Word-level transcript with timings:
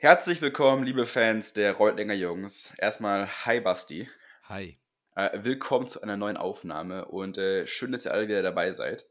Herzlich 0.00 0.40
willkommen, 0.40 0.84
liebe 0.84 1.06
Fans 1.06 1.54
der 1.54 1.72
Reutlinger 1.72 2.14
Jungs. 2.14 2.72
Erstmal, 2.78 3.26
hi 3.26 3.58
Basti. 3.58 4.08
Hi. 4.44 4.78
Äh, 5.16 5.40
willkommen 5.42 5.88
zu 5.88 6.00
einer 6.00 6.16
neuen 6.16 6.36
Aufnahme 6.36 7.06
und 7.06 7.36
äh, 7.36 7.66
schön, 7.66 7.90
dass 7.90 8.04
ihr 8.04 8.12
alle 8.12 8.28
wieder 8.28 8.44
dabei 8.44 8.70
seid. 8.70 9.02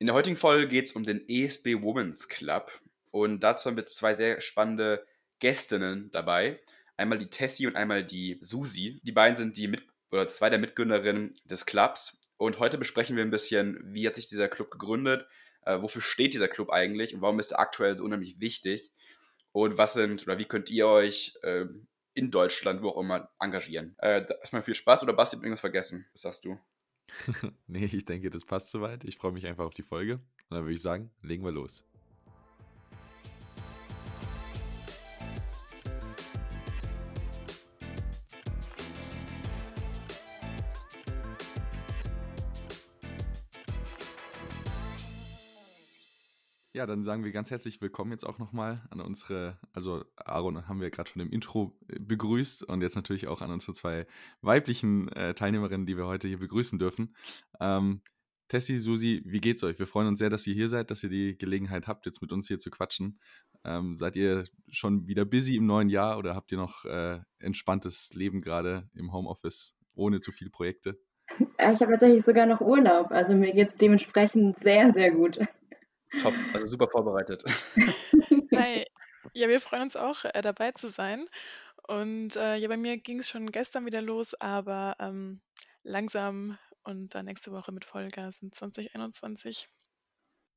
In 0.00 0.08
der 0.08 0.16
heutigen 0.16 0.34
Folge 0.34 0.66
geht 0.66 0.86
es 0.86 0.92
um 0.92 1.04
den 1.04 1.22
ESB 1.28 1.82
Women's 1.82 2.28
Club 2.28 2.80
und 3.12 3.44
dazu 3.44 3.70
haben 3.70 3.76
wir 3.76 3.86
zwei 3.86 4.14
sehr 4.14 4.40
spannende 4.40 5.06
Gästinnen 5.38 6.10
dabei. 6.10 6.58
Einmal 6.96 7.20
die 7.20 7.30
Tessie 7.30 7.68
und 7.68 7.76
einmal 7.76 8.02
die 8.02 8.38
Susi. 8.40 8.98
Die 9.04 9.12
beiden 9.12 9.36
sind 9.36 9.56
die 9.56 9.68
Mit 9.68 9.84
oder 10.10 10.26
zwei 10.26 10.50
der 10.50 10.58
Mitgründerinnen 10.58 11.36
des 11.44 11.64
Clubs 11.64 12.28
und 12.38 12.58
heute 12.58 12.76
besprechen 12.76 13.14
wir 13.14 13.22
ein 13.22 13.30
bisschen, 13.30 13.78
wie 13.94 14.04
hat 14.08 14.16
sich 14.16 14.26
dieser 14.26 14.48
Club 14.48 14.72
gegründet, 14.72 15.28
äh, 15.64 15.80
wofür 15.80 16.02
steht 16.02 16.34
dieser 16.34 16.48
Club 16.48 16.70
eigentlich 16.70 17.14
und 17.14 17.20
warum 17.20 17.38
ist 17.38 17.52
er 17.52 17.60
aktuell 17.60 17.96
so 17.96 18.02
unheimlich 18.02 18.40
wichtig 18.40 18.90
und 19.52 19.78
was 19.78 19.94
sind 19.94 20.22
oder 20.26 20.38
wie 20.38 20.44
könnt 20.44 20.70
ihr 20.70 20.86
euch 20.86 21.36
äh, 21.42 21.66
in 22.14 22.30
Deutschland, 22.30 22.82
wo 22.82 22.90
auch 22.90 23.00
immer, 23.00 23.30
engagieren? 23.40 23.94
Äh, 23.98 24.26
erstmal 24.40 24.62
viel 24.62 24.74
Spaß 24.74 25.02
oder 25.02 25.12
Basti, 25.12 25.36
irgendwas 25.36 25.60
vergessen? 25.60 26.06
Was 26.12 26.22
sagst 26.22 26.44
du? 26.44 26.58
nee, 27.66 27.86
ich 27.86 28.04
denke, 28.04 28.30
das 28.30 28.44
passt 28.44 28.70
soweit. 28.70 29.04
Ich 29.04 29.16
freue 29.16 29.32
mich 29.32 29.46
einfach 29.46 29.64
auf 29.64 29.74
die 29.74 29.82
Folge. 29.82 30.14
Und 30.14 30.56
dann 30.56 30.64
würde 30.64 30.74
ich 30.74 30.82
sagen, 30.82 31.10
legen 31.22 31.44
wir 31.44 31.52
los. 31.52 31.84
Ja, 46.78 46.86
dann 46.86 47.02
sagen 47.02 47.24
wir 47.24 47.32
ganz 47.32 47.50
herzlich 47.50 47.80
willkommen 47.80 48.12
jetzt 48.12 48.22
auch 48.22 48.38
nochmal 48.38 48.82
an 48.90 49.00
unsere, 49.00 49.58
also 49.72 50.04
Aaron 50.14 50.68
haben 50.68 50.80
wir 50.80 50.90
gerade 50.90 51.10
schon 51.10 51.20
im 51.20 51.32
Intro 51.32 51.76
äh, 51.88 51.98
begrüßt 51.98 52.62
und 52.62 52.82
jetzt 52.82 52.94
natürlich 52.94 53.26
auch 53.26 53.42
an 53.42 53.50
unsere 53.50 53.72
zwei 53.72 54.06
weiblichen 54.42 55.08
äh, 55.08 55.34
Teilnehmerinnen, 55.34 55.86
die 55.86 55.96
wir 55.96 56.06
heute 56.06 56.28
hier 56.28 56.38
begrüßen 56.38 56.78
dürfen. 56.78 57.16
Ähm, 57.58 58.00
Tessie, 58.46 58.78
Susi, 58.78 59.22
wie 59.26 59.40
geht's 59.40 59.64
euch? 59.64 59.80
Wir 59.80 59.88
freuen 59.88 60.06
uns 60.06 60.20
sehr, 60.20 60.30
dass 60.30 60.46
ihr 60.46 60.54
hier 60.54 60.68
seid, 60.68 60.92
dass 60.92 61.02
ihr 61.02 61.10
die 61.10 61.36
Gelegenheit 61.36 61.88
habt, 61.88 62.06
jetzt 62.06 62.22
mit 62.22 62.30
uns 62.30 62.46
hier 62.46 62.60
zu 62.60 62.70
quatschen. 62.70 63.18
Ähm, 63.64 63.96
seid 63.96 64.14
ihr 64.14 64.44
schon 64.68 65.08
wieder 65.08 65.24
busy 65.24 65.56
im 65.56 65.66
neuen 65.66 65.88
Jahr 65.88 66.16
oder 66.16 66.36
habt 66.36 66.52
ihr 66.52 66.58
noch 66.58 66.84
äh, 66.84 67.18
entspanntes 67.40 68.14
Leben 68.14 68.40
gerade 68.40 68.88
im 68.94 69.12
Homeoffice 69.12 69.76
ohne 69.96 70.20
zu 70.20 70.30
viele 70.30 70.50
Projekte? 70.50 70.96
Ich 71.40 71.80
habe 71.80 71.90
tatsächlich 71.90 72.24
sogar 72.24 72.46
noch 72.46 72.60
Urlaub, 72.60 73.10
also 73.10 73.34
mir 73.34 73.52
geht 73.52 73.70
es 73.70 73.78
dementsprechend 73.78 74.62
sehr, 74.62 74.92
sehr 74.92 75.10
gut. 75.10 75.40
Top, 76.20 76.34
also 76.52 76.68
super 76.68 76.88
vorbereitet. 76.88 77.44
Hi. 78.54 78.84
Ja, 79.34 79.46
wir 79.48 79.60
freuen 79.60 79.82
uns 79.82 79.96
auch, 79.96 80.24
äh, 80.24 80.40
dabei 80.40 80.72
zu 80.72 80.88
sein. 80.88 81.28
Und 81.86 82.36
äh, 82.36 82.56
ja, 82.56 82.68
bei 82.68 82.76
mir 82.76 82.96
ging 82.96 83.18
es 83.18 83.28
schon 83.28 83.52
gestern 83.52 83.84
wieder 83.84 84.00
los, 84.00 84.34
aber 84.34 84.96
ähm, 85.00 85.40
langsam 85.82 86.58
und 86.82 87.14
dann 87.14 87.26
nächste 87.26 87.52
Woche 87.52 87.72
mit 87.72 87.84
Vollgas 87.84 88.40
in 88.42 88.52
2021. 88.52 89.68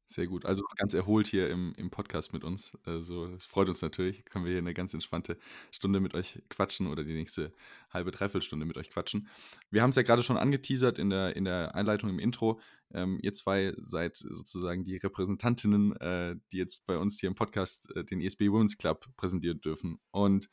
Sehr 0.08 0.28
gut. 0.28 0.46
Also 0.46 0.66
ganz 0.76 0.94
erholt 0.94 1.28
hier 1.28 1.50
im, 1.50 1.74
im 1.78 1.90
Podcast 1.90 2.34
mit 2.34 2.44
uns. 2.44 2.78
Also 2.84 3.28
es 3.28 3.46
freut 3.46 3.70
uns 3.70 3.82
natürlich. 3.82 4.26
Können 4.26 4.44
wir 4.44 4.52
hier 4.52 4.60
eine 4.60 4.74
ganz 4.74 4.94
entspannte 4.94 5.38
Stunde 5.72 6.02
mit 6.02 6.14
euch 6.16 6.42
quatschen 6.50 6.88
oder 6.88 7.06
die 7.06 7.14
nächste 7.14 7.54
halbe, 7.90 8.12
dreiviertel 8.12 8.58
mit 8.58 8.78
euch 8.78 8.90
quatschen. 8.90 9.30
Wir 9.70 9.82
haben 9.82 9.92
es 9.92 9.96
ja 9.96 10.02
gerade 10.02 10.22
schon 10.22 10.36
angeteasert 10.36 11.00
in 11.00 11.10
der, 11.10 11.36
in 11.38 11.46
der 11.46 11.76
Einleitung 11.76 12.10
im 12.10 12.20
Intro. 12.20 12.60
Ähm, 12.94 13.20
ihr 13.22 13.32
zwei 13.32 13.74
seid 13.78 14.18
sozusagen 14.18 14.84
die 14.84 14.98
Repräsentantinnen, 14.98 15.96
äh, 15.98 16.36
die 16.52 16.58
jetzt 16.58 16.86
bei 16.86 16.98
uns 16.98 17.20
hier 17.20 17.30
im 17.30 17.36
Podcast 17.36 17.96
äh, 17.96 18.04
den 18.04 18.20
ESB 18.20 18.50
Women's 18.50 18.78
Club 18.78 19.08
präsentieren 19.16 19.62
dürfen. 19.62 20.00
Und 20.12 20.50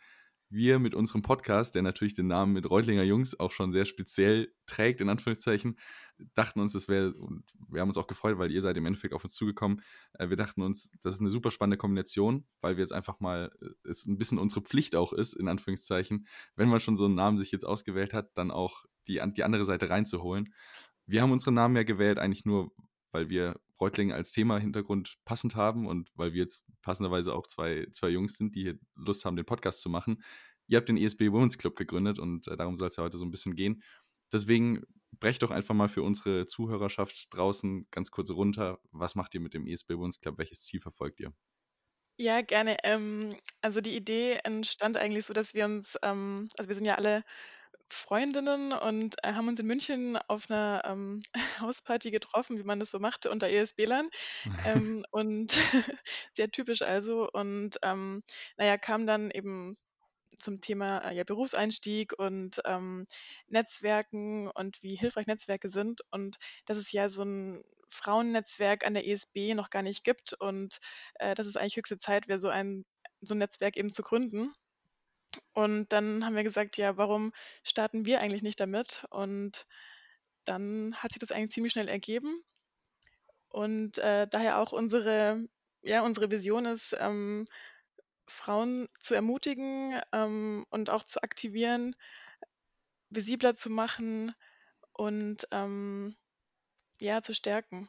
wir 0.51 0.79
mit 0.79 0.95
unserem 0.95 1.23
Podcast, 1.23 1.75
der 1.75 1.83
natürlich 1.83 2.15
den 2.15 2.27
Namen 2.27 2.53
mit 2.53 2.69
Reutlinger 2.69 3.03
Jungs 3.03 3.39
auch 3.39 3.51
schon 3.51 3.71
sehr 3.71 3.85
speziell 3.85 4.53
trägt, 4.67 5.01
in 5.01 5.09
Anführungszeichen, 5.09 5.79
dachten 6.35 6.61
uns, 6.61 6.73
das 6.73 6.89
wäre, 6.89 7.13
und 7.13 7.45
wir 7.69 7.81
haben 7.81 7.89
uns 7.89 7.99
auch 7.99 8.07
gefreut, 8.07 8.39
weil 8.39 8.51
ihr 8.51 8.61
seid 8.61 8.77
im 8.77 8.87
Endeffekt 8.87 9.15
auf 9.15 9.25
uns 9.25 9.35
zugekommen, 9.35 9.83
äh, 10.15 10.29
wir 10.29 10.37
dachten 10.37 10.63
uns, 10.63 10.91
das 11.03 11.15
ist 11.15 11.21
eine 11.21 11.31
super 11.31 11.51
spannende 11.51 11.77
Kombination, 11.77 12.45
weil 12.61 12.77
wir 12.77 12.83
jetzt 12.83 12.93
einfach 12.93 13.21
mal, 13.21 13.53
äh, 13.61 13.89
es 13.89 14.07
ein 14.07 14.19
bisschen 14.19 14.39
unsere 14.39 14.63
Pflicht 14.63 14.97
auch 14.97 15.13
ist, 15.13 15.35
in 15.35 15.49
Anführungszeichen, 15.49 16.27
wenn 16.57 16.69
man 16.69 16.81
schon 16.81 16.97
so 16.97 17.05
einen 17.05 17.15
Namen 17.15 17.39
sich 17.39 17.53
jetzt 17.53 17.65
ausgewählt 17.65 18.15
hat, 18.15 18.37
dann 18.37 18.51
auch 18.51 18.85
die, 19.07 19.21
die 19.37 19.45
andere 19.45 19.65
Seite 19.65 19.91
reinzuholen. 19.91 20.53
Wir 21.07 21.23
haben 21.23 21.33
unseren 21.33 21.55
Namen 21.55 21.77
ja 21.77 21.85
gewählt, 21.85 22.19
eigentlich 22.19 22.45
nur, 22.45 22.73
weil 23.13 23.31
wir 23.31 23.61
Reutlingen 23.81 24.15
als 24.15 24.33
Thema 24.33 24.59
Hintergrund 24.59 25.17
passend 25.25 25.57
haben 25.57 25.87
und 25.87 26.11
weil 26.15 26.33
wir 26.33 26.43
jetzt 26.43 26.65
passenderweise 26.83 27.35
auch 27.35 27.47
zwei, 27.47 27.87
zwei 27.93 28.09
Jungs 28.09 28.37
sind, 28.37 28.55
die 28.55 28.63
hier 28.63 28.79
Lust 28.95 29.25
haben, 29.25 29.37
den 29.37 29.47
Podcast 29.47 29.81
zu 29.81 29.89
machen. 29.89 30.23
Ihr 30.67 30.79
habt 30.79 30.89
den 30.89 30.97
ESB 30.97 31.33
Women's 31.33 31.59
Club 31.59 31.77
gegründet 31.77 32.19
und 32.19 32.47
äh, 32.49 32.57
darum 32.57 32.77
soll 32.77 32.89
es 32.89 32.97
ja 32.97 33.05
heute 33.05 33.19
so 33.19 33.25
ein 33.25 33.31
bisschen 33.31 33.55
gehen. 33.55 33.83
Deswegen 34.33 34.83
brecht 35.13 35.43
doch 35.43 35.51
einfach 35.51 35.75
mal 35.75 35.89
für 35.89 36.03
unsere 36.03 36.47
Zuhörerschaft 36.47 37.29
draußen 37.31 37.87
ganz 37.91 38.11
kurz 38.11 38.31
runter. 38.31 38.79
Was 38.91 39.15
macht 39.15 39.35
ihr 39.35 39.41
mit 39.41 39.55
dem 39.55 39.67
ESB 39.67 39.91
Women's 39.95 40.21
Club? 40.21 40.39
Welches 40.39 40.65
Ziel 40.65 40.81
verfolgt 40.81 41.21
ihr? 41.21 41.33
Ja, 42.21 42.43
gerne. 42.43 42.77
Ähm, 42.83 43.37
also 43.61 43.81
die 43.81 43.97
Idee 43.97 44.41
entstand 44.43 44.97
eigentlich 44.97 45.25
so, 45.25 45.33
dass 45.33 45.55
wir 45.55 45.65
uns, 45.65 45.97
ähm, 46.03 46.49
also 46.59 46.69
wir 46.69 46.75
sind 46.75 46.85
ja 46.85 46.97
alle 46.97 47.23
Freundinnen 47.89 48.73
und 48.73 49.17
äh, 49.23 49.33
haben 49.33 49.49
uns 49.49 49.61
in 49.61 49.67
München 49.67 50.17
auf 50.29 50.51
einer 50.51 50.83
ähm, 50.85 51.23
Hausparty 51.61 52.11
getroffen, 52.11 52.59
wie 52.59 52.65
man 52.65 52.81
das 52.81 52.91
so 52.91 52.99
machte 52.99 53.31
unter 53.31 53.49
ESB-Lern. 53.49 54.09
Ähm, 54.67 55.05
und 55.11 55.53
sehr 56.35 56.51
typisch 56.51 56.83
also. 56.83 57.29
Und 57.31 57.79
ähm, 57.83 58.23
naja, 58.57 58.77
kam 58.79 59.07
dann 59.07 59.31
eben 59.31 59.77
zum 60.37 60.61
Thema 60.61 60.99
äh, 60.99 61.17
ja, 61.17 61.25
Berufseinstieg 61.25 62.13
und 62.19 62.61
ähm, 62.65 63.07
Netzwerken 63.49 64.49
und 64.49 64.83
wie 64.83 64.95
hilfreich 64.97 65.27
Netzwerke 65.27 65.69
sind 65.69 66.03
und 66.11 66.37
dass 66.67 66.77
es 66.79 66.93
ja 66.93 67.09
so 67.09 67.23
ein 67.23 67.63
Frauennetzwerk 67.91 68.87
an 68.87 68.95
der 68.95 69.07
ESB 69.07 69.55
noch 69.55 69.71
gar 69.71 69.83
nicht 69.83 70.05
gibt 70.05 70.35
und 70.35 70.79
äh, 71.15 71.35
dass 71.35 71.47
es 71.47 71.57
eigentlich 71.57 71.77
höchste 71.77 71.99
Zeit 71.99 72.29
wäre, 72.29 72.39
so 72.39 72.49
ein, 72.49 72.85
so 73.21 73.35
ein 73.35 73.39
Netzwerk 73.39 73.77
eben 73.77 73.93
zu 73.93 74.03
gründen. 74.03 74.53
Und 75.53 75.93
dann 75.93 76.25
haben 76.25 76.37
wir 76.37 76.45
gesagt, 76.45 76.77
ja, 76.77 76.97
warum 76.97 77.33
starten 77.63 78.07
wir 78.07 78.21
eigentlich 78.23 78.43
nicht 78.43 78.61
damit? 78.61 79.07
Und 79.11 79.67
dann 80.45 80.95
hat 80.97 81.13
sich 81.13 81.21
das 81.21 81.33
eigentlich 81.33 81.53
ziemlich 81.53 81.73
schnell 81.73 81.89
ergeben. 81.89 82.43
Und 83.49 83.99
äh, 83.99 84.27
daher 84.29 84.59
auch 84.59 84.73
unsere, 84.73 85.45
ja, 85.83 86.03
unsere 86.03 86.31
Vision 86.31 86.67
ist, 86.67 86.97
ähm, 86.99 87.47
Frauen 88.29 88.89
zu 89.01 89.15
ermutigen 89.15 90.01
ähm, 90.13 90.67
und 90.71 90.91
auch 90.91 91.05
zu 91.05 91.23
aktivieren, 91.23 91.97
visibler 93.11 93.55
zu 93.57 93.71
machen 93.71 94.35
und 94.93 95.49
ähm, 95.51 96.17
ja, 97.01 97.23
zu 97.23 97.35
stärken. 97.35 97.89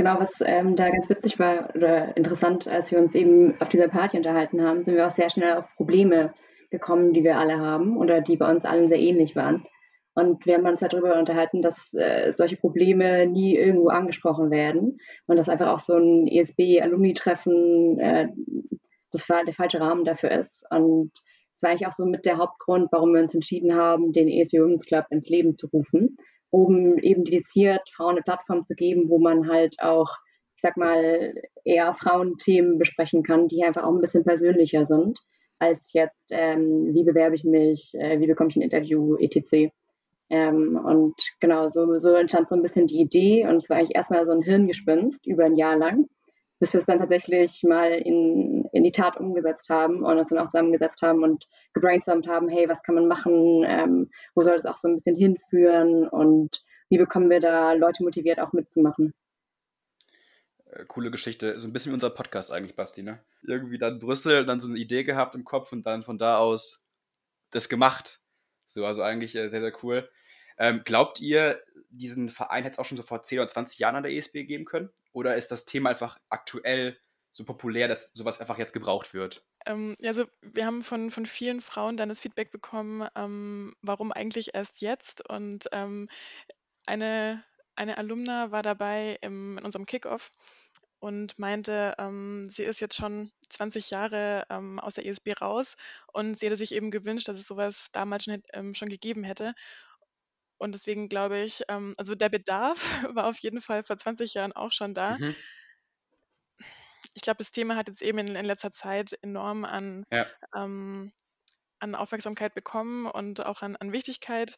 Genau, 0.00 0.18
was 0.18 0.32
ähm, 0.40 0.76
da 0.76 0.88
ganz 0.88 1.10
witzig 1.10 1.38
war 1.38 1.74
oder 1.74 2.16
interessant, 2.16 2.66
als 2.66 2.90
wir 2.90 2.98
uns 2.98 3.14
eben 3.14 3.60
auf 3.60 3.68
dieser 3.68 3.88
Party 3.88 4.16
unterhalten 4.16 4.62
haben, 4.62 4.82
sind 4.82 4.96
wir 4.96 5.06
auch 5.06 5.10
sehr 5.10 5.28
schnell 5.28 5.58
auf 5.58 5.66
Probleme 5.76 6.32
gekommen, 6.70 7.12
die 7.12 7.22
wir 7.22 7.36
alle 7.36 7.58
haben 7.58 7.98
oder 7.98 8.22
die 8.22 8.38
bei 8.38 8.50
uns 8.50 8.64
allen 8.64 8.88
sehr 8.88 8.98
ähnlich 8.98 9.36
waren. 9.36 9.66
Und 10.14 10.46
wir 10.46 10.54
haben 10.54 10.64
uns 10.64 10.80
ja 10.80 10.88
darüber 10.88 11.18
unterhalten, 11.18 11.60
dass 11.60 11.92
äh, 11.92 12.32
solche 12.32 12.56
Probleme 12.56 13.26
nie 13.26 13.58
irgendwo 13.58 13.88
angesprochen 13.88 14.50
werden 14.50 14.96
und 15.26 15.36
dass 15.36 15.50
einfach 15.50 15.68
auch 15.68 15.80
so 15.80 15.98
ein 15.98 16.26
ESB-Alumni-Treffen 16.26 18.00
äh, 18.00 18.28
das 19.12 19.26
der 19.26 19.52
falsche 19.52 19.82
Rahmen 19.82 20.06
dafür 20.06 20.30
ist. 20.30 20.64
Und 20.70 21.10
das 21.12 21.60
war 21.60 21.70
eigentlich 21.72 21.86
auch 21.86 21.94
so 21.94 22.06
mit 22.06 22.24
der 22.24 22.38
Hauptgrund, 22.38 22.88
warum 22.90 23.12
wir 23.12 23.20
uns 23.20 23.34
entschieden 23.34 23.74
haben, 23.74 24.14
den 24.14 24.28
ESB 24.28 24.60
Women's 24.60 24.86
Club 24.86 25.04
ins 25.10 25.28
Leben 25.28 25.54
zu 25.54 25.66
rufen 25.66 26.16
um 26.50 26.98
eben 26.98 27.24
dediziert 27.24 27.88
Frauen 27.94 28.12
eine 28.16 28.22
Plattform 28.22 28.64
zu 28.64 28.74
geben, 28.74 29.08
wo 29.08 29.18
man 29.18 29.48
halt 29.48 29.76
auch, 29.80 30.10
ich 30.56 30.62
sag 30.62 30.76
mal, 30.76 31.34
eher 31.64 31.94
Frauenthemen 31.94 32.78
besprechen 32.78 33.22
kann, 33.22 33.48
die 33.48 33.64
einfach 33.64 33.84
auch 33.84 33.92
ein 33.92 34.00
bisschen 34.00 34.24
persönlicher 34.24 34.84
sind, 34.84 35.18
als 35.58 35.92
jetzt, 35.92 36.28
ähm, 36.30 36.94
wie 36.94 37.04
bewerbe 37.04 37.34
ich 37.34 37.44
mich, 37.44 37.94
äh, 37.94 38.20
wie 38.20 38.26
bekomme 38.26 38.50
ich 38.50 38.56
ein 38.56 38.62
Interview, 38.62 39.16
etc. 39.16 39.72
Ähm, 40.30 40.80
und 40.84 41.14
genau, 41.40 41.68
so, 41.68 41.98
so 41.98 42.14
entstand 42.14 42.48
so 42.48 42.54
ein 42.54 42.62
bisschen 42.62 42.86
die 42.86 43.00
Idee 43.00 43.46
und 43.46 43.56
es 43.56 43.68
war 43.68 43.78
eigentlich 43.78 43.96
erstmal 43.96 44.26
so 44.26 44.32
ein 44.32 44.42
Hirngespinst 44.42 45.26
über 45.26 45.44
ein 45.44 45.56
Jahr 45.56 45.76
lang 45.76 46.06
bis 46.60 46.74
wir 46.74 46.80
es 46.80 46.86
dann 46.86 46.98
tatsächlich 46.98 47.62
mal 47.64 47.92
in, 47.92 48.59
in 48.72 48.84
die 48.84 48.92
Tat 48.92 49.16
umgesetzt 49.18 49.68
haben 49.68 50.04
und 50.04 50.18
uns 50.18 50.28
dann 50.28 50.38
auch 50.38 50.48
zusammengesetzt 50.48 51.02
haben 51.02 51.22
und 51.22 51.46
gebrainstormt 51.72 52.26
haben, 52.28 52.48
hey, 52.48 52.68
was 52.68 52.82
kann 52.82 52.94
man 52.94 53.08
machen, 53.08 53.64
ähm, 53.66 54.10
wo 54.34 54.42
soll 54.42 54.56
es 54.56 54.66
auch 54.66 54.78
so 54.78 54.88
ein 54.88 54.94
bisschen 54.94 55.16
hinführen 55.16 56.08
und 56.08 56.62
wie 56.88 56.98
bekommen 56.98 57.30
wir 57.30 57.40
da 57.40 57.72
Leute 57.72 58.02
motiviert, 58.02 58.40
auch 58.40 58.52
mitzumachen. 58.52 59.14
Äh, 60.66 60.84
coole 60.86 61.10
Geschichte, 61.10 61.58
so 61.58 61.68
ein 61.68 61.72
bisschen 61.72 61.92
wie 61.92 61.94
unser 61.94 62.10
Podcast 62.10 62.52
eigentlich, 62.52 62.76
Basti, 62.76 63.02
ne? 63.02 63.20
Irgendwie 63.42 63.78
dann 63.78 63.98
Brüssel, 63.98 64.44
dann 64.44 64.60
so 64.60 64.68
eine 64.68 64.78
Idee 64.78 65.04
gehabt 65.04 65.34
im 65.34 65.44
Kopf 65.44 65.72
und 65.72 65.86
dann 65.86 66.02
von 66.02 66.18
da 66.18 66.38
aus 66.38 66.86
das 67.50 67.68
gemacht. 67.68 68.20
So, 68.66 68.86
also 68.86 69.02
eigentlich 69.02 69.34
äh, 69.34 69.48
sehr, 69.48 69.60
sehr 69.60 69.72
cool. 69.82 70.08
Ähm, 70.58 70.82
glaubt 70.84 71.20
ihr, 71.20 71.60
diesen 71.88 72.28
Verein 72.28 72.64
hätte 72.64 72.74
es 72.74 72.78
auch 72.78 72.84
schon 72.84 72.96
so 72.96 73.02
vor 73.02 73.22
10 73.22 73.38
oder 73.38 73.48
20 73.48 73.78
Jahren 73.78 73.96
an 73.96 74.02
der 74.02 74.12
ESB 74.12 74.44
geben 74.44 74.64
können? 74.64 74.90
Oder 75.12 75.36
ist 75.36 75.50
das 75.50 75.64
Thema 75.64 75.90
einfach 75.90 76.18
aktuell 76.28 76.98
so 77.30 77.44
populär, 77.44 77.88
dass 77.88 78.12
sowas 78.12 78.40
einfach 78.40 78.58
jetzt 78.58 78.72
gebraucht 78.72 79.14
wird? 79.14 79.46
Ähm, 79.66 79.94
also 80.04 80.26
wir 80.42 80.66
haben 80.66 80.82
von, 80.82 81.10
von 81.10 81.26
vielen 81.26 81.60
Frauen 81.60 81.96
dann 81.96 82.08
das 82.08 82.20
Feedback 82.20 82.50
bekommen, 82.50 83.08
ähm, 83.14 83.74
warum 83.82 84.12
eigentlich 84.12 84.54
erst 84.54 84.80
jetzt. 84.80 85.28
Und 85.28 85.68
ähm, 85.72 86.08
eine, 86.86 87.44
eine 87.76 87.98
Alumna 87.98 88.52
war 88.52 88.62
dabei 88.62 89.18
im, 89.22 89.58
in 89.58 89.64
unserem 89.64 89.86
Kickoff 89.86 90.32
und 91.00 91.38
meinte, 91.38 91.94
ähm, 91.98 92.50
sie 92.50 92.64
ist 92.64 92.80
jetzt 92.80 92.96
schon 92.96 93.32
20 93.50 93.90
Jahre 93.90 94.44
ähm, 94.50 94.78
aus 94.80 94.94
der 94.94 95.06
ESB 95.06 95.32
raus 95.40 95.76
und 96.12 96.38
sie 96.38 96.46
hätte 96.46 96.56
sich 96.56 96.72
eben 96.74 96.90
gewünscht, 96.90 97.28
dass 97.28 97.38
es 97.38 97.46
sowas 97.46 97.88
damals 97.92 98.24
schon, 98.24 98.42
ähm, 98.54 98.74
schon 98.74 98.88
gegeben 98.88 99.24
hätte. 99.24 99.54
Und 100.58 100.72
deswegen 100.74 101.08
glaube 101.08 101.40
ich, 101.40 101.62
ähm, 101.68 101.94
also 101.96 102.14
der 102.14 102.28
Bedarf 102.28 102.78
war 103.14 103.26
auf 103.26 103.38
jeden 103.38 103.62
Fall 103.62 103.82
vor 103.82 103.96
20 103.96 104.34
Jahren 104.34 104.52
auch 104.52 104.72
schon 104.72 104.94
da. 104.94 105.18
Mhm. 105.18 105.34
Ich 107.14 107.22
glaube, 107.22 107.38
das 107.38 107.50
Thema 107.52 107.76
hat 107.76 107.88
jetzt 107.88 108.02
eben 108.02 108.18
in, 108.18 108.34
in 108.36 108.44
letzter 108.44 108.72
Zeit 108.72 109.18
enorm 109.22 109.64
an, 109.64 110.04
Ja. 110.10 110.26
ähm, 110.54 111.12
an 111.80 111.94
Aufmerksamkeit 111.94 112.54
bekommen 112.54 113.06
und 113.06 113.46
auch 113.46 113.62
an, 113.62 113.76
an 113.76 113.92
Wichtigkeit, 113.92 114.56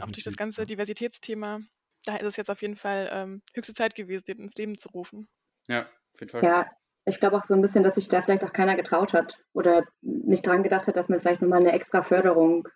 auch 0.00 0.10
durch 0.10 0.24
das 0.24 0.36
Definitiv, 0.36 0.36
ganze 0.36 0.62
ja. 0.62 0.66
Diversitätsthema. 0.66 1.60
Da 2.04 2.16
ist 2.16 2.24
es 2.26 2.36
jetzt 2.36 2.50
auf 2.50 2.62
jeden 2.62 2.76
Fall 2.76 3.08
ähm, 3.12 3.42
höchste 3.54 3.74
Zeit 3.74 3.94
gewesen, 3.94 4.24
den 4.28 4.38
ins 4.40 4.56
Leben 4.56 4.78
zu 4.78 4.90
rufen. 4.90 5.28
Ja, 5.68 5.82
auf 6.14 6.20
jeden 6.20 6.30
Fall. 6.30 6.42
Ja, 6.42 6.66
ich 7.04 7.20
glaube 7.20 7.36
auch 7.36 7.44
so 7.44 7.54
ein 7.54 7.62
bisschen, 7.62 7.82
dass 7.82 7.94
sich 7.94 8.08
da 8.08 8.22
vielleicht 8.22 8.44
auch 8.44 8.52
keiner 8.52 8.76
getraut 8.76 9.12
hat 9.12 9.38
oder 9.54 9.84
nicht 10.02 10.46
dran 10.46 10.62
gedacht 10.62 10.86
hat, 10.86 10.96
dass 10.96 11.08
man 11.08 11.20
vielleicht 11.20 11.42
nochmal 11.42 11.60
eine 11.60 11.72
extra 11.72 12.02
Förderung 12.02 12.68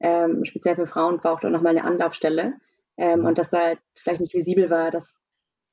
ähm, 0.00 0.44
speziell 0.44 0.76
für 0.76 0.86
Frauen 0.86 1.18
braucht 1.18 1.44
und 1.44 1.52
nochmal 1.52 1.76
eine 1.76 1.84
Anlaufstelle. 1.84 2.54
Ähm, 2.96 3.20
Mhm. 3.20 3.26
und 3.26 3.38
dass 3.38 3.50
da 3.50 3.58
halt 3.60 3.78
vielleicht 3.96 4.20
nicht 4.20 4.34
visibel 4.34 4.70
war, 4.70 4.90
dass 4.90 5.20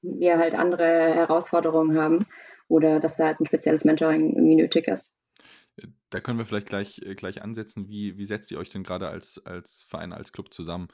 wir 0.01 0.38
halt 0.38 0.56
andere 0.56 1.13
Herausforderungen 1.13 2.00
haben 2.00 2.25
oder 2.68 3.00
dass 3.00 3.16
da 3.16 3.26
halt 3.26 3.40
ein 3.40 3.46
spezielles 3.46 3.86
Mentoring 3.86 4.34
irgendwie 4.36 4.56
nötig 4.56 4.88
ist. 4.88 5.12
Da 6.10 6.22
können 6.22 6.38
wir 6.38 6.46
vielleicht 6.46 6.70
gleich, 6.70 7.02
äh, 7.04 7.16
gleich 7.16 7.42
ansetzen. 7.42 7.90
Wie, 7.90 8.18
wie 8.18 8.26
setzt 8.26 8.52
ihr 8.52 8.58
euch 8.58 8.70
denn 8.70 8.84
gerade 8.84 9.10
als, 9.10 9.46
als 9.46 9.84
Verein, 9.88 10.14
als 10.14 10.32
Club 10.32 10.54
zusammen? 10.54 10.88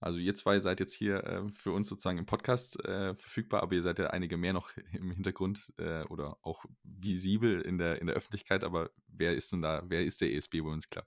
Also 0.00 0.18
ihr 0.18 0.34
zwei 0.36 0.60
seid 0.60 0.78
jetzt 0.78 0.92
hier 0.92 1.24
äh, 1.24 1.48
für 1.48 1.72
uns 1.72 1.88
sozusagen 1.88 2.18
im 2.18 2.26
Podcast 2.26 2.84
äh, 2.84 3.16
verfügbar, 3.16 3.62
aber 3.62 3.74
ihr 3.74 3.82
seid 3.82 3.98
ja 3.98 4.08
einige 4.08 4.36
mehr 4.36 4.52
noch 4.52 4.70
im 4.92 5.10
Hintergrund 5.10 5.72
äh, 5.78 6.04
oder 6.04 6.36
auch 6.42 6.64
visibel 6.84 7.60
in 7.60 7.78
der, 7.78 8.00
in 8.00 8.06
der 8.06 8.16
Öffentlichkeit. 8.16 8.62
Aber 8.62 8.90
wer 9.08 9.34
ist 9.34 9.52
denn 9.52 9.62
da, 9.62 9.82
wer 9.86 10.04
ist 10.04 10.20
der 10.20 10.32
ESB 10.32 10.62
Women's 10.62 10.88
Club? 10.88 11.06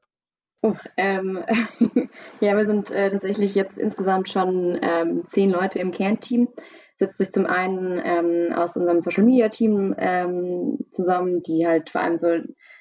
Oh, 0.64 0.76
ähm, 0.98 1.44
ja, 2.40 2.56
wir 2.56 2.66
sind 2.66 2.92
äh, 2.92 3.10
tatsächlich 3.10 3.56
jetzt 3.56 3.78
insgesamt 3.78 4.30
schon 4.30 4.78
ähm, 4.82 5.24
zehn 5.26 5.50
Leute 5.50 5.80
im 5.80 5.92
Kernteam. 5.92 6.50
Setzt 7.02 7.18
sich 7.18 7.32
zum 7.32 7.48
einen 7.48 8.00
ähm, 8.04 8.54
aus 8.54 8.78
unserem 8.78 9.02
Social 9.02 9.24
Media 9.24 9.50
Team 9.50 9.96
ähm, 9.98 10.78
zusammen, 10.92 11.42
die 11.42 11.66
halt 11.66 11.90
vor 11.90 12.02
allem 12.02 12.20
so 12.20 12.28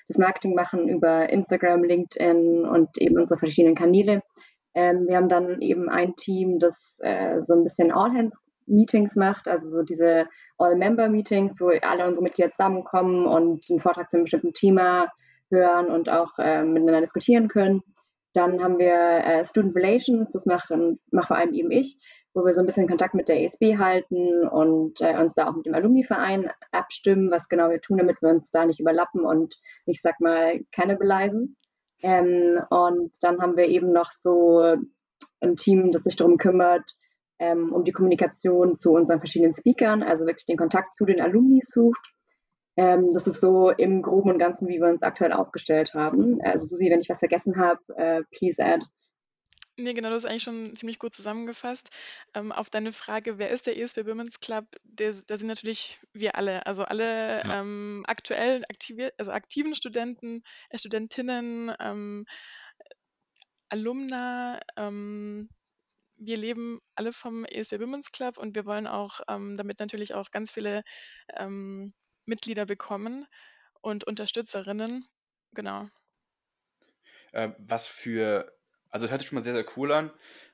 das 0.08 0.18
Marketing 0.18 0.54
machen 0.54 0.90
über 0.90 1.30
Instagram, 1.30 1.84
LinkedIn 1.84 2.66
und 2.66 2.90
eben 2.98 3.18
unsere 3.18 3.38
verschiedenen 3.38 3.74
Kanäle. 3.74 4.22
Ähm, 4.74 5.06
wir 5.08 5.16
haben 5.16 5.30
dann 5.30 5.62
eben 5.62 5.88
ein 5.88 6.16
Team, 6.16 6.58
das 6.58 6.98
äh, 6.98 7.40
so 7.40 7.54
ein 7.54 7.62
bisschen 7.62 7.92
All-Hands-Meetings 7.92 9.16
macht, 9.16 9.48
also 9.48 9.70
so 9.70 9.82
diese 9.82 10.26
All-Member-Meetings, 10.58 11.58
wo 11.58 11.68
alle 11.68 12.06
unsere 12.06 12.22
Mitglieder 12.22 12.50
zusammenkommen 12.50 13.24
und 13.24 13.64
einen 13.70 13.80
Vortrag 13.80 14.10
zu 14.10 14.18
einem 14.18 14.24
bestimmten 14.24 14.52
Thema 14.52 15.08
hören 15.50 15.86
und 15.86 16.10
auch 16.10 16.38
äh, 16.38 16.62
miteinander 16.62 17.00
diskutieren 17.00 17.48
können. 17.48 17.82
Dann 18.34 18.62
haben 18.62 18.78
wir 18.78 18.92
äh, 18.92 19.46
Student 19.46 19.74
Relations, 19.74 20.30
das 20.30 20.44
macht, 20.44 20.70
macht 21.10 21.28
vor 21.28 21.38
allem 21.38 21.54
eben 21.54 21.70
ich, 21.70 21.96
wo 22.34 22.44
wir 22.44 22.54
so 22.54 22.60
ein 22.60 22.66
bisschen 22.66 22.88
Kontakt 22.88 23.14
mit 23.14 23.28
der 23.28 23.42
ESB 23.42 23.78
halten 23.78 24.46
und 24.46 25.00
äh, 25.00 25.18
uns 25.20 25.34
da 25.34 25.48
auch 25.48 25.56
mit 25.56 25.66
dem 25.66 25.74
Alumni-Verein 25.74 26.50
abstimmen, 26.70 27.30
was 27.30 27.48
genau 27.48 27.70
wir 27.70 27.80
tun, 27.80 27.98
damit 27.98 28.22
wir 28.22 28.30
uns 28.30 28.50
da 28.50 28.64
nicht 28.64 28.80
überlappen 28.80 29.24
und 29.24 29.56
ich 29.86 30.00
sag 30.00 30.20
mal 30.20 30.60
cannibalizen. 30.72 31.56
Ähm, 32.02 32.60
und 32.70 33.12
dann 33.20 33.40
haben 33.40 33.56
wir 33.56 33.66
eben 33.66 33.92
noch 33.92 34.10
so 34.10 34.76
ein 35.40 35.56
Team, 35.56 35.92
das 35.92 36.04
sich 36.04 36.16
darum 36.16 36.36
kümmert, 36.36 36.94
ähm, 37.38 37.72
um 37.72 37.84
die 37.84 37.92
Kommunikation 37.92 38.76
zu 38.76 38.92
unseren 38.92 39.18
verschiedenen 39.18 39.54
Speakern, 39.54 40.02
also 40.02 40.26
wirklich 40.26 40.46
den 40.46 40.58
Kontakt 40.58 40.96
zu 40.96 41.04
den 41.04 41.20
Alumni 41.20 41.60
sucht. 41.62 42.12
Ähm, 42.76 43.12
das 43.12 43.26
ist 43.26 43.40
so 43.40 43.70
im 43.70 44.02
Groben 44.02 44.30
und 44.30 44.38
Ganzen, 44.38 44.68
wie 44.68 44.80
wir 44.80 44.88
uns 44.88 45.02
aktuell 45.02 45.32
aufgestellt 45.32 45.94
haben. 45.94 46.40
Also 46.42 46.66
Susi, 46.66 46.90
wenn 46.90 47.00
ich 47.00 47.08
was 47.08 47.18
vergessen 47.18 47.56
habe, 47.56 47.80
äh, 47.96 48.22
please 48.30 48.62
add. 48.62 48.86
Nee, 49.82 49.94
genau, 49.94 50.10
das 50.10 50.24
ist 50.24 50.30
eigentlich 50.30 50.42
schon 50.42 50.76
ziemlich 50.76 50.98
gut 50.98 51.14
zusammengefasst. 51.14 51.90
Ähm, 52.34 52.52
auf 52.52 52.68
deine 52.70 52.92
Frage, 52.92 53.38
wer 53.38 53.50
ist 53.50 53.66
der 53.66 53.78
ESB 53.78 54.04
Women's 54.06 54.38
Club? 54.40 54.66
Der, 54.84 55.14
da 55.26 55.36
sind 55.38 55.48
natürlich 55.48 55.98
wir 56.12 56.36
alle, 56.36 56.66
also 56.66 56.84
alle 56.84 57.42
Ja. 57.42 57.60
ähm, 57.60 58.04
aktuell 58.06 58.62
also 59.18 59.32
aktiven 59.32 59.74
Studenten, 59.74 60.42
äh, 60.68 60.78
Studentinnen, 60.78 61.74
ähm, 61.80 62.26
Alumna. 63.70 64.60
Ähm, 64.76 65.48
wir 66.16 66.36
leben 66.36 66.80
alle 66.94 67.12
vom 67.12 67.44
ESB 67.46 67.80
Women's 67.80 68.12
Club 68.12 68.36
und 68.36 68.54
wir 68.54 68.66
wollen 68.66 68.86
auch 68.86 69.20
ähm, 69.28 69.56
damit 69.56 69.80
natürlich 69.80 70.12
auch 70.14 70.30
ganz 70.30 70.50
viele 70.50 70.82
ähm, 71.36 71.94
Mitglieder 72.26 72.66
bekommen 72.66 73.26
und 73.80 74.04
Unterstützerinnen. 74.04 75.06
Genau. 75.52 75.88
Äh, 77.32 77.50
was 77.58 77.86
für, 77.86 78.52
also 78.90 79.08
hört 79.08 79.20
sich 79.20 79.28
schon 79.28 79.36
mal 79.36 79.42
sehr, 79.42 79.52
sehr 79.52 79.66
cool 79.76 79.92
an. 79.92 80.10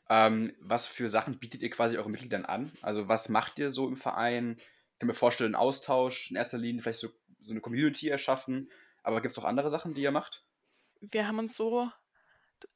Ähm, 0.09 0.53
was 0.61 0.87
für 0.87 1.09
Sachen 1.09 1.39
bietet 1.39 1.63
ihr 1.63 1.71
quasi 1.71 1.97
euren 1.97 2.13
Mitgliedern 2.13 2.45
an? 2.45 2.73
Also 2.83 3.09
was 3.09 3.29
macht 3.29 3.59
ihr 3.59 3.71
so 3.71 3.89
im 3.89 3.97
Verein? 3.97 4.57
Ich 4.59 4.99
kann 4.99 5.09
mir 5.09 5.15
vorstellen, 5.15 5.55
Austausch, 5.55 6.31
in 6.31 6.37
erster 6.37 6.59
Linie 6.59 6.83
vielleicht 6.83 7.01
so, 7.01 7.09
so 7.41 7.53
eine 7.53 7.61
Community 7.61 8.09
erschaffen. 8.09 8.71
Aber 9.03 9.21
gibt 9.21 9.33
es 9.33 9.39
auch 9.39 9.45
andere 9.45 9.71
Sachen, 9.71 9.95
die 9.95 10.03
ihr 10.03 10.13
macht? 10.13 10.45
Wir 11.01 11.27
haben 11.27 11.39
uns 11.39 11.57
so 11.57 11.91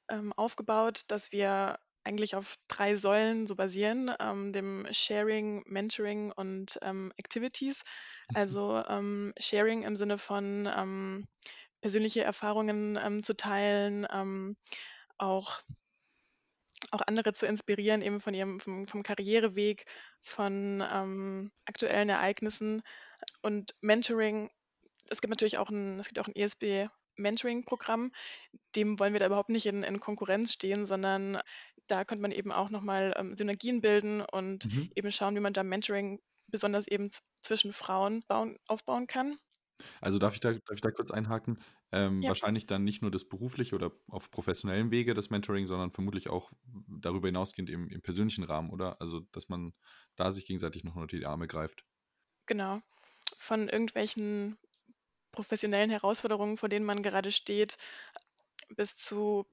ähm, 0.09 0.33
aufgebaut, 0.33 1.05
dass 1.09 1.33
wir 1.33 1.79
eigentlich 2.03 2.35
auf 2.35 2.57
drei 2.69 2.97
Säulen 2.97 3.47
so 3.47 3.57
basieren, 3.57 4.11
ähm, 4.21 4.53
dem 4.53 4.87
Sharing, 4.91 5.62
Mentoring 5.67 6.33
und 6.33 6.79
ähm, 6.83 7.12
Activities. 7.17 7.85
Also 8.35 8.83
ähm, 8.89 9.33
Sharing 9.39 9.83
im 9.83 9.97
Sinne 9.97 10.19
von 10.19 10.69
ähm, 10.75 11.27
persönliche 11.81 12.23
Erfahrungen 12.23 12.99
ähm, 13.03 13.23
zu 13.23 13.37
teilen, 13.37 14.07
ähm, 14.12 14.57
auch, 15.20 15.61
auch 16.90 17.02
andere 17.06 17.32
zu 17.32 17.46
inspirieren, 17.46 18.02
eben 18.02 18.20
von 18.20 18.34
ihrem 18.34 18.61
vom, 18.61 18.87
vom 18.87 19.02
Karriereweg, 19.02 19.87
von 20.20 20.82
ähm, 20.88 21.52
aktuellen 21.64 22.08
Ereignissen 22.08 22.82
und 23.43 23.75
Mentoring. 23.82 24.50
Es 25.11 25.20
gibt 25.20 25.31
natürlich 25.31 25.58
auch 25.58 25.70
ein, 25.70 25.99
es 26.00 26.08
gibt 26.08 26.20
auch 26.20 26.28
ein 26.28 26.37
ESB 26.37 26.88
Mentoring-Programm, 27.17 28.12
dem 28.76 28.99
wollen 29.00 29.12
wir 29.14 29.21
da 29.21 29.26
überhaupt 29.26 29.50
nicht 29.50 29.66
in, 29.66 29.83
in 29.85 30.00
Konkurrenz 30.00 30.52
stehen, 30.54 30.87
sondern 30.87 31.38
da 31.88 32.04
könnte 32.04 32.23
man 32.23 32.33
eben 32.33 32.52
auch 32.52 32.71
nochmal 32.71 33.14
ähm, 33.18 33.37
Synergien 33.37 33.80
bilden 33.83 34.23
und 34.23 34.66
Mhm. 34.66 34.90
eben 34.97 35.12
schauen, 35.12 35.37
wie 35.37 35.40
man 35.40 35.52
da 35.54 35.62
Mentoring 35.64 36.21
besonders 36.49 36.88
eben 36.88 37.11
zwischen 37.42 37.73
Frauen 37.73 38.25
bauen, 38.28 38.59
aufbauen 38.68 39.06
kann. 39.06 39.38
Also 40.00 40.18
darf 40.18 40.35
ich 40.35 40.40
da, 40.40 40.52
darf 40.52 40.75
ich 40.75 40.80
da 40.80 40.90
kurz 40.90 41.11
einhaken? 41.11 41.56
Ähm, 41.92 42.26
Ja. 42.26 42.28
wahrscheinlich 42.28 42.66
dann 42.66 42.85
nicht 42.85 43.02
nur 43.02 43.11
das 43.11 43.28
berufliche 43.28 43.75
oder 43.75 43.92
auf 44.09 44.30
professionellem 44.30 44.90
Wege 44.92 45.14
das 45.14 45.30
Mentoring, 45.30 45.66
sondern 45.66 45.90
vermutlich 45.92 46.30
auch 46.30 46.52
darüber 46.88 47.28
hinausgehend 47.28 47.68
im, 47.70 47.88
im 47.88 48.00
persönlichen 48.02 48.44
Rahmen, 48.44 48.70
oder? 48.70 49.00
Also, 49.00 49.20
dass 49.32 49.49
man 49.49 49.75
da 50.16 50.30
sich 50.30 50.47
gegenseitig 50.47 50.85
noch 50.85 50.94
unter 50.97 51.16
die 51.16 51.26
Arme 51.26 51.49
greift. 51.49 51.85
Genau. 52.47 52.82
Von 53.38 53.68
irgendwelchen 53.68 54.59
professionellen 55.32 55.90
Herausforderungen, 55.90 56.56
vor 56.59 56.68
denen 56.70 56.87
man 56.87 57.02
gerade 57.02 57.32
steht, 57.32 57.78
bis 58.76 58.97
zu 58.99 59.47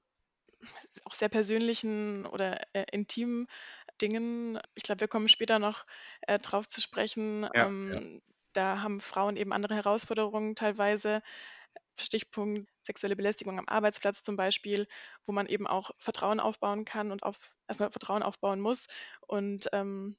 auch 1.04 1.12
sehr 1.12 1.28
persönlichen 1.28 2.26
oder 2.26 2.60
äh, 2.74 2.84
intimen 2.92 3.46
Dingen. 4.00 4.58
Ich 4.74 4.82
glaube, 4.84 5.00
wir 5.00 5.08
kommen 5.08 5.28
später 5.28 5.58
noch 5.58 5.86
äh, 6.22 6.38
drauf 6.38 6.68
zu 6.68 6.80
sprechen. 6.80 7.48
Ja, 7.52 7.72
ähm, 7.90 8.22
Da 8.52 8.80
haben 8.82 9.00
Frauen 9.00 9.36
eben 9.36 9.52
andere 9.52 9.74
Herausforderungen 9.76 10.54
teilweise. 10.56 11.22
Stichpunkt 12.00 12.70
sexuelle 12.82 13.16
Belästigung 13.16 13.58
am 13.58 13.68
Arbeitsplatz 13.68 14.22
zum 14.22 14.36
Beispiel, 14.36 14.86
wo 15.24 15.32
man 15.32 15.46
eben 15.46 15.66
auch 15.66 15.90
Vertrauen 15.98 16.40
aufbauen 16.40 16.84
kann 16.84 17.12
und 17.12 17.22
auf, 17.22 17.38
erstmal 17.68 17.90
Vertrauen 17.90 18.22
aufbauen 18.22 18.60
muss. 18.60 18.86
Und 19.26 19.68
ähm, 19.72 20.16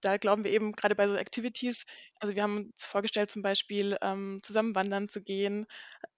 da 0.00 0.16
glauben 0.16 0.42
wir 0.44 0.50
eben 0.50 0.72
gerade 0.72 0.96
bei 0.96 1.06
so 1.06 1.14
Activities, 1.14 1.84
also 2.18 2.34
wir 2.34 2.42
haben 2.42 2.66
uns 2.74 2.84
vorgestellt, 2.84 3.30
zum 3.30 3.42
Beispiel 3.42 3.96
ähm, 4.02 4.38
zusammen 4.42 4.74
wandern 4.74 5.08
zu 5.08 5.22
gehen, 5.22 5.66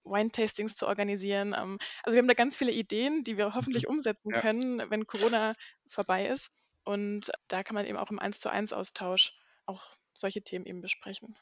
Wine-Tastings 0.03 0.75
zu 0.75 0.87
organisieren. 0.87 1.53
Ähm, 1.57 1.77
also 2.03 2.15
wir 2.15 2.19
haben 2.21 2.27
da 2.27 2.33
ganz 2.33 2.57
viele 2.57 2.71
Ideen, 2.71 3.23
die 3.23 3.37
wir 3.37 3.53
hoffentlich 3.53 3.87
umsetzen 3.87 4.33
Ja. 4.33 4.41
können, 4.41 4.89
wenn 4.89 5.07
Corona 5.07 5.53
vorbei 5.87 6.27
ist. 6.27 6.51
Und 6.83 7.31
da 7.47 7.63
kann 7.63 7.75
man 7.75 7.85
eben 7.85 7.97
auch 7.97 8.11
im 8.11 8.19
1 8.19 8.39
zu 8.39 8.49
1 8.49 8.73
Austausch 8.73 9.33
auch 9.65 9.95
solche 10.13 10.43
Themen 10.43 10.65
eben 10.65 10.81
besprechen. 10.81 11.37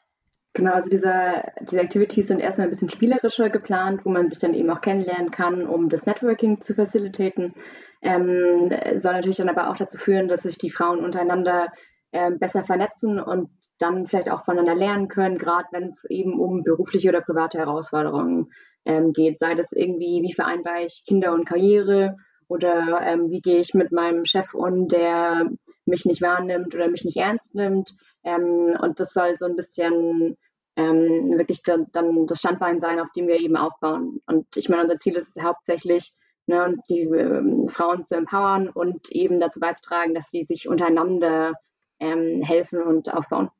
Genau, 0.56 0.72
also 0.72 0.88
diese, 0.88 1.42
diese 1.62 1.80
Activities 1.80 2.28
sind 2.28 2.38
erstmal 2.38 2.68
ein 2.68 2.70
bisschen 2.70 2.88
spielerischer 2.88 3.50
geplant, 3.50 4.04
wo 4.04 4.10
man 4.10 4.28
sich 4.28 4.38
dann 4.38 4.54
eben 4.54 4.70
auch 4.70 4.80
kennenlernen 4.80 5.32
kann, 5.32 5.66
um 5.66 5.88
das 5.88 6.06
Networking 6.06 6.60
zu 6.60 6.74
facilitaten. 6.74 7.54
Ähm, 8.02 8.70
soll 9.00 9.14
natürlich 9.14 9.38
dann 9.38 9.48
aber 9.48 9.68
auch 9.68 9.76
dazu 9.76 9.98
führen, 9.98 10.28
dass 10.28 10.42
sich 10.42 10.56
die 10.56 10.70
Frauen 10.70 11.04
untereinander 11.04 11.72
ähm, 12.12 12.38
besser 12.38 12.64
vernetzen 12.64 13.18
und 13.18 13.50
dann 13.78 14.06
vielleicht 14.06 14.30
auch 14.30 14.44
voneinander 14.44 14.76
lernen 14.76 15.08
können, 15.08 15.38
gerade 15.38 15.66
wenn 15.72 15.88
es 15.88 16.04
eben 16.08 16.38
um 16.38 16.62
berufliche 16.62 17.08
oder 17.08 17.20
private 17.20 17.58
Herausforderungen 17.58 18.52
ähm, 18.84 19.12
geht. 19.12 19.40
Sei 19.40 19.56
das 19.56 19.72
irgendwie, 19.72 20.22
wie 20.22 20.34
vereinbare 20.34 20.84
ich 20.84 21.02
Kinder 21.04 21.32
und 21.32 21.46
Karriere 21.46 22.16
oder 22.46 23.00
ähm, 23.02 23.28
wie 23.30 23.40
gehe 23.40 23.58
ich 23.58 23.74
mit 23.74 23.90
meinem 23.90 24.24
Chef 24.24 24.54
um, 24.54 24.86
der 24.86 25.50
mich 25.84 26.04
nicht 26.04 26.22
wahrnimmt 26.22 26.74
oder 26.76 26.88
mich 26.88 27.04
nicht 27.04 27.16
ernst 27.16 27.54
nimmt. 27.56 27.96
Ähm, 28.22 28.76
und 28.80 29.00
das 29.00 29.12
soll 29.12 29.36
so 29.36 29.46
ein 29.46 29.56
bisschen 29.56 30.36
ähm, 30.76 31.38
wirklich 31.38 31.62
dann, 31.62 31.86
dann, 31.92 32.26
das 32.26 32.38
Standbein 32.38 32.80
sein, 32.80 33.00
auf 33.00 33.10
dem 33.12 33.28
wir 33.28 33.38
eben 33.38 33.56
aufbauen. 33.56 34.20
Und 34.26 34.56
ich 34.56 34.68
meine, 34.68 34.82
unser 34.82 34.98
Ziel 34.98 35.16
ist 35.16 35.40
hauptsächlich, 35.40 36.12
ne, 36.46 36.76
die 36.88 37.02
ähm, 37.02 37.68
Frauen 37.68 38.04
zu 38.04 38.16
empowern 38.16 38.68
und 38.68 39.10
eben 39.10 39.40
dazu 39.40 39.60
beizutragen, 39.60 40.14
dass 40.14 40.30
sie 40.30 40.44
sich 40.44 40.68
untereinander 40.68 41.54
ähm, 42.00 42.42
helfen 42.42 42.82
und 42.82 43.12
aufbauen. 43.12 43.50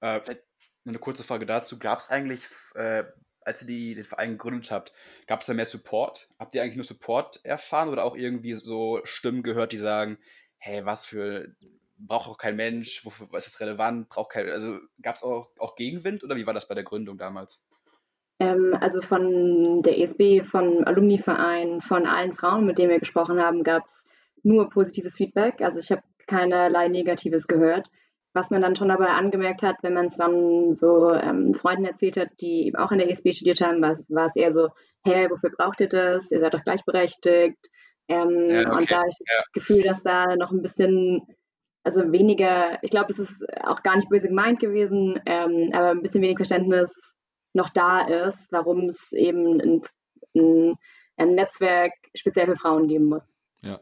Äh, 0.00 0.20
vielleicht 0.20 0.44
eine 0.86 0.98
kurze 0.98 1.24
Frage 1.24 1.46
dazu. 1.46 1.78
Gab 1.78 1.98
es 1.98 2.10
eigentlich, 2.10 2.46
äh, 2.74 3.04
als 3.42 3.62
ihr 3.62 3.68
die, 3.68 3.94
den 3.94 4.04
Verein 4.04 4.32
gegründet 4.32 4.70
habt, 4.70 4.92
gab 5.26 5.40
es 5.40 5.46
da 5.46 5.54
mehr 5.54 5.66
Support? 5.66 6.28
Habt 6.38 6.54
ihr 6.54 6.62
eigentlich 6.62 6.76
nur 6.76 6.84
Support 6.84 7.44
erfahren 7.44 7.88
oder 7.88 8.04
auch 8.04 8.16
irgendwie 8.16 8.54
so 8.54 9.00
Stimmen 9.04 9.42
gehört, 9.42 9.72
die 9.72 9.78
sagen, 9.78 10.18
hey, 10.58 10.84
was 10.84 11.06
für, 11.06 11.54
braucht 12.06 12.28
auch 12.28 12.38
kein 12.38 12.56
Mensch, 12.56 13.04
wofür, 13.04 13.28
was 13.30 13.46
ist 13.46 13.60
relevant, 13.60 14.08
braucht 14.08 14.32
kein, 14.32 14.48
also 14.48 14.78
gab 15.02 15.16
es 15.16 15.22
auch, 15.22 15.50
auch 15.58 15.76
Gegenwind 15.76 16.24
oder 16.24 16.36
wie 16.36 16.46
war 16.46 16.54
das 16.54 16.68
bei 16.68 16.74
der 16.74 16.84
Gründung 16.84 17.18
damals? 17.18 17.66
Ähm, 18.38 18.76
also 18.80 19.02
von 19.02 19.82
der 19.82 19.98
ESB, 19.98 20.42
von 20.44 20.84
Alumni-Verein, 20.84 21.82
von 21.82 22.06
allen 22.06 22.32
Frauen, 22.32 22.66
mit 22.66 22.78
denen 22.78 22.90
wir 22.90 22.98
gesprochen 22.98 23.40
haben, 23.40 23.62
gab 23.62 23.86
es 23.86 24.00
nur 24.42 24.70
positives 24.70 25.16
Feedback. 25.16 25.60
Also 25.60 25.80
ich 25.80 25.90
habe 25.90 26.02
keinerlei 26.26 26.88
Negatives 26.88 27.46
gehört. 27.46 27.88
Was 28.32 28.50
man 28.50 28.62
dann 28.62 28.76
schon 28.76 28.88
dabei 28.88 29.08
angemerkt 29.08 29.62
hat, 29.62 29.76
wenn 29.82 29.92
man 29.92 30.06
es 30.06 30.16
dann 30.16 30.72
so 30.72 31.12
ähm, 31.12 31.52
Freunden 31.54 31.84
erzählt 31.84 32.16
hat, 32.16 32.28
die 32.40 32.66
eben 32.66 32.76
auch 32.76 32.92
in 32.92 32.98
der 32.98 33.10
ESB 33.10 33.32
studiert 33.32 33.60
haben, 33.60 33.82
war 33.82 34.26
es 34.26 34.36
eher 34.36 34.52
so, 34.52 34.68
hey, 35.02 35.28
wofür 35.28 35.50
braucht 35.50 35.80
ihr 35.80 35.88
das? 35.88 36.30
Ihr 36.30 36.40
seid 36.40 36.54
doch 36.54 36.62
gleichberechtigt. 36.62 37.58
Ähm, 38.06 38.50
ja, 38.50 38.60
okay. 38.60 38.70
Und 38.70 38.90
da 38.90 38.98
habe 38.98 39.08
ich 39.08 39.18
ja. 39.18 39.38
das 39.38 39.52
Gefühl, 39.52 39.82
dass 39.82 40.02
da 40.02 40.36
noch 40.36 40.52
ein 40.52 40.62
bisschen, 40.62 41.22
also 41.82 42.12
weniger, 42.12 42.82
ich 42.82 42.90
glaube, 42.90 43.12
es 43.12 43.18
ist 43.18 43.44
auch 43.64 43.82
gar 43.82 43.96
nicht 43.96 44.08
böse 44.08 44.28
gemeint 44.28 44.60
gewesen, 44.60 45.20
ähm, 45.26 45.70
aber 45.72 45.90
ein 45.90 46.02
bisschen 46.02 46.22
wenig 46.22 46.36
Verständnis 46.36 47.14
noch 47.52 47.70
da 47.70 48.06
ist, 48.06 48.50
warum 48.52 48.86
es 48.86 49.12
eben 49.12 49.60
ein, 49.60 49.82
ein, 50.36 50.74
ein 51.16 51.34
Netzwerk 51.34 51.92
speziell 52.14 52.46
für 52.46 52.56
Frauen 52.56 52.86
geben 52.86 53.06
muss. 53.06 53.34
Ja. 53.62 53.80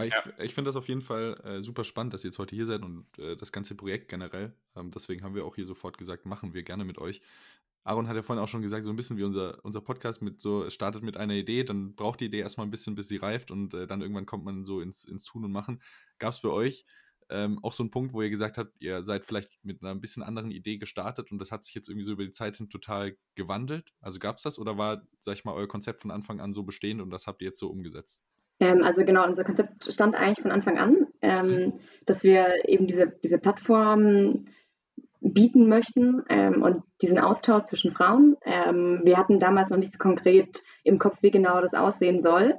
ich, 0.00 0.12
ja. 0.12 0.22
ich 0.38 0.54
finde 0.54 0.68
das 0.68 0.76
auf 0.76 0.88
jeden 0.88 1.02
Fall 1.02 1.40
äh, 1.44 1.60
super 1.60 1.84
spannend, 1.84 2.14
dass 2.14 2.24
ihr 2.24 2.28
jetzt 2.28 2.38
heute 2.38 2.54
hier 2.54 2.66
seid 2.66 2.82
und 2.82 3.06
äh, 3.18 3.36
das 3.36 3.52
ganze 3.52 3.74
Projekt 3.74 4.08
generell. 4.08 4.54
Ähm, 4.76 4.90
deswegen 4.90 5.22
haben 5.22 5.34
wir 5.34 5.44
auch 5.44 5.56
hier 5.56 5.66
sofort 5.66 5.98
gesagt, 5.98 6.26
machen 6.26 6.54
wir 6.54 6.62
gerne 6.62 6.84
mit 6.84 6.98
euch. 6.98 7.20
Aaron 7.86 8.08
hat 8.08 8.16
ja 8.16 8.22
vorhin 8.22 8.42
auch 8.42 8.48
schon 8.48 8.62
gesagt, 8.62 8.84
so 8.84 8.90
ein 8.90 8.96
bisschen 8.96 9.18
wie 9.18 9.24
unser, 9.24 9.62
unser 9.62 9.82
Podcast 9.82 10.22
mit 10.22 10.40
so, 10.40 10.64
es 10.64 10.72
startet 10.72 11.02
mit 11.02 11.18
einer 11.18 11.34
Idee, 11.34 11.64
dann 11.64 11.94
braucht 11.94 12.20
die 12.20 12.26
Idee 12.26 12.40
erstmal 12.40 12.66
ein 12.66 12.70
bisschen, 12.70 12.94
bis 12.94 13.08
sie 13.08 13.18
reift 13.18 13.50
und 13.50 13.74
äh, 13.74 13.86
dann 13.86 14.00
irgendwann 14.00 14.24
kommt 14.24 14.44
man 14.44 14.64
so 14.64 14.80
ins, 14.80 15.04
ins 15.04 15.24
Tun 15.24 15.44
und 15.44 15.52
Machen. 15.52 15.82
Gab 16.18 16.32
es 16.32 16.40
bei 16.40 16.48
euch 16.48 16.86
ähm, 17.30 17.58
auch 17.62 17.72
so 17.72 17.82
einen 17.82 17.90
Punkt, 17.90 18.12
wo 18.12 18.22
ihr 18.22 18.30
gesagt 18.30 18.58
habt, 18.58 18.72
ihr 18.80 19.04
seid 19.04 19.24
vielleicht 19.24 19.50
mit 19.62 19.82
einer 19.82 19.92
ein 19.92 20.00
bisschen 20.00 20.22
anderen 20.22 20.50
Idee 20.50 20.78
gestartet 20.78 21.30
und 21.32 21.38
das 21.38 21.52
hat 21.52 21.64
sich 21.64 21.74
jetzt 21.74 21.88
irgendwie 21.88 22.04
so 22.04 22.12
über 22.12 22.24
die 22.24 22.30
Zeit 22.30 22.56
hin 22.56 22.68
total 22.68 23.16
gewandelt? 23.34 23.92
Also 24.00 24.18
gab 24.18 24.38
es 24.38 24.44
das 24.44 24.58
oder 24.58 24.78
war, 24.78 25.02
sag 25.18 25.34
ich 25.34 25.44
mal, 25.44 25.54
euer 25.54 25.68
Konzept 25.68 26.02
von 26.02 26.10
Anfang 26.10 26.40
an 26.40 26.52
so 26.52 26.62
bestehend 26.62 27.00
und 27.00 27.10
das 27.10 27.26
habt 27.26 27.42
ihr 27.42 27.46
jetzt 27.46 27.58
so 27.58 27.68
umgesetzt? 27.68 28.24
Ähm, 28.60 28.82
also 28.82 29.04
genau, 29.04 29.26
unser 29.26 29.44
Konzept 29.44 29.92
stand 29.92 30.14
eigentlich 30.14 30.42
von 30.42 30.52
Anfang 30.52 30.78
an, 30.78 31.06
ähm, 31.22 31.46
mhm. 31.46 31.72
dass 32.06 32.22
wir 32.22 32.68
eben 32.68 32.86
diese, 32.86 33.12
diese 33.22 33.38
Plattform 33.38 34.46
bieten 35.20 35.68
möchten 35.68 36.22
ähm, 36.28 36.62
und 36.62 36.82
diesen 37.00 37.18
Austausch 37.18 37.64
zwischen 37.64 37.92
Frauen. 37.92 38.36
Ähm, 38.44 39.00
wir 39.04 39.16
hatten 39.16 39.40
damals 39.40 39.70
noch 39.70 39.78
nicht 39.78 39.92
so 39.92 39.98
konkret 39.98 40.62
im 40.84 40.98
Kopf, 40.98 41.16
wie 41.22 41.30
genau 41.30 41.60
das 41.60 41.74
aussehen 41.74 42.20
soll 42.20 42.54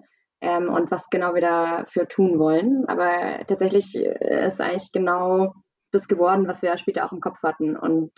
ähm, 0.45 0.69
und 0.69 0.91
was 0.91 1.09
genau 1.09 1.33
wir 1.33 1.41
dafür 1.41 2.07
tun 2.07 2.37
wollen. 2.37 2.85
Aber 2.87 3.43
tatsächlich 3.47 3.95
äh, 3.95 4.47
ist 4.47 4.61
eigentlich 4.61 4.91
genau 4.91 5.53
das 5.91 6.07
geworden, 6.07 6.47
was 6.47 6.61
wir 6.61 6.77
später 6.77 7.05
auch 7.05 7.11
im 7.11 7.19
Kopf 7.19 7.41
hatten. 7.41 7.75
Und 7.75 8.11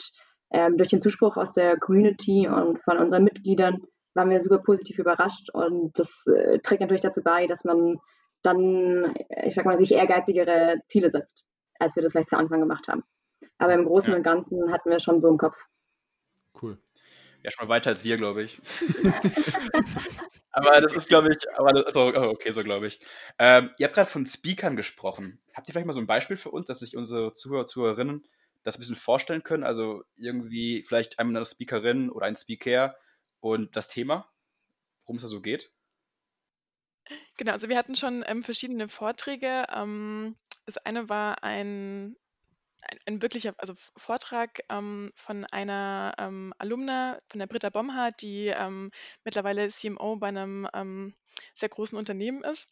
ähm, 0.52 0.78
durch 0.78 0.90
den 0.90 1.02
Zuspruch 1.02 1.38
aus 1.38 1.54
der 1.54 1.78
Community 1.78 2.48
und 2.48 2.80
von 2.84 2.98
unseren 2.98 3.24
Mitgliedern 3.24 3.82
waren 4.14 4.30
wir 4.30 4.42
super 4.42 4.58
positiv 4.58 5.00
überrascht. 5.00 5.50
Und 5.54 5.98
das 5.98 6.28
äh, 6.28 6.60
trägt 6.60 6.82
natürlich 6.82 7.02
dazu 7.02 7.24
bei, 7.24 7.48
dass 7.48 7.64
man 7.64 7.98
dann, 8.44 9.16
ich 9.44 9.56
sag 9.56 9.66
mal, 9.66 9.78
sich 9.78 9.94
ehrgeizigere 9.94 10.82
Ziele 10.88 11.10
setzt, 11.10 11.46
als 11.80 11.96
wir 11.96 12.04
das 12.04 12.12
vielleicht 12.12 12.30
zu 12.30 12.38
Anfang 12.38 12.60
gemacht 12.60 12.88
haben. 12.90 13.04
Aber 13.58 13.74
im 13.74 13.86
Großen 13.86 14.12
ja. 14.12 14.18
und 14.18 14.24
Ganzen 14.24 14.72
hatten 14.72 14.90
wir 14.90 15.00
schon 15.00 15.22
so 15.22 15.30
im 15.30 15.38
Kopf. 15.38 15.56
Cool. 16.62 16.78
Ja, 17.44 17.52
schon 17.52 17.68
mal 17.68 17.74
weiter 17.74 17.92
als 17.92 18.04
wir, 18.04 18.18
glaube 18.18 18.44
ich. 18.44 18.62
aber 20.52 20.82
das 20.82 20.94
ist, 20.94 21.08
glaube 21.08 21.30
ich, 21.32 21.52
aber 21.56 21.72
das 21.72 21.96
oh, 21.96 22.08
okay, 22.08 22.52
so 22.52 22.64
glaube 22.64 22.88
ich. 22.88 23.00
Ähm, 23.40 23.72
ihr 23.78 23.86
habt 23.86 23.96
gerade 23.96 24.10
von 24.10 24.26
Speakern 24.26 24.76
gesprochen. 24.76 25.40
Habt 25.54 25.68
ihr 25.68 25.74
vielleicht 25.74 25.88
mal 25.88 25.94
so 25.94 26.00
ein 26.00 26.08
Beispiel 26.08 26.38
für 26.38 26.52
uns, 26.52 26.68
dass 26.68 26.80
sich 26.80 26.98
unsere 26.98 27.34
Zuhörer, 27.34 27.66
Zuhörerinnen 27.66 28.28
das 28.64 28.76
ein 28.76 28.80
bisschen 28.80 28.96
vorstellen 28.96 29.44
können? 29.44 29.64
Also 29.64 30.04
irgendwie 30.16 30.84
vielleicht 30.84 31.20
eine 31.20 31.46
Speakerin 31.46 32.10
oder 32.10 32.26
ein 32.26 32.36
Speaker 32.36 32.98
und 33.40 33.76
das 33.76 33.88
Thema, 33.88 34.30
worum 35.06 35.18
es 35.18 35.22
da 35.22 35.28
so 35.28 35.42
geht? 35.42 35.72
Genau, 37.38 37.54
also 37.54 37.70
wir 37.70 37.78
hatten 37.78 37.96
schon 37.96 38.24
ähm, 38.28 38.44
verschiedene 38.44 38.90
Vorträge. 38.90 39.66
Ähm, 39.74 40.36
das 40.66 40.78
eine 40.78 41.08
war 41.08 41.44
ein 41.44 42.18
ein, 42.82 42.98
ein 43.06 43.22
wirklicher 43.22 43.54
also 43.58 43.74
Vortrag 43.96 44.62
ähm, 44.70 45.12
von 45.16 45.46
einer 45.46 46.14
ähm, 46.18 46.54
Alumna, 46.58 47.20
von 47.28 47.40
der 47.40 47.48
Britta 47.48 47.70
Bomhardt, 47.70 48.22
die 48.22 48.48
ähm, 48.48 48.92
mittlerweile 49.24 49.70
CMO 49.70 50.18
bei 50.18 50.28
einem 50.28 50.68
ähm, 50.74 51.16
sehr 51.56 51.70
großen 51.70 51.98
Unternehmen 51.98 52.44
ist. 52.44 52.70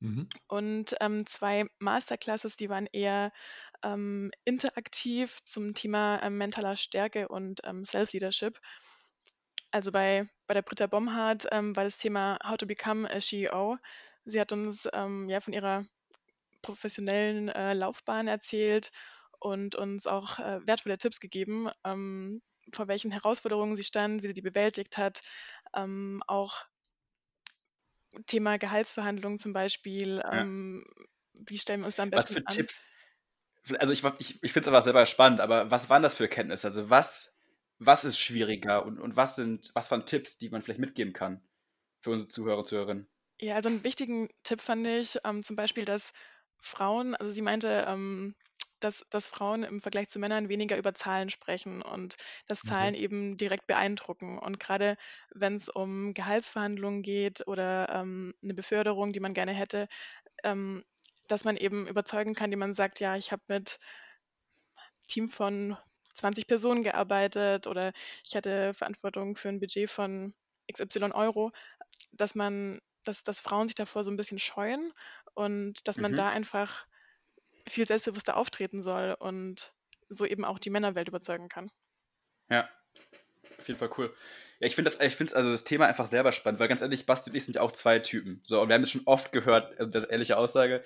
Mhm. 0.00 0.28
Und 0.48 0.94
ähm, 1.00 1.26
zwei 1.26 1.66
Masterclasses, 1.78 2.56
die 2.56 2.68
waren 2.68 2.86
eher 2.86 3.32
ähm, 3.82 4.30
interaktiv 4.44 5.42
zum 5.44 5.74
Thema 5.74 6.28
mentaler 6.30 6.76
Stärke 6.76 7.28
und 7.28 7.60
Self-Leadership. 7.84 8.58
Also 9.70 9.92
bei, 9.92 10.28
bei 10.46 10.54
der 10.54 10.62
Britta 10.62 10.86
Bomhardt 10.86 11.44
war 11.44 11.82
das 11.82 11.98
Thema 11.98 12.38
How 12.44 12.56
to 12.56 12.66
Become 12.66 13.10
a 13.10 13.18
CEO. 13.18 13.76
Sie 14.24 14.40
hat 14.40 14.52
uns 14.52 14.84
ja 14.84 15.40
von 15.40 15.52
ihrer 15.52 15.84
professionellen 16.62 17.48
äh, 17.48 17.74
Laufbahn 17.74 18.28
erzählt 18.28 18.90
und 19.44 19.74
uns 19.74 20.06
auch 20.06 20.38
äh, 20.38 20.66
wertvolle 20.66 20.96
Tipps 20.98 21.20
gegeben, 21.20 21.68
ähm, 21.84 22.40
vor 22.72 22.88
welchen 22.88 23.10
Herausforderungen 23.10 23.76
sie 23.76 23.84
stand, 23.84 24.22
wie 24.22 24.28
sie 24.28 24.32
die 24.32 24.42
bewältigt 24.42 24.96
hat. 24.96 25.20
Ähm, 25.74 26.22
auch 26.26 26.64
Thema 28.26 28.56
Gehaltsverhandlungen 28.58 29.38
zum 29.38 29.52
Beispiel. 29.52 30.22
Ähm, 30.30 30.86
wie 31.46 31.58
stellen 31.58 31.80
wir 31.80 31.86
uns 31.86 31.96
da 31.96 32.04
am 32.04 32.10
besten 32.10 32.36
Was 32.36 32.40
für 32.40 32.46
an? 32.46 32.54
Tipps? 32.54 32.86
Also 33.78 33.92
ich, 33.92 34.04
ich, 34.18 34.42
ich 34.42 34.52
finde 34.52 34.60
es 34.60 34.68
aber 34.68 34.82
selber 34.82 35.06
spannend, 35.06 35.40
aber 35.40 35.70
was 35.70 35.90
waren 35.90 36.02
das 36.02 36.14
für 36.14 36.24
Erkenntnisse? 36.24 36.66
Also 36.66 36.90
was, 36.90 37.38
was 37.78 38.04
ist 38.04 38.18
schwieriger 38.18 38.84
und, 38.84 38.98
und 38.98 39.16
was 39.16 39.36
sind, 39.36 39.70
was 39.74 39.90
waren 39.90 40.06
Tipps, 40.06 40.38
die 40.38 40.48
man 40.48 40.62
vielleicht 40.62 40.80
mitgeben 40.80 41.12
kann 41.12 41.42
für 42.00 42.10
unsere 42.10 42.28
Zuhörer 42.28 42.58
und 42.58 42.66
Zuhörerinnen? 42.66 43.08
Ja, 43.40 43.56
also 43.56 43.68
einen 43.68 43.84
wichtigen 43.84 44.28
Tipp 44.42 44.60
fand 44.60 44.86
ich 44.86 45.18
ähm, 45.24 45.42
zum 45.42 45.56
Beispiel, 45.56 45.84
dass 45.84 46.12
Frauen, 46.60 47.14
also 47.14 47.32
sie 47.32 47.42
meinte, 47.42 47.84
ähm, 47.86 48.34
dass, 48.84 49.04
dass 49.08 49.26
Frauen 49.26 49.62
im 49.62 49.80
Vergleich 49.80 50.10
zu 50.10 50.18
Männern 50.18 50.50
weniger 50.50 50.76
über 50.76 50.94
Zahlen 50.94 51.30
sprechen 51.30 51.80
und 51.80 52.16
dass 52.46 52.60
Zahlen 52.60 52.94
mhm. 52.94 53.00
eben 53.00 53.36
direkt 53.38 53.66
beeindrucken. 53.66 54.38
Und 54.38 54.60
gerade 54.60 54.98
wenn 55.34 55.56
es 55.56 55.70
um 55.70 56.12
Gehaltsverhandlungen 56.12 57.00
geht 57.02 57.46
oder 57.48 57.88
ähm, 57.88 58.34
eine 58.42 58.52
Beförderung, 58.52 59.12
die 59.12 59.20
man 59.20 59.32
gerne 59.32 59.52
hätte, 59.52 59.88
ähm, 60.42 60.84
dass 61.28 61.44
man 61.44 61.56
eben 61.56 61.86
überzeugen 61.86 62.34
kann, 62.34 62.50
die 62.50 62.58
man 62.58 62.74
sagt, 62.74 63.00
ja, 63.00 63.16
ich 63.16 63.32
habe 63.32 63.42
mit 63.48 63.78
Team 65.08 65.30
von 65.30 65.78
20 66.12 66.46
Personen 66.46 66.82
gearbeitet 66.82 67.66
oder 67.66 67.92
ich 68.24 68.36
hatte 68.36 68.74
Verantwortung 68.74 69.34
für 69.34 69.48
ein 69.48 69.60
Budget 69.60 69.88
von 69.90 70.34
XY 70.70 71.12
Euro, 71.12 71.52
dass 72.12 72.34
man, 72.34 72.78
dass, 73.02 73.24
dass 73.24 73.40
Frauen 73.40 73.68
sich 73.68 73.76
davor 73.76 74.04
so 74.04 74.10
ein 74.10 74.16
bisschen 74.18 74.38
scheuen 74.38 74.92
und 75.32 75.88
dass 75.88 75.96
man 75.96 76.12
mhm. 76.12 76.16
da 76.16 76.28
einfach 76.28 76.86
viel 77.68 77.86
selbstbewusster 77.86 78.36
auftreten 78.36 78.82
soll 78.82 79.16
und 79.18 79.72
so 80.08 80.24
eben 80.24 80.44
auch 80.44 80.58
die 80.58 80.70
Männerwelt 80.70 81.08
überzeugen 81.08 81.48
kann. 81.48 81.70
Ja, 82.50 82.68
auf 83.58 83.68
jeden 83.68 83.78
Fall 83.78 83.90
cool. 83.98 84.14
Ja, 84.60 84.66
ich 84.66 84.74
finde 84.74 84.90
das, 84.90 85.00
ich 85.00 85.16
finde 85.16 85.34
also 85.34 85.50
das 85.50 85.64
Thema 85.64 85.86
einfach 85.86 86.06
selber 86.06 86.32
spannend, 86.32 86.60
weil 86.60 86.68
ganz 86.68 86.80
ehrlich, 86.80 87.06
Basti 87.06 87.30
und 87.30 87.36
ich 87.36 87.44
sind 87.44 87.54
ja 87.54 87.62
auch 87.62 87.72
zwei 87.72 87.98
Typen. 87.98 88.40
So, 88.44 88.60
und 88.60 88.68
wir 88.68 88.74
haben 88.74 88.82
es 88.82 88.90
schon 88.90 89.02
oft 89.06 89.32
gehört, 89.32 89.78
also 89.78 89.90
das 89.90 90.04
ehrliche 90.04 90.36
Aussage. 90.36 90.84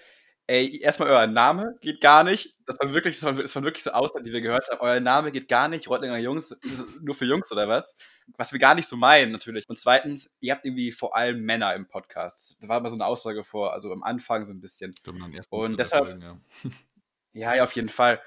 Ey, 0.50 0.81
erstmal 0.81 1.11
euer 1.11 1.26
Name 1.26 1.76
geht 1.83 2.00
gar 2.00 2.25
nicht. 2.25 2.57
Das 2.64 2.81
war 2.81 2.95
wirklich, 2.95 3.17
das 3.17 3.25
waren, 3.25 3.37
das 3.37 3.55
waren 3.55 3.64
wirklich 3.64 3.85
so 3.85 3.90
Aussagen, 3.90 4.25
die 4.25 4.33
wir 4.33 4.40
gehört 4.40 4.67
haben. 4.71 4.81
Euer 4.81 4.99
Name 4.99 5.31
geht 5.31 5.47
gar 5.47 5.69
nicht. 5.69 5.90
Reutlinger 5.90 6.17
Jungs, 6.17 6.59
nur 7.02 7.14
für 7.14 7.26
Jungs 7.26 7.52
oder 7.52 7.69
was? 7.69 7.99
Was 8.38 8.50
wir 8.50 8.59
gar 8.59 8.75
nicht 8.75 8.88
so 8.88 8.97
meinen, 8.97 9.31
natürlich. 9.31 9.69
Und 9.69 9.78
zweitens, 9.78 10.35
ihr 10.40 10.55
habt 10.55 10.64
irgendwie 10.64 10.90
vor 10.90 11.14
allem 11.14 11.43
Männer 11.43 11.75
im 11.75 11.87
Podcast. 11.87 12.62
Das 12.62 12.69
war 12.69 12.78
immer 12.78 12.88
so 12.88 12.97
eine 12.97 13.05
Aussage 13.05 13.45
vor, 13.45 13.75
also 13.75 13.93
am 13.93 14.02
Anfang 14.02 14.47
so 14.47 14.55
ein 14.55 14.61
bisschen. 14.62 14.95
Und 15.50 15.78
deshalb, 15.78 16.07
Folgen, 16.07 16.23
ja. 16.23 16.40
ja, 17.35 17.55
ja, 17.57 17.64
auf 17.64 17.73
jeden 17.73 17.90
Fall. 17.90 18.19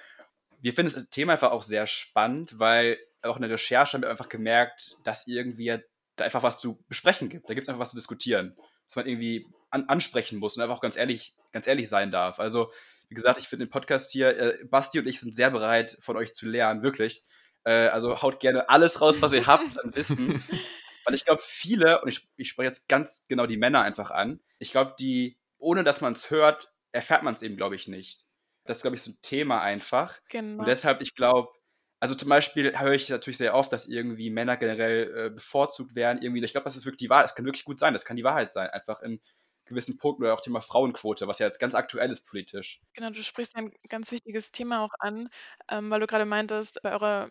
Wir 0.60 0.74
finden 0.74 0.94
das 0.94 1.10
Thema 1.10 1.34
einfach 1.34 1.52
auch 1.52 1.64
sehr 1.64 1.88
spannend, 1.88 2.60
weil 2.60 3.00
auch 3.24 3.38
in 3.38 3.42
der 3.42 3.50
Recherche 3.50 3.94
haben 3.94 4.04
wir 4.04 4.12
einfach 4.12 4.30
gemerkt, 4.30 4.96
dass 5.04 5.26
irgendwie 5.26 5.80
da 6.18 6.26
einfach 6.26 6.44
was 6.44 6.60
zu 6.60 6.84
besprechen 6.88 7.30
gibt. 7.30 7.50
Da 7.50 7.56
gibt 7.56 7.64
es 7.64 7.70
einfach 7.70 7.82
was 7.82 7.90
zu 7.90 7.98
diskutieren, 7.98 8.56
was 8.86 8.96
man 8.96 9.08
irgendwie 9.08 9.48
an, 9.72 9.86
ansprechen 9.90 10.40
muss 10.40 10.56
und 10.56 10.64
einfach 10.64 10.78
auch 10.78 10.82
ganz 10.82 10.98
ehrlich, 10.98 11.34
ganz 11.52 11.68
ehrlich 11.68 11.90
sein 11.90 12.12
darf. 12.12 12.40
Also, 12.40 12.72
wie 13.10 13.16
gesagt, 13.16 13.40
ich 13.40 13.48
finde 13.48 13.66
den 13.66 13.72
Podcast 13.72 14.12
hier, 14.12 14.38
äh, 14.38 14.64
Basti 14.66 15.00
und 15.00 15.08
ich 15.08 15.20
sind 15.20 15.34
sehr 15.34 15.50
bereit, 15.50 15.98
von 16.02 16.16
euch 16.16 16.34
zu 16.34 16.48
lernen, 16.48 16.84
wirklich. 16.84 17.24
Äh, 17.64 17.88
also 17.88 18.22
haut 18.22 18.40
gerne 18.40 18.70
alles 18.70 19.02
raus, 19.02 19.22
was 19.22 19.34
ihr 19.34 19.48
habt 19.48 19.80
an 19.80 19.96
Wissen. 19.96 20.44
Weil 21.06 21.16
ich 21.16 21.26
glaube, 21.26 21.42
viele, 21.44 22.02
und 22.02 22.10
ich, 22.10 22.30
ich 22.38 22.50
spreche 22.50 22.68
jetzt 22.68 22.88
ganz 22.88 23.26
genau 23.28 23.48
die 23.48 23.58
Männer 23.58 23.82
einfach 23.82 24.12
an, 24.12 24.40
ich 24.60 24.72
glaube, 24.72 24.94
die, 25.00 25.38
ohne 25.58 25.84
dass 25.84 26.02
man 26.02 26.14
es 26.14 26.30
hört, 26.30 26.72
erfährt 26.92 27.24
man 27.24 27.34
es 27.34 27.42
eben, 27.42 27.58
glaube 27.58 27.76
ich, 27.76 27.88
nicht. 27.88 28.26
Das 28.66 28.78
ist, 28.78 28.82
glaube 28.84 28.96
ich, 28.96 29.02
so 29.02 29.12
ein 29.12 29.18
Thema 29.22 29.62
einfach. 29.62 30.20
Genau. 30.30 30.60
Und 30.60 30.68
deshalb, 30.68 31.02
ich 31.02 31.16
glaube, 31.16 31.50
also 32.00 32.16
zum 32.16 32.30
Beispiel 32.30 32.78
höre 32.80 32.94
ich 32.94 33.10
natürlich 33.10 33.38
sehr 33.38 33.54
oft, 33.54 33.72
dass 33.72 33.88
irgendwie 33.88 34.30
Männer 34.30 34.58
generell 34.58 35.28
äh, 35.28 35.30
bevorzugt 35.30 35.96
werden. 35.96 36.22
Irgendwie, 36.22 36.44
ich 36.44 36.52
glaube, 36.52 36.66
das 36.66 36.76
ist 36.76 36.86
wirklich 36.86 37.00
die 37.00 37.10
Wahrheit. 37.10 37.26
Das 37.26 37.36
kann 37.36 37.46
wirklich 37.46 37.64
gut 37.64 37.80
sein. 37.80 37.94
Das 37.94 38.06
kann 38.06 38.18
die 38.18 38.24
Wahrheit 38.24 38.52
sein. 38.52 38.70
Einfach 38.70 39.02
in 39.02 39.22
gewissen 39.72 39.98
Punkten 39.98 40.24
oder 40.24 40.34
auch 40.34 40.42
Thema 40.42 40.62
Frauenquote, 40.62 41.28
was 41.28 41.40
ja 41.40 41.48
jetzt 41.48 41.60
ganz 41.60 41.74
aktuell 41.74 42.12
ist 42.12 42.26
politisch. 42.28 42.80
Genau, 42.94 43.10
du 43.10 43.24
sprichst 43.24 43.56
ein 43.56 43.72
ganz 43.90 44.12
wichtiges 44.12 44.52
Thema 44.52 44.84
auch 44.84 44.94
an, 45.00 45.30
ähm, 45.70 45.90
weil 45.90 46.00
du 46.00 46.08
gerade 46.08 46.26
meintest, 46.26 46.82
bei 46.84 46.92
eurer, 46.92 47.30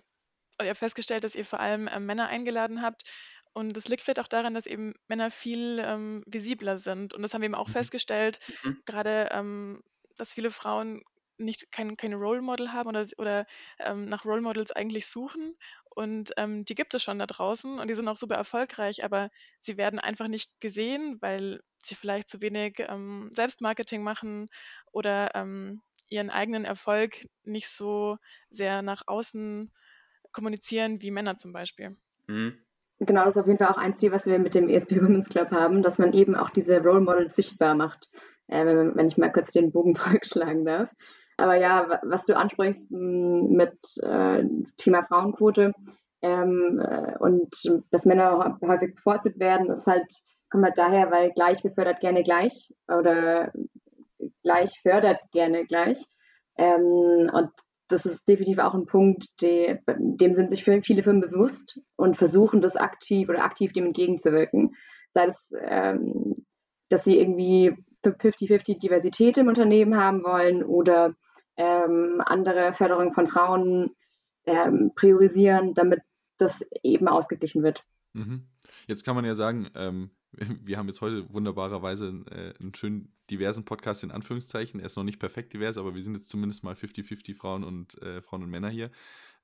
ihr 0.61 0.69
habt 0.69 0.79
festgestellt, 0.79 1.25
dass 1.25 1.35
ihr 1.35 1.45
vor 1.45 1.61
allem 1.61 1.89
ähm, 1.89 2.07
Männer 2.07 2.27
eingeladen 2.27 2.83
habt. 2.83 3.05
Und 3.53 3.77
das 3.77 3.89
liegt 3.89 4.03
vielleicht 4.03 4.21
auch 4.21 4.29
daran, 4.29 4.55
dass 4.55 4.67
eben 4.67 4.95
Männer 5.09 5.31
viel 5.31 5.81
ähm, 5.85 6.23
visibler 6.27 6.79
sind. 6.79 7.15
Und 7.15 7.23
das 7.23 7.35
haben 7.35 7.43
wir 7.43 7.47
eben 7.47 7.55
auch 7.55 7.69
mhm. 7.69 7.73
festgestellt, 7.73 8.39
mhm. 8.63 8.83
gerade, 8.87 9.29
ähm, 9.33 9.83
dass 10.17 10.35
viele 10.35 10.51
Frauen 10.51 11.03
nicht 11.41 11.73
kein, 11.73 11.97
keine 11.97 12.17
Role 12.17 12.43
Model 12.43 12.73
haben 12.73 12.89
oder, 12.89 13.07
oder 13.19 13.47
ähm, 13.79 14.07
nach 14.07 14.25
Role 14.25 14.41
Models 14.41 14.73
eigentlich 14.73 15.07
suchen. 15.07 15.57
Und 15.89 16.33
ähm, 16.37 16.65
die 16.65 16.75
gibt 16.75 16.95
es 16.95 17.03
schon 17.03 17.19
da 17.19 17.27
draußen 17.27 17.79
und 17.79 17.89
die 17.89 17.95
sind 17.95 18.09
auch 18.09 18.15
super 18.15 18.37
erfolgreich, 18.37 19.03
aber 19.05 19.31
sie 19.61 19.77
werden 19.77 19.99
einfach 19.99 20.29
nicht 20.29 20.51
gesehen, 20.61 21.19
weil 21.21 21.61
sie 21.83 21.95
vielleicht 21.95 22.29
zu 22.29 22.41
wenig 22.41 22.77
ähm, 22.79 23.29
Selbstmarketing 23.33 24.03
machen 24.03 24.49
oder 24.93 25.35
ähm, 25.35 25.83
ihren 26.09 26.31
eigenen 26.31 26.65
Erfolg 26.65 27.27
nicht 27.45 27.69
so 27.69 28.19
sehr 28.51 28.83
nach 28.83 29.03
außen 29.07 29.73
kommunizieren 30.33 31.03
wie 31.03 31.11
Männer 31.11 31.37
zum 31.37 31.53
Beispiel. 31.53 31.97
Mhm. 32.29 32.59
Genau, 33.01 33.25
das 33.25 33.35
ist 33.35 33.41
auf 33.41 33.47
jeden 33.47 33.59
Fall 33.59 33.69
auch 33.69 33.79
ein 33.79 33.97
Ziel, 33.97 34.13
was 34.13 34.27
wir 34.27 34.39
mit 34.39 34.55
dem 34.55 34.69
ESP 34.69 34.93
Women's 35.03 35.29
Club 35.29 35.51
haben, 35.51 35.83
dass 35.83 35.99
man 35.99 36.13
eben 36.13 36.37
auch 36.37 36.51
diese 36.51 36.81
Role 36.81 37.01
Models 37.01 37.35
sichtbar 37.35 37.75
macht. 37.75 38.09
Äh, 38.47 38.67
wenn, 38.67 38.97
wenn, 38.97 39.09
ich 39.09 39.17
mal 39.17 39.33
kurz 39.33 39.51
den 39.51 39.73
Bogen 39.73 39.95
zurückschlagen 39.97 40.65
darf. 40.65 40.91
Aber 41.41 41.57
ja, 41.57 42.01
was 42.03 42.27
du 42.27 42.37
ansprichst 42.37 42.91
mit 42.93 43.79
äh, 44.03 44.45
Thema 44.77 45.05
Frauenquote 45.07 45.73
ähm, 46.23 46.81
äh, 46.85 47.17
und 47.19 47.49
dass 47.91 48.05
Männer 48.05 48.59
häufig 48.63 48.95
bevorzugt 48.95 49.39
werden, 49.39 49.71
ist 49.71 49.87
halt, 49.87 50.07
kommt 50.51 50.65
halt 50.65 50.77
daher, 50.77 51.11
weil 51.11 51.33
gleich 51.33 51.63
befördert 51.63 52.01
gerne 52.01 52.23
gleich 52.23 52.73
oder 52.89 53.53
gleich 54.43 54.79
fördert 54.83 55.19
gerne 55.33 55.65
gleich. 55.65 55.99
Ähm, 56.57 57.31
und 57.33 57.51
das 57.89 58.05
ist 58.05 58.29
definitiv 58.29 58.59
auch 58.59 58.75
ein 58.75 58.87
Punkt, 58.87 59.27
die, 59.41 59.79
dem 59.89 60.35
sind 60.35 60.51
sich 60.51 60.63
viele 60.63 61.03
Firmen 61.03 61.23
bewusst 61.23 61.81
und 61.97 62.19
versuchen 62.19 62.61
das 62.61 62.77
aktiv 62.77 63.29
oder 63.31 63.45
aktiv 63.45 63.73
dem 63.73 63.87
entgegenzuwirken. 63.87 64.77
Sei 65.11 65.27
es, 65.27 65.53
ähm, 65.59 66.35
dass 66.91 67.05
sie 67.05 67.19
irgendwie 67.19 67.75
50-50 68.05 68.79
Diversität 68.79 69.39
im 69.39 69.49
Unternehmen 69.49 69.97
haben 69.97 70.23
wollen 70.23 70.63
oder 70.63 71.15
ähm, 71.57 72.23
andere 72.25 72.73
Förderung 72.73 73.13
von 73.13 73.29
Frauen 73.29 73.91
ähm, 74.47 74.93
priorisieren, 74.95 75.75
damit 75.75 76.01
das 76.39 76.65
eben 76.83 77.09
ausgeglichen 77.09 77.63
wird. 77.63 77.85
Mhm. 78.13 78.47
Jetzt 78.87 79.05
kann 79.05 79.15
man 79.15 79.25
ja 79.25 79.35
sagen, 79.35 79.71
ähm, 79.75 80.11
wir 80.33 80.79
haben 80.79 80.89
jetzt 80.89 81.01
heute 81.01 81.33
wunderbarerweise 81.33 82.25
äh, 82.31 82.55
einen 82.61 82.75
schönen 82.75 83.13
diversen 83.31 83.65
Podcast 83.65 84.05
in 84.05 84.11
Anführungszeichen. 84.11 84.81
Er 84.81 84.87
ist 84.87 84.97
noch 84.97 85.05
nicht 85.05 85.19
perfekt 85.19 85.53
divers, 85.53 85.79
aber 85.79 85.95
wir 85.95 86.03
sind 86.03 86.15
jetzt 86.17 86.29
zumindest 86.29 86.65
mal 86.65 86.75
50-50 86.75 87.37
Frauen 87.37 87.65
und 87.65 88.01
äh, 88.03 88.23
Frauen 88.23 88.43
und 88.43 88.51
Männer 88.51 88.69
hier. 88.69 88.91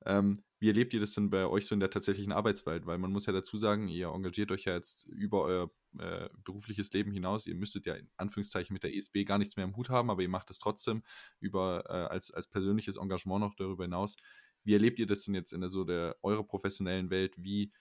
Ähm, 0.05 0.43
wie 0.59 0.69
erlebt 0.69 0.95
ihr 0.95 1.01
das 1.01 1.13
denn 1.13 1.29
bei 1.29 1.47
euch 1.47 1.67
so 1.67 1.75
in 1.75 1.81
der 1.81 1.91
tatsächlichen 1.91 2.33
Arbeitswelt? 2.33 2.87
Weil 2.87 2.99
man 2.99 3.13
muss 3.13 3.27
ja 3.27 3.33
dazu 3.33 3.57
sagen, 3.59 3.89
ihr 3.89 4.09
engagiert 4.09 4.51
euch 4.51 4.65
ja 4.65 4.75
jetzt 4.75 5.05
über 5.07 5.43
euer 5.43 5.71
äh, 5.99 6.31
berufliches 6.45 6.93
Leben 6.93 7.13
hinaus. 7.13 7.47
Ihr 7.47 7.55
müsstet 7.55 7.85
ja 7.85 7.95
in 7.95 8.09
Anführungszeichen 8.17 8.73
mit 8.73 8.83
der 8.83 8.95
ESB 8.95 9.25
gar 9.25 9.39
nichts 9.39 9.57
mehr 9.57 9.67
im 9.67 9.77
Hut 9.77 9.91
haben, 9.91 10.11
aber 10.11 10.23
ihr 10.23 10.31
macht 10.31 10.51
es 10.51 10.59
trotzdem 10.59 11.03
über 11.41 11.85
äh, 11.89 12.13
als, 12.13 12.31
als 12.31 12.49
persönliches 12.49 12.97
Engagement 12.97 13.41
noch 13.41 13.55
darüber 13.55 13.85
hinaus. 13.85 14.17
Wie 14.65 14.73
erlebt 14.73 14.99
ihr 14.99 15.07
das 15.07 15.25
denn 15.25 15.35
jetzt 15.35 15.53
in 15.53 15.61
der 15.61 15.69
so 15.69 15.85
der 15.85 16.17
eurer 16.23 16.45
professionellen 16.45 17.11
Welt? 17.11 17.35
Wie 17.37 17.73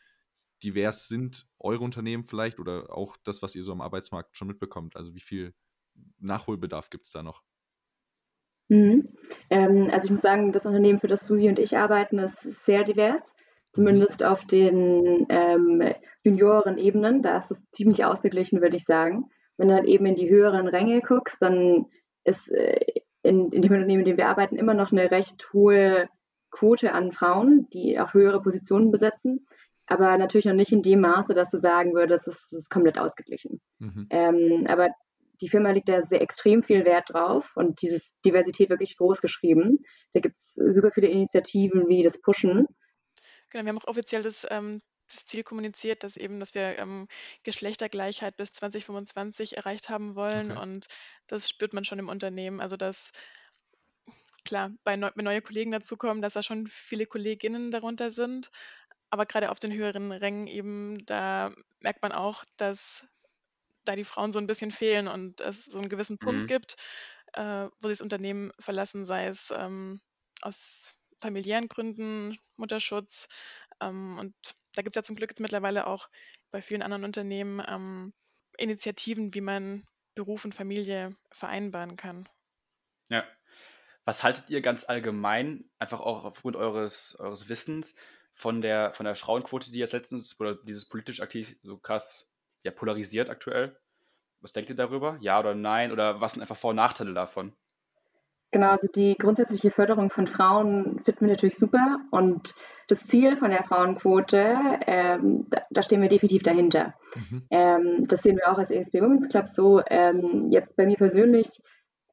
divers 0.62 1.08
sind 1.08 1.48
eure 1.60 1.84
Unternehmen 1.84 2.26
vielleicht 2.26 2.60
oder 2.60 2.96
auch 2.96 3.16
das, 3.24 3.42
was 3.42 3.56
ihr 3.56 3.64
so 3.64 3.72
am 3.72 3.82
Arbeitsmarkt 3.82 4.36
schon 4.36 4.50
mitbekommt? 4.50 4.98
Also 4.98 5.16
wie 5.16 5.22
viel 5.22 5.54
Nachholbedarf 6.20 6.90
gibt 6.90 7.06
es 7.06 7.12
da 7.12 7.24
noch? 7.24 7.42
Mhm. 8.68 9.10
Ähm, 9.50 9.90
also 9.92 10.06
ich 10.06 10.12
muss 10.12 10.22
sagen, 10.22 10.52
das 10.52 10.66
Unternehmen, 10.66 11.00
für 11.00 11.08
das 11.08 11.26
Susi 11.26 11.48
und 11.50 11.60
ich 11.60 11.78
arbeiten, 11.78 12.20
ist 12.20 12.66
sehr 12.66 12.84
divers. 12.84 13.22
Zumindest 13.74 14.24
auf 14.24 14.46
den 14.46 15.26
ähm, 15.30 15.94
Junioren-Ebenen. 16.24 17.22
Da 17.22 17.38
ist 17.38 17.52
es 17.52 17.70
ziemlich 17.72 18.06
ausgeglichen, 18.06 18.62
würde 18.62 18.78
ich 18.78 18.86
sagen. 18.86 19.30
Wenn 19.58 19.68
du 19.68 19.76
dann 19.76 19.86
eben 19.86 20.06
in 20.06 20.16
die 20.16 20.30
höheren 20.30 20.68
Ränge 20.68 21.02
guckst, 21.02 21.38
dann 21.42 21.86
ist 22.24 22.50
äh, 22.52 22.80
in, 23.22 23.52
in 23.52 23.62
dem 23.62 23.74
Unternehmen, 23.74 24.02
in 24.02 24.06
dem 24.06 24.18
wir 24.18 24.30
arbeiten, 24.30 24.56
immer 24.56 24.74
noch 24.74 24.92
eine 24.92 25.12
recht 25.12 25.52
hohe 25.52 26.08
Quote 26.52 26.94
an 26.94 27.12
Frauen, 27.12 27.68
die 27.74 28.00
auch 28.00 28.14
höhere 28.14 28.42
Positionen 28.42 28.92
besetzen 28.92 29.46
aber 29.88 30.18
natürlich 30.18 30.46
noch 30.46 30.54
nicht 30.54 30.72
in 30.72 30.82
dem 30.82 31.02
Maße, 31.02 31.34
dass 31.34 31.52
du 31.52 31.60
sagen 31.60 31.94
würdest, 31.94 32.28
es 32.28 32.52
ist 32.52 32.70
komplett 32.70 32.98
ausgeglichen. 32.98 33.62
Mhm. 33.80 34.08
Ähm, 34.10 34.66
aber 34.68 34.90
die 35.42 35.50
Firma 35.50 35.72
legt 35.72 35.90
da 35.90 36.06
sehr 36.06 36.22
extrem 36.22 36.64
viel 36.64 36.86
Wert 36.86 37.12
drauf 37.12 37.52
und 37.56 37.82
dieses 37.82 38.14
Diversität 38.26 38.70
wirklich 38.70 38.98
groß 38.98 39.22
geschrieben. 39.22 39.80
Da 40.14 40.20
gibt 40.20 40.36
es 40.36 40.54
super 40.54 40.92
viele 40.92 41.08
Initiativen 41.08 41.88
wie 41.88 42.04
das 42.04 42.20
Pushen. 42.20 42.68
Genau, 43.50 43.66
wir 43.66 43.70
haben 43.70 43.80
auch 43.80 43.88
offiziell 43.88 44.24
das, 44.24 44.46
ähm, 44.50 44.82
das 45.08 45.26
Ziel 45.26 45.44
kommuniziert, 45.44 46.04
dass 46.04 46.18
eben, 46.18 46.40
dass 46.40 46.56
wir 46.56 46.78
ähm, 46.80 47.08
Geschlechtergleichheit 47.44 48.38
bis 48.38 48.52
2025 48.54 49.58
erreicht 49.58 49.90
haben 49.90 50.16
wollen 50.16 50.52
okay. 50.52 50.62
und 50.62 50.88
das 51.28 51.50
spürt 51.50 51.74
man 51.74 51.86
schon 51.86 52.00
im 52.00 52.10
Unternehmen. 52.10 52.60
Also 52.60 52.78
dass 52.78 53.12
klar, 54.46 54.72
bei 54.84 54.96
neu, 54.96 55.12
wenn 55.16 55.26
neue 55.26 55.42
Kollegen 55.42 55.72
dazukommen, 55.72 56.22
dass 56.22 56.34
da 56.34 56.44
schon 56.44 56.68
viele 56.68 57.06
Kolleginnen 57.06 57.72
darunter 57.72 58.12
sind, 58.12 58.50
aber 59.10 59.26
gerade 59.26 59.52
auf 59.52 59.60
den 59.60 59.74
höheren 59.74 60.12
Rängen 60.12 60.48
eben, 60.48 61.06
da 61.06 61.54
merkt 61.82 62.02
man 62.02 62.12
auch, 62.12 62.44
dass 62.58 63.06
da 63.86 63.96
die 63.96 64.04
Frauen 64.04 64.32
so 64.32 64.40
ein 64.40 64.48
bisschen 64.48 64.72
fehlen 64.72 65.08
und 65.08 65.42
es 65.42 65.66
so 65.66 65.80
einen 65.80 65.90
gewissen 65.90 66.18
Punkt 66.18 66.44
mhm. 66.44 66.48
gibt, 66.48 66.76
äh, 67.34 67.68
wo 67.80 67.88
sie 67.88 67.94
das 67.94 68.02
Unternehmen 68.02 68.52
verlassen, 68.60 69.06
sei 69.06 69.28
es 69.28 69.52
ähm, 69.56 70.02
aus 70.42 70.96
familiären 71.20 71.68
Gründen, 71.68 72.38
Mutterschutz. 72.58 73.28
Ähm, 73.82 74.18
und 74.20 74.36
da 74.74 74.82
gibt 74.82 74.96
es 74.96 75.00
ja 75.00 75.04
zum 75.04 75.16
Glück 75.16 75.32
jetzt 75.32 75.40
mittlerweile 75.40 75.88
auch 75.88 76.10
bei 76.52 76.62
vielen 76.62 76.82
anderen 76.82 77.04
Unternehmen 77.04 77.64
ähm, 77.68 78.14
Initiativen, 78.58 79.34
wie 79.34 79.42
man 79.42 79.86
Beruf 80.16 80.46
und 80.46 80.56
Familie 80.56 81.16
vereinbaren 81.32 81.98
kann. 81.98 82.28
Ja. 83.10 83.24
Was 84.06 84.24
haltet 84.24 84.50
ihr 84.50 84.62
ganz 84.62 84.84
allgemein, 84.88 85.70
einfach 85.80 86.00
auch 86.00 86.26
aufgrund 86.26 86.56
eures, 86.56 87.18
eures 87.20 87.50
Wissens, 87.50 87.96
von 88.34 88.62
der, 88.62 88.94
von 88.94 89.06
der 89.06 89.16
Frauenquote, 89.16 89.72
die 89.72 89.80
jetzt 89.80 89.94
letztens, 89.94 90.40
oder 90.40 90.56
dieses 90.56 90.88
politisch 90.88 91.22
aktiv 91.22 91.56
so 91.64 91.78
krass 91.78 92.30
ja, 92.66 92.72
polarisiert 92.72 93.30
aktuell? 93.30 93.78
Was 94.42 94.52
denkt 94.52 94.70
ihr 94.70 94.76
darüber? 94.76 95.18
Ja 95.22 95.40
oder 95.40 95.56
nein? 95.56 95.92
Oder 95.92 96.20
was 96.20 96.34
sind 96.34 96.42
einfach 96.42 96.58
Vor- 96.58 96.72
und 96.72 96.76
Nachteile 96.76 97.14
davon? 97.14 97.54
Genau, 98.52 98.70
also 98.70 98.88
die 98.88 99.16
grundsätzliche 99.18 99.72
Förderung 99.72 100.10
von 100.10 100.28
Frauen 100.28 101.02
finden 101.04 101.22
wir 101.22 101.30
natürlich 101.30 101.58
super 101.58 102.00
und 102.12 102.56
das 102.88 103.08
Ziel 103.08 103.38
von 103.38 103.50
der 103.50 103.64
Frauenquote, 103.64 104.56
ähm, 104.86 105.48
da, 105.50 105.64
da, 105.72 105.82
stehen 105.82 106.02
wir 106.02 106.10
definitiv 106.10 106.44
dahinter. 106.44 106.94
Mhm. 107.16 107.44
Ähm, 107.50 108.08
das 108.08 108.22
sehen 108.22 108.38
wir 108.38 108.52
auch 108.52 108.58
als 108.58 108.70
ESB 108.70 109.02
Women's 109.02 109.28
Club 109.28 109.48
so. 109.48 109.82
Ähm, 109.88 110.52
jetzt 110.52 110.78
bei 110.78 110.86
mir 110.86 110.96
persönlich, 110.96 111.50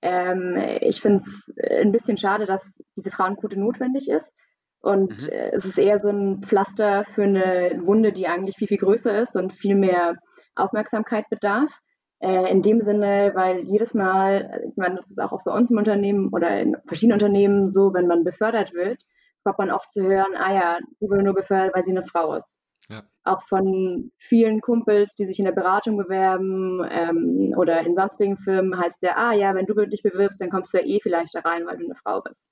ähm, 0.01 0.59
ich 0.81 1.01
finde 1.01 1.19
es 1.19 1.53
ein 1.79 1.93
bisschen 1.93 2.17
schade, 2.17 2.47
dass 2.47 2.67
diese 2.97 3.11
Frauenquote 3.11 3.61
notwendig 3.61 4.09
ist. 4.09 4.33
Und 4.81 5.23
mhm. 5.23 5.29
äh, 5.29 5.51
es 5.53 5.65
ist 5.65 5.79
eher 5.79 6.01
so 6.01 6.09
ein 6.09 6.43
Pflaster 6.43 7.05
für 7.15 7.23
eine 7.23 7.83
Wunde, 7.85 8.13
die 8.13 8.27
eigentlich 8.27 8.57
viel, 8.57 8.69
viel 8.69 8.79
größer 8.79 9.21
ist 9.21 9.37
und 9.37 9.53
viel 9.53 9.77
mehr 9.77 10.17
Aufmerksamkeit 10.55 11.29
bedarf. 11.31 11.73
Äh, 12.21 12.51
in 12.53 12.63
dem 12.63 12.81
Sinne, 12.83 13.33
weil 13.35 13.65
jedes 13.65 13.95
Mal, 13.95 14.63
ich 14.71 14.77
meine, 14.77 14.95
das 14.95 15.11
ist 15.11 15.21
auch 15.21 15.43
bei 15.45 15.53
uns 15.53 15.73
im 15.73 15.79
Unternehmen 15.79 16.29
oder 16.29 16.61
in 16.61 16.77
verschiedenen 16.87 17.15
Unternehmen 17.15 17.71
so, 17.71 17.93
wenn 17.95 18.07
man 18.07 18.23
befördert 18.23 18.73
wird, 18.75 19.03
kommt 19.43 19.59
man 19.59 19.71
oft 19.73 19.91
zu 19.91 20.03
hören, 20.03 20.37
ah 20.37 20.55
ja, 20.55 20.79
sie 21.01 21.11
wurde 21.11 21.25
nur 21.25 21.35
befördert, 21.35 21.75
weil 21.75 21.85
sie 21.85 21.91
eine 21.91 22.05
Frau 22.05 22.35
ist. 22.35 22.61
Ja. 22.89 23.03
Auch 23.25 23.43
von 23.49 24.13
vielen 24.19 24.61
Kumpels, 24.61 25.15
die 25.15 25.27
sich 25.27 25.39
in 25.39 25.45
der 25.45 25.53
Beratung 25.53 25.97
bewerben 25.97 26.87
ähm, 26.89 27.55
oder 27.57 27.81
in 27.85 27.95
sonstigen 27.95 28.37
Firmen 28.37 28.79
heißt 28.79 29.03
ja, 29.03 29.17
ah 29.17 29.33
ja, 29.33 29.55
wenn 29.55 29.67
du 29.67 29.75
dich 29.87 30.03
bewirbst, 30.03 30.41
dann 30.41 30.51
kommst 30.51 30.75
du 30.75 30.79
ja 30.79 30.85
eh 30.85 31.01
vielleicht 31.03 31.35
da 31.35 31.41
rein, 31.41 31.67
weil 31.67 31.79
du 31.79 31.85
eine 31.85 31.97
Frau 31.97 32.21
bist. 32.21 32.49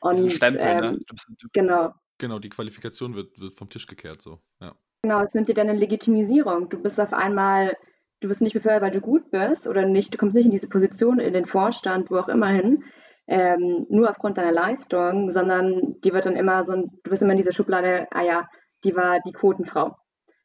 Und, 0.00 0.12
das 0.12 0.20
ist 0.20 0.24
ein 0.24 0.30
Stempel, 0.52 0.64
ne? 0.64 0.70
ähm, 0.70 0.80
ne? 0.80 0.98
Du 1.06 1.14
bist, 1.14 1.26
du, 1.38 1.48
genau. 1.52 1.94
Genau, 2.18 2.38
die 2.38 2.48
Qualifikation 2.48 3.14
wird, 3.14 3.38
wird 3.38 3.54
vom 3.54 3.68
Tisch 3.68 3.86
gekehrt, 3.86 4.20
so, 4.20 4.40
ja. 4.60 4.74
Genau, 5.02 5.20
es 5.22 5.34
nimmt 5.34 5.48
dir 5.48 5.54
deine 5.54 5.74
Legitimisierung. 5.74 6.68
Du 6.68 6.82
bist 6.82 7.00
auf 7.00 7.12
einmal, 7.12 7.76
du 8.20 8.28
bist 8.28 8.40
nicht 8.40 8.54
befördert, 8.54 8.82
weil 8.82 8.90
du 8.90 9.00
gut 9.00 9.30
bist 9.30 9.66
oder 9.66 9.86
nicht, 9.86 10.12
du 10.12 10.18
kommst 10.18 10.34
nicht 10.34 10.46
in 10.46 10.50
diese 10.50 10.68
Position, 10.68 11.20
in 11.20 11.32
den 11.32 11.46
Vorstand, 11.46 12.10
wo 12.10 12.16
auch 12.16 12.28
immer 12.28 12.48
hin, 12.48 12.84
ähm, 13.28 13.86
nur 13.90 14.10
aufgrund 14.10 14.38
deiner 14.38 14.52
Leistung, 14.52 15.30
sondern 15.30 16.00
die 16.00 16.12
wird 16.12 16.26
dann 16.26 16.36
immer 16.36 16.64
so, 16.64 16.74
du 16.74 17.10
bist 17.10 17.22
immer 17.22 17.32
in 17.32 17.38
dieser 17.38 17.52
Schublade, 17.52 18.08
ah 18.10 18.22
ja, 18.22 18.48
die 18.84 18.96
war 18.96 19.20
die 19.20 19.32
Quotenfrau. 19.32 19.96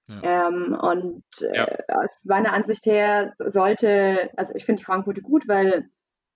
Ja. 0.08 0.48
Ähm, 0.50 0.78
und 0.80 1.24
äh, 1.42 1.56
ja. 1.56 1.68
aus 1.88 2.24
meiner 2.26 2.52
Ansicht 2.52 2.86
her 2.86 3.34
sollte, 3.38 4.30
also 4.36 4.54
ich 4.54 4.66
finde 4.66 4.80
die 4.80 4.86
Frauenquote 4.86 5.22
gut, 5.22 5.48
weil 5.48 5.90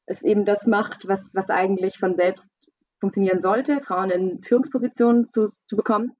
es 0.06 0.24
eben 0.24 0.46
das 0.46 0.66
macht, 0.66 1.08
was, 1.08 1.36
was 1.36 1.50
eigentlich 1.50 2.00
von 2.00 2.16
selbst 2.16 2.52
funktionieren 3.00 3.42
sollte, 3.42 3.82
Frauen 3.82 4.10
in 4.10 4.42
Führungspositionen 4.42 5.26
zu, 5.26 5.46
zu 5.46 5.76
bekommen. 5.76 6.14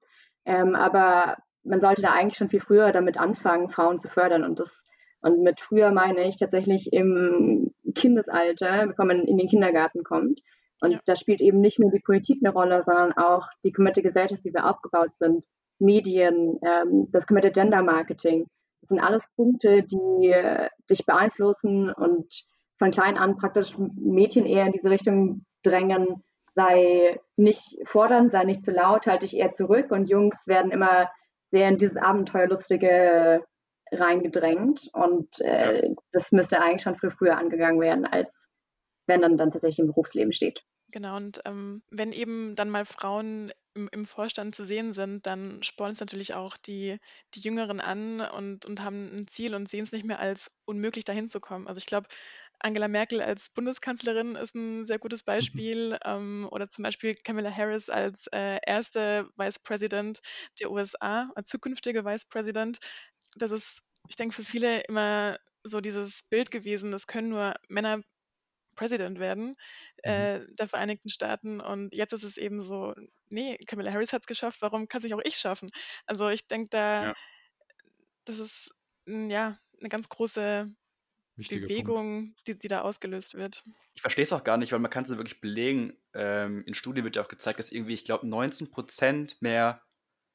Ähm, 0.44 0.74
aber 0.76 1.38
man 1.68 1.80
sollte 1.80 2.02
da 2.02 2.10
eigentlich 2.10 2.36
schon 2.36 2.50
viel 2.50 2.60
früher 2.60 2.92
damit 2.92 3.18
anfangen, 3.18 3.70
Frauen 3.70 4.00
zu 4.00 4.08
fördern. 4.08 4.44
Und 4.44 4.58
das 4.58 4.84
und 5.20 5.42
mit 5.42 5.60
früher 5.60 5.90
meine 5.90 6.28
ich 6.28 6.36
tatsächlich 6.36 6.92
im 6.92 7.74
Kindesalter, 7.94 8.86
bevor 8.86 9.04
man 9.04 9.24
in 9.24 9.36
den 9.36 9.48
Kindergarten 9.48 10.04
kommt. 10.04 10.40
Und 10.80 10.92
ja. 10.92 11.00
da 11.06 11.16
spielt 11.16 11.40
eben 11.40 11.60
nicht 11.60 11.80
nur 11.80 11.90
die 11.90 12.00
Politik 12.00 12.38
eine 12.42 12.52
Rolle, 12.52 12.82
sondern 12.82 13.12
auch 13.12 13.48
die 13.64 13.72
komplette 13.72 14.02
Gesellschaft, 14.02 14.44
wie 14.44 14.54
wir 14.54 14.68
aufgebaut 14.68 15.16
sind, 15.16 15.44
Medien, 15.80 16.58
ähm, 16.62 17.08
das 17.10 17.26
komplette 17.26 17.50
Gender 17.50 17.82
Marketing. 17.82 18.46
Das 18.80 18.90
sind 18.90 19.00
alles 19.00 19.24
Punkte, 19.34 19.82
die 19.82 20.30
äh, 20.30 20.68
dich 20.88 21.04
beeinflussen 21.04 21.90
und 21.92 22.26
von 22.78 22.92
klein 22.92 23.18
an 23.18 23.36
praktisch 23.36 23.76
Mädchen 23.76 24.46
eher 24.46 24.66
in 24.66 24.72
diese 24.72 24.90
Richtung 24.90 25.44
drängen, 25.64 26.22
sei 26.54 27.20
nicht 27.36 27.76
fordernd, 27.84 28.30
sei 28.30 28.44
nicht 28.44 28.64
zu 28.64 28.70
laut, 28.70 29.06
halte 29.06 29.26
dich 29.26 29.36
eher 29.36 29.52
zurück 29.52 29.90
und 29.90 30.08
Jungs 30.08 30.46
werden 30.46 30.70
immer 30.70 31.08
sehr 31.50 31.68
in 31.68 31.78
dieses 31.78 31.96
Abenteuerlustige 31.96 33.44
reingedrängt 33.90 34.90
und 34.92 35.40
äh, 35.40 35.94
das 36.12 36.32
müsste 36.32 36.60
eigentlich 36.60 36.82
schon 36.82 36.98
viel 36.98 37.10
früher 37.10 37.38
angegangen 37.38 37.80
werden, 37.80 38.04
als 38.04 38.48
wenn 39.06 39.22
dann, 39.22 39.38
dann 39.38 39.50
tatsächlich 39.50 39.78
im 39.78 39.86
Berufsleben 39.86 40.32
steht. 40.32 40.62
Genau, 40.90 41.16
und 41.16 41.40
ähm, 41.44 41.82
wenn 41.90 42.12
eben 42.12 42.54
dann 42.54 42.70
mal 42.70 42.86
Frauen 42.86 43.52
im, 43.74 43.88
im 43.92 44.06
Vorstand 44.06 44.54
zu 44.54 44.64
sehen 44.64 44.92
sind, 44.92 45.26
dann 45.26 45.62
spornen 45.62 45.92
es 45.92 46.00
natürlich 46.00 46.34
auch 46.34 46.56
die, 46.56 46.98
die 47.34 47.40
Jüngeren 47.40 47.80
an 47.80 48.20
und, 48.20 48.64
und 48.64 48.82
haben 48.82 49.10
ein 49.14 49.26
Ziel 49.28 49.54
und 49.54 49.68
sehen 49.68 49.82
es 49.82 49.92
nicht 49.92 50.06
mehr 50.06 50.18
als 50.18 50.54
unmöglich, 50.64 51.04
dahin 51.04 51.28
zu 51.28 51.40
kommen. 51.40 51.66
Also 51.68 51.78
ich 51.78 51.86
glaube, 51.86 52.08
Angela 52.60 52.88
Merkel 52.88 53.20
als 53.20 53.50
Bundeskanzlerin 53.50 54.34
ist 54.34 54.54
ein 54.54 54.84
sehr 54.84 54.98
gutes 54.98 55.22
mhm. 55.22 55.26
Beispiel 55.26 55.88
mhm. 55.90 55.98
ähm, 56.04 56.48
oder 56.50 56.68
zum 56.68 56.82
Beispiel 56.82 57.14
Kamala 57.14 57.54
Harris 57.54 57.88
als 57.88 58.26
äh, 58.28 58.58
erste 58.66 59.28
Vice 59.36 59.60
President 59.60 60.20
der 60.60 60.70
USA, 60.70 61.30
als 61.34 61.48
zukünftige 61.48 62.04
Vice 62.04 62.26
President. 62.26 62.78
Das 63.36 63.50
ist, 63.50 63.82
ich 64.08 64.16
denke, 64.16 64.34
für 64.34 64.44
viele 64.44 64.80
immer 64.82 65.38
so 65.62 65.80
dieses 65.80 66.22
Bild 66.24 66.50
gewesen, 66.50 66.90
das 66.90 67.06
können 67.06 67.28
nur 67.28 67.54
Männer 67.68 68.02
President 68.74 69.18
werden 69.18 69.56
mhm. 70.04 70.10
äh, 70.10 70.46
der 70.54 70.68
Vereinigten 70.68 71.08
Staaten. 71.08 71.60
Und 71.60 71.92
jetzt 71.94 72.12
ist 72.12 72.24
es 72.24 72.36
eben 72.36 72.62
so, 72.62 72.94
nee, 73.28 73.58
Kamala 73.66 73.92
Harris 73.92 74.12
hat 74.12 74.22
es 74.22 74.26
geschafft, 74.26 74.62
warum 74.62 74.88
kann 74.88 74.98
es 74.98 75.04
nicht 75.04 75.14
auch 75.14 75.24
ich 75.24 75.36
schaffen? 75.36 75.70
Also 76.06 76.28
ich 76.28 76.46
denke 76.46 76.70
da, 76.70 77.04
ja. 77.08 77.14
das 78.24 78.38
ist 78.38 78.70
ja 79.06 79.58
eine 79.80 79.88
ganz 79.88 80.08
große 80.08 80.72
Wichtiger 81.38 81.66
Bewegung, 81.66 82.34
die, 82.46 82.58
die, 82.58 82.68
da 82.68 82.82
ausgelöst 82.82 83.34
wird. 83.34 83.62
Ich 83.94 84.02
verstehe 84.02 84.24
es 84.24 84.32
auch 84.32 84.44
gar 84.44 84.56
nicht, 84.56 84.72
weil 84.72 84.80
man 84.80 84.90
kann 84.90 85.04
es 85.04 85.10
wirklich 85.10 85.40
belegen. 85.40 85.96
Ähm, 86.12 86.64
in 86.66 86.74
Studien 86.74 87.04
wird 87.04 87.16
ja 87.16 87.22
auch 87.22 87.28
gezeigt, 87.28 87.58
dass 87.58 87.72
irgendwie, 87.72 87.94
ich 87.94 88.04
glaube, 88.04 88.26
19% 88.26 89.36
mehr 89.40 89.82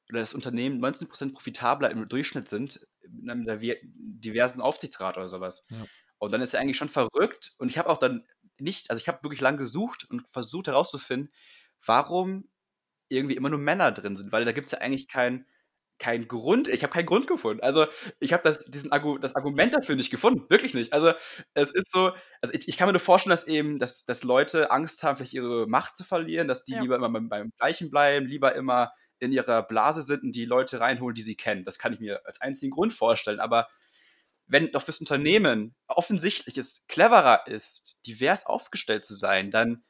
oder 0.09 0.19
das 0.19 0.33
Unternehmen 0.33 0.83
19% 0.83 1.33
profitabler 1.33 1.91
im 1.91 2.07
Durchschnitt 2.07 2.47
sind 2.47 2.87
in 3.01 3.29
einem 3.29 3.45
diversen 3.85 4.61
Aufsichtsrat 4.61 5.17
oder 5.17 5.27
sowas. 5.27 5.65
Ja. 5.71 5.85
Und 6.17 6.31
dann 6.31 6.41
ist 6.41 6.53
er 6.53 6.61
eigentlich 6.61 6.77
schon 6.77 6.89
verrückt. 6.89 7.53
Und 7.57 7.69
ich 7.69 7.77
habe 7.77 7.89
auch 7.89 7.97
dann 7.97 8.25
nicht, 8.57 8.89
also 8.89 8.99
ich 8.99 9.07
habe 9.07 9.23
wirklich 9.23 9.41
lange 9.41 9.57
gesucht 9.57 10.09
und 10.09 10.27
versucht 10.29 10.67
herauszufinden, 10.67 11.33
warum 11.85 12.49
irgendwie 13.09 13.35
immer 13.35 13.49
nur 13.49 13.59
Männer 13.59 13.91
drin 13.91 14.15
sind, 14.15 14.31
weil 14.31 14.45
da 14.45 14.51
gibt 14.51 14.65
es 14.65 14.71
ja 14.71 14.79
eigentlich 14.79 15.07
keinen 15.99 16.27
kein 16.27 16.27
Grund, 16.27 16.67
ich 16.67 16.83
habe 16.83 16.93
keinen 16.93 17.05
Grund 17.05 17.27
gefunden. 17.27 17.61
Also 17.61 17.87
ich 18.19 18.33
habe 18.33 18.43
das, 18.43 18.65
diesen 18.65 18.91
Argu 18.91 19.17
das 19.17 19.35
Argument 19.35 19.73
dafür 19.73 19.95
nicht 19.95 20.09
gefunden, 20.09 20.49
wirklich 20.49 20.73
nicht. 20.73 20.91
Also 20.93 21.13
es 21.53 21.71
ist 21.71 21.91
so, 21.91 22.11
also 22.41 22.53
ich, 22.53 22.67
ich 22.67 22.77
kann 22.77 22.87
mir 22.87 22.93
nur 22.93 22.99
vorstellen, 22.99 23.31
dass 23.31 23.47
eben, 23.47 23.79
dass, 23.79 24.05
dass 24.05 24.23
Leute 24.23 24.71
Angst 24.71 25.03
haben, 25.03 25.17
vielleicht 25.17 25.33
ihre 25.33 25.67
Macht 25.67 25.95
zu 25.95 26.03
verlieren, 26.03 26.47
dass 26.47 26.65
die 26.65 26.73
ja. 26.73 26.81
lieber 26.81 26.95
immer 26.95 27.09
beim, 27.09 27.29
beim, 27.29 27.51
Gleichen 27.57 27.89
bleiben, 27.89 28.25
lieber 28.25 28.55
immer 28.55 28.91
in 29.19 29.31
ihrer 29.31 29.63
Blase 29.63 30.01
sind 30.01 30.23
und 30.23 30.35
die 30.35 30.45
Leute 30.45 30.79
reinholen, 30.79 31.15
die 31.15 31.21
sie 31.21 31.35
kennen. 31.35 31.63
Das 31.63 31.79
kann 31.79 31.93
ich 31.93 31.99
mir 31.99 32.25
als 32.25 32.41
einzigen 32.41 32.71
Grund 32.71 32.93
vorstellen. 32.93 33.39
Aber 33.39 33.67
wenn 34.45 34.71
doch 34.71 34.81
fürs 34.81 34.99
Unternehmen 34.99 35.75
offensichtlich 35.87 36.57
es 36.57 36.85
cleverer 36.87 37.47
ist, 37.47 38.01
divers 38.05 38.45
aufgestellt 38.45 39.05
zu 39.05 39.13
sein, 39.13 39.51
dann 39.51 39.83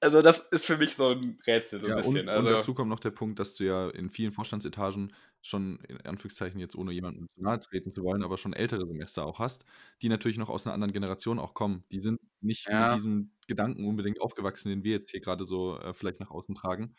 also 0.00 0.20
das 0.20 0.40
ist 0.40 0.66
für 0.66 0.76
mich 0.76 0.96
so 0.96 1.10
ein 1.10 1.38
Rätsel 1.46 1.80
so 1.80 1.86
ein 1.86 1.90
ja, 1.90 1.96
bisschen. 1.98 2.22
Und, 2.22 2.28
also, 2.28 2.48
und 2.48 2.54
dazu 2.56 2.74
kommt 2.74 2.90
noch 2.90 2.98
der 2.98 3.12
Punkt, 3.12 3.38
dass 3.38 3.54
du 3.54 3.64
ja 3.64 3.88
in 3.90 4.10
vielen 4.10 4.32
Vorstandsetagen 4.32 5.14
schon, 5.42 5.78
in 5.88 6.00
Anführungszeichen 6.02 6.60
jetzt 6.60 6.76
ohne 6.76 6.92
jemandem 6.92 7.28
zu 7.28 7.42
nahe 7.42 7.60
treten 7.60 7.90
zu 7.90 8.02
wollen, 8.02 8.22
aber 8.22 8.38
schon 8.38 8.52
ältere 8.52 8.86
Semester 8.86 9.26
auch 9.26 9.38
hast, 9.38 9.64
die 10.00 10.08
natürlich 10.08 10.38
noch 10.38 10.48
aus 10.48 10.66
einer 10.66 10.74
anderen 10.74 10.92
Generation 10.92 11.38
auch 11.38 11.54
kommen. 11.54 11.84
Die 11.90 12.00
sind 12.00 12.20
nicht 12.40 12.68
ja. 12.68 12.88
mit 12.88 12.96
diesem 12.96 13.32
Gedanken 13.48 13.86
unbedingt 13.86 14.20
aufgewachsen, 14.20 14.68
den 14.68 14.84
wir 14.84 14.92
jetzt 14.92 15.10
hier 15.10 15.20
gerade 15.20 15.44
so 15.44 15.78
äh, 15.78 15.92
vielleicht 15.92 16.20
nach 16.20 16.30
außen 16.30 16.54
tragen. 16.54 16.94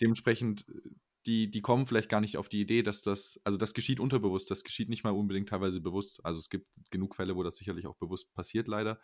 Dementsprechend 0.00 0.66
äh, 0.68 0.90
die, 1.26 1.50
die 1.50 1.60
kommen 1.60 1.86
vielleicht 1.86 2.08
gar 2.08 2.20
nicht 2.20 2.36
auf 2.36 2.48
die 2.48 2.60
Idee, 2.60 2.82
dass 2.82 3.02
das, 3.02 3.40
also 3.44 3.56
das 3.56 3.74
geschieht 3.74 4.00
unterbewusst, 4.00 4.50
das 4.50 4.64
geschieht 4.64 4.88
nicht 4.88 5.04
mal 5.04 5.10
unbedingt 5.10 5.48
teilweise 5.48 5.80
bewusst. 5.80 6.24
Also 6.24 6.40
es 6.40 6.48
gibt 6.48 6.66
genug 6.90 7.14
Fälle, 7.14 7.36
wo 7.36 7.42
das 7.42 7.56
sicherlich 7.56 7.86
auch 7.86 7.96
bewusst 7.96 8.32
passiert, 8.34 8.66
leider. 8.66 9.00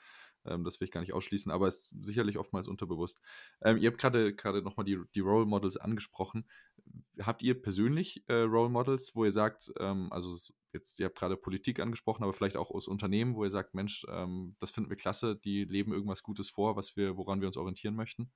Ähm, 0.47 0.65
das 0.65 0.81
will 0.81 0.87
ich 0.87 0.93
gar 0.93 1.01
nicht 1.01 1.13
ausschließen, 1.13 1.51
aber 1.53 1.67
es 1.67 1.91
ist 1.93 2.05
sicherlich 2.05 2.39
oftmals 2.39 2.69
unterbewusst. 2.69 3.21
Ähm, 3.63 3.79
ihr 3.79 3.91
habt 3.91 3.99
gerade 3.99 4.35
gerade 4.35 4.63
nochmal 4.63 4.85
die, 4.85 4.99
die 5.15 5.21
Role 5.21 5.47
Models 5.47 5.77
angesprochen. 5.77 6.47
Habt 7.21 7.43
ihr 7.43 7.61
persönlich 7.61 8.25
äh, 8.29 8.43
Role 8.43 8.71
Models, 8.71 9.15
wo 9.15 9.25
ihr 9.25 9.33
sagt, 9.33 9.73
ähm, 9.79 10.09
also 10.13 10.37
jetzt, 10.73 10.99
ihr 10.99 11.07
habt 11.07 11.19
gerade 11.19 11.37
Politik 11.37 11.81
angesprochen, 11.81 12.23
aber 12.23 12.33
vielleicht 12.33 12.57
auch 12.57 12.71
aus 12.71 12.89
Unternehmen, 12.89 13.35
wo 13.35 13.45
ihr 13.45 13.51
sagt, 13.51 13.75
Mensch, 13.75 14.07
ähm, 14.11 14.57
das 14.59 14.71
finden 14.71 14.91
wir 14.91 14.97
klasse, 14.97 15.37
die 15.37 15.65
leben 15.65 15.93
irgendwas 15.93 16.23
Gutes 16.23 16.49
vor, 16.51 16.77
was 16.77 16.97
wir, 16.97 17.17
woran 17.17 17.41
wir 17.41 17.49
uns 17.49 17.57
orientieren 17.57 17.95
möchten? 17.95 18.31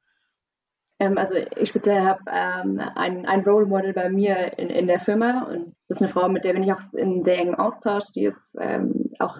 Ähm, 0.99 1.19
also 1.19 1.35
ich 1.57 1.69
speziell 1.69 2.03
habe 2.03 2.23
ähm, 2.31 2.81
ein, 2.95 3.27
ein 3.27 3.41
Role 3.41 3.67
Model 3.67 3.93
bei 3.93 4.09
mir 4.09 4.59
in, 4.59 4.71
in 4.71 4.87
der 4.87 5.01
Firma 5.01 5.45
und 5.45 5.75
das 5.88 5.99
ist 5.99 6.03
eine 6.03 6.12
Frau, 6.12 6.29
mit 6.29 6.45
der 6.45 6.53
bin 6.53 6.62
ich 6.62 6.73
auch 6.73 6.81
in 6.93 7.25
sehr 7.25 7.38
engem 7.38 7.57
Austausch. 7.57 8.12
Die 8.15 8.25
ist 8.25 8.57
ähm, 8.61 9.12
auch 9.19 9.37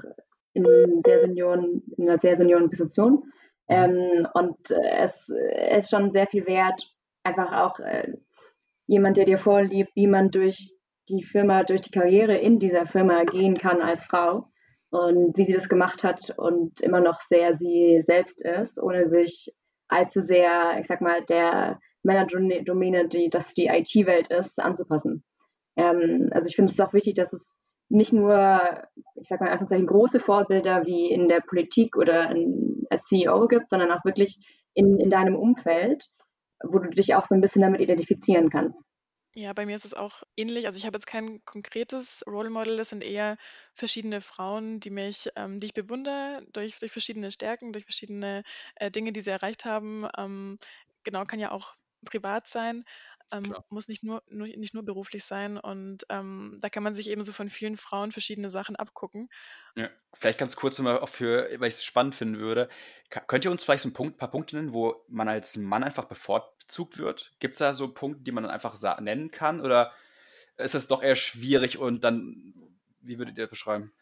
in, 0.54 1.00
sehr 1.00 1.20
Senioren, 1.20 1.82
in 1.96 2.08
einer 2.08 2.18
sehr 2.18 2.36
senioren 2.36 2.70
Position. 2.70 3.24
Ähm, 3.68 4.26
und 4.34 4.70
äh, 4.70 5.04
es, 5.04 5.28
es 5.28 5.84
ist 5.84 5.90
schon 5.90 6.10
sehr 6.12 6.26
viel 6.26 6.46
wert, 6.46 6.82
einfach 7.22 7.52
auch 7.52 7.78
äh, 7.80 8.12
jemand, 8.86 9.16
der 9.16 9.24
dir 9.24 9.38
vorliebt, 9.38 9.92
wie 9.94 10.06
man 10.06 10.30
durch 10.30 10.74
die 11.08 11.22
Firma, 11.22 11.64
durch 11.64 11.82
die 11.82 11.90
Karriere 11.90 12.36
in 12.36 12.58
dieser 12.58 12.86
Firma 12.86 13.24
gehen 13.24 13.56
kann 13.56 13.80
als 13.80 14.04
Frau 14.04 14.48
und 14.90 15.36
wie 15.36 15.44
sie 15.44 15.52
das 15.52 15.68
gemacht 15.68 16.04
hat 16.04 16.34
und 16.36 16.80
immer 16.80 17.00
noch 17.00 17.20
sehr 17.20 17.54
sie 17.54 18.02
selbst 18.02 18.42
ist, 18.42 18.80
ohne 18.80 19.08
sich 19.08 19.54
allzu 19.88 20.22
sehr, 20.22 20.78
ich 20.80 20.86
sag 20.86 21.00
mal, 21.00 21.22
der 21.24 21.80
Männerdomäne, 22.02 23.08
die 23.08 23.30
das 23.30 23.54
die 23.54 23.66
IT-Welt 23.66 24.28
ist, 24.28 24.60
anzupassen. 24.60 25.24
Ähm, 25.76 26.28
also 26.32 26.48
ich 26.48 26.56
finde 26.56 26.72
es 26.72 26.80
auch 26.80 26.92
wichtig, 26.92 27.14
dass 27.14 27.32
es 27.32 27.48
nicht 27.92 28.12
nur, 28.12 28.88
ich 29.14 29.28
sag 29.28 29.40
mal 29.40 29.46
in 29.46 29.52
Anführungszeichen, 29.52 29.87
große 29.87 30.20
Vorbilder 30.20 30.87
wie 30.87 31.11
in 31.11 31.28
der 31.28 31.40
Politik 31.40 31.96
oder 31.96 32.31
in, 32.31 32.87
als 32.90 33.05
CEO 33.05 33.46
gibt, 33.48 33.68
sondern 33.68 33.92
auch 33.92 34.05
wirklich 34.05 34.38
in, 34.74 34.98
in 34.98 35.11
deinem 35.11 35.37
Umfeld, 35.37 36.07
wo 36.64 36.78
du 36.78 36.88
dich 36.88 37.14
auch 37.14 37.24
so 37.24 37.35
ein 37.35 37.40
bisschen 37.40 37.62
damit 37.62 37.81
identifizieren 37.81 38.48
kannst. 38.48 38.85
Ja, 39.35 39.52
bei 39.55 39.64
mir 39.64 39.76
ist 39.76 39.87
es 39.87 39.94
auch 39.94 40.22
ähnlich. 40.37 40.66
Also 40.66 40.78
ich 40.78 40.85
habe 40.85 40.96
jetzt 40.96 41.07
kein 41.07 41.42
konkretes 41.44 42.22
Role 42.26 42.50
Model, 42.50 42.76
das 42.76 42.90
sind 42.90 43.02
eher 43.02 43.38
verschiedene 43.74 44.20
Frauen, 44.20 44.78
die 44.78 44.90
mich, 44.90 45.28
ähm, 45.37 45.59
die 45.59 45.66
ich 45.66 45.74
bewundere, 45.74 46.46
durch, 46.52 46.78
durch 46.78 46.92
verschiedene 46.92 47.31
Stärken, 47.31 47.72
durch 47.72 47.85
verschiedene 47.85 48.42
äh, 48.76 48.90
Dinge, 48.90 49.12
die 49.12 49.22
sie 49.22 49.31
erreicht 49.31 49.64
haben. 49.64 50.07
Ähm, 50.18 50.57
genau, 51.02 51.24
kann 51.24 51.40
ja 51.40 51.50
auch 51.50 51.74
privat 52.05 52.46
sein, 52.46 52.85
ähm, 53.32 53.54
muss 53.70 53.88
nicht 53.88 54.04
nur, 54.04 54.22
nur, 54.30 54.46
nicht 54.46 54.74
nur 54.74 54.84
beruflich 54.84 55.24
sein. 55.24 55.56
Und 55.58 56.04
ähm, 56.08 56.58
da 56.60 56.68
kann 56.68 56.82
man 56.82 56.94
sich 56.94 57.10
eben 57.10 57.24
so 57.24 57.32
von 57.32 57.48
vielen 57.48 57.76
Frauen 57.76 58.12
verschiedene 58.12 58.50
Sachen 58.50 58.76
abgucken. 58.76 59.28
Ja, 59.74 59.88
vielleicht 60.14 60.38
ganz 60.38 60.56
kurz 60.56 60.78
nochmal 60.78 61.00
auch 61.00 61.08
für, 61.08 61.48
weil 61.58 61.68
ich 61.68 61.74
es 61.74 61.84
spannend 61.84 62.14
finden 62.14 62.38
würde. 62.38 62.68
könnt 63.08 63.44
ihr 63.44 63.50
uns 63.50 63.64
vielleicht 63.64 63.82
so 63.82 63.88
ein 63.88 63.94
Punkt, 63.94 64.18
paar 64.18 64.30
Punkte 64.30 64.56
nennen, 64.56 64.72
wo 64.72 65.04
man 65.08 65.28
als 65.28 65.56
Mann 65.56 65.82
einfach 65.82 66.04
bevorzugt 66.04 66.98
wird? 66.98 67.32
Gibt 67.40 67.54
es 67.54 67.58
da 67.58 67.74
so 67.74 67.92
Punkte, 67.92 68.22
die 68.22 68.32
man 68.32 68.44
dann 68.44 68.52
einfach 68.52 68.78
nennen 69.00 69.30
kann? 69.30 69.60
Oder 69.60 69.92
ist 70.56 70.74
das 70.74 70.88
doch 70.88 71.02
eher 71.02 71.16
schwierig 71.16 71.78
und 71.78 72.04
dann, 72.04 72.54
wie 73.00 73.18
würdet 73.18 73.36
ihr 73.38 73.44
das 73.44 73.50
beschreiben? 73.50 73.92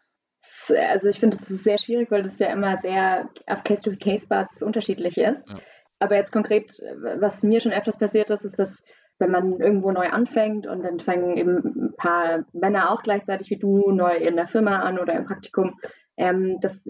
Also 0.68 1.08
ich 1.08 1.20
finde, 1.20 1.36
es 1.36 1.50
ist 1.50 1.64
sehr 1.64 1.78
schwierig, 1.78 2.10
weil 2.10 2.22
das 2.22 2.38
ja 2.38 2.48
immer 2.48 2.80
sehr 2.80 3.28
auf 3.46 3.62
Case-to-Case-Basis 3.62 4.62
unterschiedlich 4.62 5.18
ist. 5.18 5.42
Ja. 5.48 5.60
Aber 5.98 6.16
jetzt 6.16 6.32
konkret, 6.32 6.80
was 7.18 7.42
mir 7.42 7.60
schon 7.60 7.72
öfters 7.72 7.98
passiert 7.98 8.30
ist, 8.30 8.44
ist, 8.44 8.58
dass 8.58 8.82
wenn 9.20 9.30
man 9.30 9.60
irgendwo 9.60 9.92
neu 9.92 10.08
anfängt 10.08 10.66
und 10.66 10.82
dann 10.82 10.98
fangen 10.98 11.36
eben 11.36 11.58
ein 11.58 11.94
paar 11.96 12.44
Männer 12.52 12.90
auch 12.90 13.02
gleichzeitig 13.02 13.50
wie 13.50 13.58
du 13.58 13.90
neu 13.90 14.16
in 14.16 14.36
der 14.36 14.48
Firma 14.48 14.80
an 14.80 14.98
oder 14.98 15.14
im 15.14 15.26
Praktikum, 15.26 15.78
ähm, 16.16 16.58
dass 16.60 16.88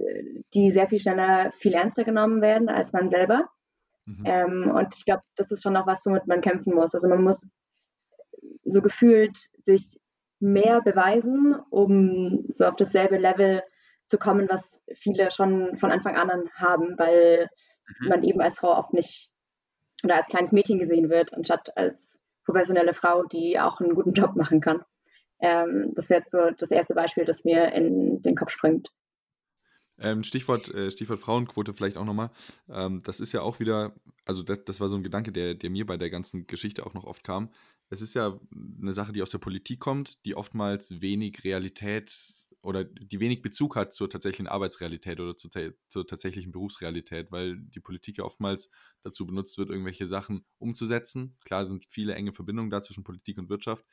die 0.55 0.71
sehr 0.71 0.89
viel 0.89 1.01
schneller 1.01 1.53
viel 1.53 1.75
ernster 1.75 2.05
genommen 2.05 2.41
werden 2.41 2.69
als 2.69 2.93
man 2.93 3.09
selber. 3.09 3.49
Mhm. 4.07 4.23
Ähm, 4.25 4.71
und 4.71 4.95
ich 4.97 5.05
glaube, 5.05 5.23
das 5.37 5.51
ist 5.51 5.63
schon 5.63 5.75
noch 5.75 5.87
was, 5.87 6.07
womit 6.07 6.27
man 6.27 6.41
kämpfen 6.41 6.75
muss. 6.75 6.95
Also 6.95 7.09
man 7.09 7.23
muss 7.23 7.47
so 8.65 8.81
gefühlt 8.81 9.37
sich 9.67 9.99
mehr 10.39 10.81
beweisen, 10.81 11.57
um 11.71 12.47
so 12.49 12.65
auf 12.65 12.77
dasselbe 12.77 13.19
Level 13.19 13.63
zu 14.07 14.19
kommen, 14.19 14.49
was 14.51 14.71
viele 14.95 15.31
schon 15.31 15.77
von 15.79 15.91
Anfang 15.91 16.17
an 16.17 16.49
haben, 16.55 16.99
weil 16.99 17.49
mhm. 18.01 18.09
man 18.09 18.23
eben 18.23 18.41
als 18.41 18.59
Frau 18.59 18.77
oft 18.77 18.93
nicht 18.93 19.31
oder 20.03 20.17
als 20.17 20.29
kleines 20.29 20.53
Mädchen 20.53 20.79
gesehen 20.79 21.11
wird, 21.11 21.35
anstatt 21.35 21.77
als 21.77 22.20
professionelle 22.51 22.95
Frau, 22.95 23.25
die 23.25 23.59
auch 23.61 23.81
einen 23.81 23.95
guten 23.95 24.13
Job 24.13 24.35
machen 24.35 24.61
kann. 24.61 24.83
Ähm, 25.41 25.93
das 25.95 26.11
wäre 26.11 26.21
jetzt 26.21 26.33
so 26.33 26.51
das 26.59 26.71
erste 26.71 26.95
Beispiel, 26.95 27.25
das 27.25 27.45
mir 27.45 27.73
in 27.73 28.23
den 28.23 28.35
Kopf 28.35 28.51
springt. 28.51 28.89
Ähm, 29.99 30.25
Stichwort, 30.25 30.73
äh, 30.75 30.91
Stichwort 30.91 31.21
Frauenquote 31.21 31.75
vielleicht 31.75 31.97
auch 31.97 32.05
nochmal. 32.05 32.31
Ähm, 32.69 33.03
das 33.05 33.21
ist 33.21 33.33
ja 33.33 33.43
auch 33.43 33.61
wieder, 33.61 33.95
also 34.25 34.43
das, 34.43 34.65
das 34.65 34.81
war 34.81 34.89
so 34.89 34.97
ein 34.97 35.03
Gedanke, 35.03 35.31
der, 35.31 35.55
der 35.55 35.71
mir 35.71 35.87
bei 35.87 35.97
der 35.97 36.11
ganzen 36.11 36.47
Geschichte 36.47 36.85
auch 36.87 36.95
noch 36.95 37.05
oft 37.05 37.23
kam. 37.23 37.51
Es 37.91 38.01
ist 38.03 38.15
ja 38.15 38.39
eine 38.81 38.93
Sache, 38.93 39.13
die 39.13 39.23
aus 39.23 39.31
der 39.31 39.39
Politik 39.39 39.81
kommt, 39.81 40.25
die 40.25 40.35
oftmals 40.35 41.01
wenig 41.01 41.45
Realität 41.45 42.11
oder 42.63 42.85
die 42.85 43.21
wenig 43.21 43.43
Bezug 43.43 43.77
hat 43.77 43.95
zur 43.95 44.11
tatsächlichen 44.11 44.47
Arbeitsrealität 44.47 45.19
oder 45.19 45.37
zur, 45.37 45.51
zur 45.89 46.07
tatsächlichen 46.07 46.53
Berufsrealität, 46.53 47.33
weil 47.33 47.57
die 47.57 47.81
Politik 47.81 48.19
ja 48.19 48.25
oftmals 48.25 48.71
dazu 49.03 49.27
benutzt 49.27 49.57
wird, 49.57 49.71
irgendwelche 49.71 50.07
Sachen 50.07 50.45
umzusetzen. 50.59 51.37
Klar 51.45 51.65
sind 51.65 51.87
viele 51.87 52.15
enge 52.15 52.33
Verbindungen 52.33 52.71
da 52.71 52.83
zwischen 52.83 53.05
Politik 53.05 53.39
und 53.39 53.49
Wirtschaft, 53.49 53.87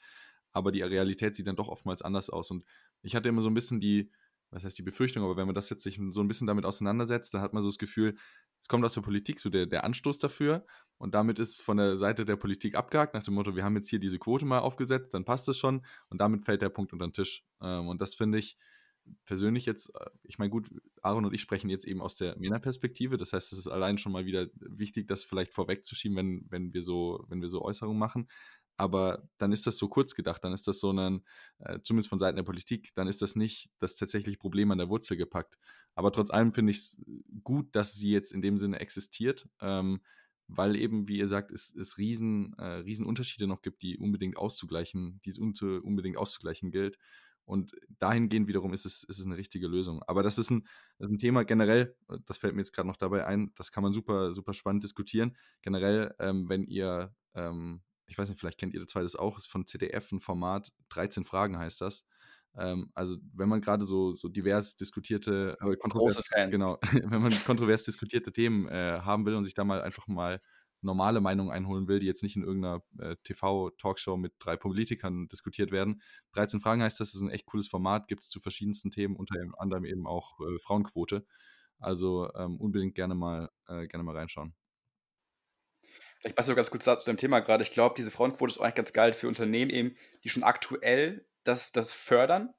aber 0.52 0.72
die 0.72 0.82
Realität 0.82 1.34
sieht 1.36 1.48
dann 1.48 1.56
doch 1.56 1.70
oftmals 1.70 2.02
anders 2.02 2.30
aus. 2.30 2.52
Und 2.52 2.66
ich 3.04 3.16
hatte 3.16 3.30
immer 3.30 3.42
so 3.42 3.50
ein 3.50 3.54
bisschen 3.54 3.80
die, 3.80 4.12
was 4.50 4.66
heißt 4.66 4.78
die 4.78 4.84
Befürchtung, 4.84 5.24
aber 5.24 5.38
wenn 5.38 5.46
man 5.46 5.56
das 5.56 5.70
jetzt 5.70 5.84
sich 5.84 6.00
so 6.10 6.22
ein 6.22 6.28
bisschen 6.28 6.48
damit 6.48 6.66
auseinandersetzt, 6.66 7.34
dann 7.34 7.42
hat 7.42 7.54
man 7.54 7.64
so 7.64 7.70
das 7.70 7.78
Gefühl, 7.78 8.16
es 8.68 8.70
kommt 8.70 8.84
aus 8.84 8.96
der 8.96 9.02
Politik 9.02 9.40
so 9.40 9.50
der, 9.50 9.66
der 9.66 9.86
Anstoß 9.86 10.20
dafür. 10.20 10.66
Und 10.98 11.16
damit 11.16 11.40
ist 11.40 11.62
von 11.62 11.78
der 11.78 11.96
Seite 11.96 12.26
der 12.26 12.36
Politik 12.36 12.76
abgehakt, 12.76 13.14
nach 13.14 13.24
dem 13.24 13.36
Motto, 13.36 13.56
wir 13.56 13.64
haben 13.64 13.78
jetzt 13.78 13.88
hier 13.88 14.00
diese 14.00 14.20
Quote 14.20 14.44
mal 14.44 14.60
aufgesetzt, 14.60 15.14
dann 15.14 15.24
passt 15.24 15.48
es 15.48 15.58
schon. 15.58 15.86
Und 16.10 16.20
damit 16.20 16.44
fällt 16.44 16.62
der 16.62 16.68
Punkt 16.68 16.92
unter 16.92 17.08
den 17.08 17.14
Tisch. 17.14 17.46
Ähm, 17.62 17.88
und 17.88 18.02
das 18.02 18.16
finde 18.16 18.40
ich 18.40 18.58
persönlich 19.24 19.66
jetzt, 19.66 19.96
äh, 19.96 20.10
ich 20.24 20.38
meine, 20.38 20.50
gut, 20.50 20.70
Aaron 21.02 21.24
und 21.24 21.34
ich 21.34 21.40
sprechen 21.40 21.70
jetzt 21.70 21.86
eben 21.86 22.02
aus 22.02 22.18
der 22.18 22.38
Männerperspektive, 22.38 23.16
das 23.16 23.32
heißt, 23.32 23.54
es 23.54 23.60
ist 23.60 23.68
allein 23.70 23.98
schon 23.98 24.12
mal 24.12 24.26
wieder 24.26 24.48
wichtig, 24.56 25.08
das 25.08 25.24
vielleicht 25.24 25.54
vorwegzuschieben, 25.54 26.18
wenn, 26.18 26.46
wenn, 26.50 26.74
wir, 26.74 26.82
so, 26.82 27.24
wenn 27.30 27.42
wir 27.42 27.48
so 27.48 27.62
Äußerungen 27.62 27.98
machen 27.98 28.28
aber 28.78 29.28
dann 29.40 29.52
ist 29.52 29.68
das 29.68 29.78
so 29.78 29.88
kurz 29.90 30.16
gedacht, 30.16 30.44
dann 30.44 30.54
ist 30.54 30.68
das 30.68 30.80
so 30.80 30.92
ein, 30.92 31.24
äh, 31.60 31.80
zumindest 31.82 32.10
von 32.10 32.20
Seiten 32.20 32.36
der 32.36 32.44
Politik, 32.44 32.94
dann 32.94 33.08
ist 33.08 33.22
das 33.22 33.36
nicht 33.36 33.72
das 33.80 33.96
tatsächliche 33.96 34.38
Problem 34.38 34.72
an 34.72 34.78
der 34.78 34.90
Wurzel 34.90 35.18
gepackt. 35.18 35.58
Aber 35.96 36.12
trotz 36.12 36.30
allem 36.30 36.54
finde 36.54 36.72
ich 36.72 36.78
es 36.78 37.02
gut, 37.44 37.76
dass 37.76 37.96
sie 37.96 38.12
jetzt 38.12 38.32
in 38.32 38.42
dem 38.42 38.58
Sinne 38.58 38.80
existiert, 38.80 39.50
ähm, 39.62 40.02
weil 40.48 40.76
eben, 40.76 41.08
wie 41.08 41.18
ihr 41.18 41.28
sagt, 41.28 41.52
es, 41.52 41.76
es 41.76 41.98
riesen, 41.98 42.54
äh, 42.58 42.66
riesen 42.66 43.06
Unterschiede 43.06 43.48
noch 43.48 43.62
gibt, 43.62 43.82
die 43.82 43.98
unbedingt 43.98 44.38
auszugleichen, 44.38 45.20
die 45.26 45.32
es 45.32 45.40
unbedingt 45.40 46.18
auszugleichen 46.18 46.72
gilt. 46.72 46.98
Und 47.46 47.72
dahingehend 48.00 48.48
wiederum 48.48 48.74
ist 48.74 48.86
es, 48.86 49.04
ist 49.04 49.20
es 49.20 49.26
eine 49.26 49.38
richtige 49.38 49.68
Lösung. 49.68 50.04
Aber 50.04 50.22
das 50.22 50.38
ist 50.38 50.52
ein, 50.52 50.68
das 51.00 51.10
ist 51.10 51.16
ein 51.16 51.18
Thema 51.18 51.46
generell, 51.46 51.96
das 52.26 52.38
fällt 52.38 52.54
mir 52.54 52.62
jetzt 52.62 52.74
gerade 52.74 52.88
noch 52.88 52.98
dabei 52.98 53.26
ein, 53.26 53.54
das 53.56 53.72
kann 53.72 53.84
man 53.84 53.94
super, 53.94 54.34
super 54.34 54.54
spannend 54.54 54.84
diskutieren. 54.84 55.36
Generell, 55.62 56.14
ähm, 56.20 56.50
wenn 56.50 56.66
ihr 56.66 57.16
ähm, 57.36 57.82
ich 58.08 58.18
weiß 58.18 58.30
nicht, 58.30 58.40
vielleicht 58.40 58.58
kennt 58.58 58.74
ihr 58.74 58.88
zwei 58.88 59.02
das 59.02 59.16
auch, 59.16 59.38
ist 59.38 59.48
von 59.48 59.66
ZDF 59.66 60.12
ein 60.12 60.20
Format, 60.20 60.72
13 60.90 61.26
Fragen 61.26 61.58
heißt 61.58 61.82
das. 61.82 62.06
Ähm, 62.56 62.92
also 62.96 63.18
wenn 63.34 63.50
man 63.50 63.62
gerade 63.62 63.86
so, 63.86 64.14
so 64.14 64.30
divers 64.30 64.78
diskutierte, 64.78 65.58
äh, 65.62 65.76
kontrovers, 65.76 66.30
genau, 66.50 66.80
wenn 67.12 67.22
man 67.22 67.32
kontrovers 67.46 67.84
diskutierte 67.84 68.32
Themen 68.32 68.68
äh, 68.68 69.02
haben 69.02 69.26
will 69.26 69.36
und 69.36 69.44
sich 69.44 69.54
da 69.54 69.64
mal 69.64 69.82
einfach 69.82 70.08
mal 70.08 70.42
normale 70.82 71.22
Meinungen 71.22 71.52
einholen 71.52 71.88
will, 71.88 72.00
die 72.00 72.06
jetzt 72.06 72.24
nicht 72.24 72.36
in 72.36 72.44
irgendeiner 72.44 72.82
äh, 73.00 73.16
TV-Talkshow 73.24 74.16
mit 74.16 74.34
drei 74.40 74.56
Politikern 74.58 75.28
diskutiert 75.28 75.72
werden. 75.72 76.02
13 76.34 76.60
Fragen 76.60 76.82
heißt 76.82 77.00
das, 77.00 77.12
das 77.12 77.16
ist 77.16 77.22
ein 77.22 77.32
echt 77.32 77.46
cooles 77.46 77.68
Format, 77.68 78.08
gibt 78.08 78.24
es 78.24 78.30
zu 78.30 78.40
verschiedensten 78.40 78.92
Themen, 78.92 79.16
unter 79.16 79.36
anderem 79.58 79.86
eben 79.86 80.08
auch 80.08 80.40
äh, 80.40 80.60
Frauenquote. 80.60 81.26
Also 81.80 82.32
ähm, 82.36 82.60
unbedingt 82.60 82.96
gerne 82.96 83.16
mal, 83.16 83.50
äh, 83.68 83.88
gerne 83.88 84.04
mal 84.04 84.16
reinschauen. 84.16 84.56
Vielleicht 86.28 86.36
passt 86.36 86.50
es 86.50 86.56
ganz 86.58 86.72
gut 86.72 86.84
zu 86.84 86.98
dem 87.06 87.16
Thema 87.16 87.40
gerade. 87.40 87.64
Ich 87.64 87.72
glaube, 87.72 87.96
diese 87.96 88.12
Frauenquote 88.12 88.52
ist 88.52 88.58
auch 88.58 88.64
eigentlich 88.66 88.76
ganz 88.76 88.92
geil 88.92 89.14
für 89.14 89.30
Unternehmen 89.30 89.72
eben, 89.72 89.96
die 90.26 90.30
schon 90.30 90.44
aktuell 90.44 91.26
das, 91.46 91.72
das 91.72 91.94
fördern. 91.94 92.54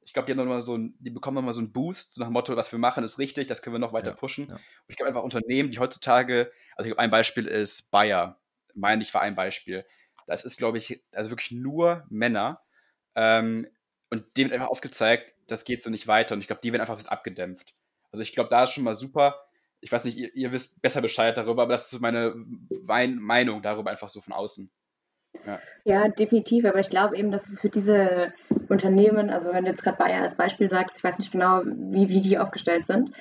Ich 0.00 0.14
glaube, 0.14 0.24
die, 0.24 0.38
haben 0.38 0.48
noch 0.48 0.60
so 0.60 0.78
die 0.78 1.10
bekommen 1.10 1.34
nochmal 1.34 1.52
so 1.52 1.60
einen 1.60 1.70
Boost, 1.70 2.14
so 2.14 2.22
nach 2.22 2.28
dem 2.28 2.32
Motto, 2.32 2.56
was 2.56 2.72
wir 2.72 2.78
machen, 2.78 3.04
ist 3.04 3.18
richtig, 3.18 3.46
das 3.46 3.60
können 3.60 3.74
wir 3.74 3.78
noch 3.78 3.92
weiter 3.92 4.12
ja, 4.12 4.16
pushen. 4.16 4.48
Ja. 4.48 4.54
Und 4.54 4.62
ich 4.88 4.96
glaube 4.96 5.08
einfach 5.08 5.22
Unternehmen, 5.22 5.70
die 5.70 5.78
heutzutage, 5.78 6.50
also 6.76 6.86
ich 6.86 6.94
glaube, 6.94 7.00
ein 7.00 7.10
Beispiel 7.10 7.46
ist 7.46 7.90
Bayer, 7.90 8.40
meine 8.72 9.02
ich 9.02 9.12
war 9.12 9.20
ein 9.20 9.34
Beispiel. 9.34 9.84
Das 10.26 10.46
ist, 10.46 10.56
glaube 10.56 10.78
ich, 10.78 11.04
also 11.12 11.28
wirklich 11.28 11.50
nur 11.50 12.06
Männer. 12.08 12.62
Ähm, 13.16 13.68
und 14.08 14.34
dem 14.38 14.48
wird 14.48 14.54
einfach 14.54 14.70
aufgezeigt, 14.70 15.34
das 15.46 15.66
geht 15.66 15.82
so 15.82 15.90
nicht 15.90 16.06
weiter. 16.06 16.34
Und 16.34 16.40
ich 16.40 16.46
glaube, 16.46 16.62
die 16.62 16.72
werden 16.72 16.80
einfach 16.80 17.06
abgedämpft. 17.06 17.74
Also 18.12 18.22
ich 18.22 18.32
glaube, 18.32 18.48
da 18.48 18.62
ist 18.62 18.70
schon 18.70 18.84
mal 18.84 18.94
super, 18.94 19.44
ich 19.80 19.90
weiß 19.90 20.04
nicht, 20.04 20.18
ihr, 20.18 20.34
ihr, 20.34 20.52
wisst 20.52 20.82
besser 20.82 21.00
Bescheid 21.00 21.36
darüber, 21.36 21.62
aber 21.62 21.72
das 21.72 21.92
ist 21.92 22.00
meine 22.00 22.34
Meinung 22.36 23.62
darüber 23.62 23.90
einfach 23.90 24.08
so 24.08 24.20
von 24.20 24.32
außen. 24.32 24.70
Ja, 25.46 25.60
ja 25.84 26.08
definitiv, 26.08 26.64
aber 26.64 26.80
ich 26.80 26.90
glaube 26.90 27.16
eben, 27.16 27.30
dass 27.30 27.48
es 27.48 27.60
für 27.60 27.70
diese 27.70 28.32
Unternehmen, 28.68 29.30
also 29.30 29.52
wenn 29.52 29.64
du 29.64 29.70
jetzt 29.70 29.82
gerade 29.82 29.98
Bayer 29.98 30.22
als 30.22 30.36
Beispiel 30.36 30.68
sagst, 30.68 30.98
ich 30.98 31.04
weiß 31.04 31.18
nicht 31.18 31.32
genau, 31.32 31.62
wie, 31.64 32.08
wie 32.08 32.20
die 32.20 32.38
aufgestellt 32.38 32.86
sind, 32.86 33.14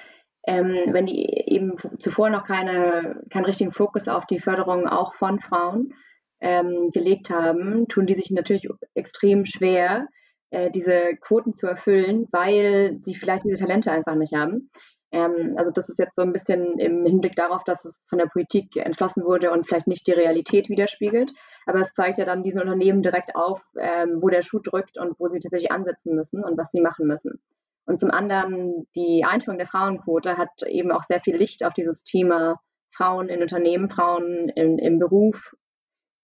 ähm, 0.48 0.76
wenn 0.88 1.06
die 1.06 1.26
eben 1.48 1.76
zuvor 2.00 2.30
noch 2.30 2.46
keine, 2.46 3.22
keinen 3.30 3.46
richtigen 3.46 3.72
Fokus 3.72 4.08
auf 4.08 4.26
die 4.26 4.40
Förderung 4.40 4.88
auch 4.88 5.14
von 5.16 5.40
Frauen 5.40 5.94
ähm, 6.42 6.90
gelegt 6.92 7.30
haben, 7.30 7.88
tun 7.88 8.08
die 8.08 8.16
sich 8.16 8.32
natürlich 8.32 8.68
extrem 8.96 9.46
schwer, 9.46 10.08
äh, 10.52 10.72
diese 10.72 11.16
Quoten 11.22 11.54
zu 11.54 11.68
erfüllen, 11.68 12.28
weil 12.32 12.96
sie 13.00 13.16
vielleicht 13.16 13.44
diese 13.46 13.58
Talente 13.58 13.92
einfach 13.92 14.16
nicht 14.16 14.34
haben. 14.34 14.72
Ähm, 15.12 15.56
also 15.58 15.72
das 15.72 15.90
ist 15.90 16.00
jetzt 16.00 16.16
so 16.16 16.22
ein 16.22 16.34
bisschen 16.34 16.78
im 16.80 17.06
Hinblick 17.06 17.36
darauf, 17.36 17.64
dass 17.64 17.86
es 17.86 18.04
von 18.08 18.20
der 18.20 18.28
Politik 18.28 18.76
entschlossen 18.76 19.24
wurde 19.24 19.52
und 19.52 19.68
vielleicht 19.68 19.88
nicht 19.88 20.06
die 20.08 20.12
Realität 20.12 20.70
widerspiegelt. 20.70 21.32
Aber 21.66 21.82
es 21.82 21.94
zeigt 21.94 22.18
ja 22.18 22.26
dann 22.26 22.44
diesen 22.44 22.62
Unternehmen 22.62 23.02
direkt 23.02 23.36
auf, 23.36 23.62
ähm, 23.78 24.22
wo 24.22 24.30
der 24.30 24.42
Schuh 24.42 24.60
drückt 24.60 24.98
und 24.98 25.20
wo 25.20 25.28
sie 25.28 25.40
tatsächlich 25.40 25.72
ansetzen 25.72 26.16
müssen 26.16 26.44
und 26.44 26.58
was 26.58 26.72
sie 26.72 26.82
machen 26.82 27.08
müssen. 27.08 27.42
Und 27.86 28.00
zum 28.00 28.12
anderen, 28.12 28.88
die 28.96 29.26
Einführung 29.26 29.58
der 29.58 29.68
Frauenquote 29.68 30.38
hat 30.38 30.62
eben 30.68 30.92
auch 30.92 31.04
sehr 31.04 31.22
viel 31.22 31.36
Licht 31.36 31.64
auf 31.66 31.74
dieses 31.74 32.04
Thema 32.04 32.60
Frauen 32.92 33.30
in 33.30 33.42
Unternehmen, 33.42 33.90
Frauen 33.90 34.50
in, 34.50 34.78
im 34.78 35.00
Beruf 35.00 35.56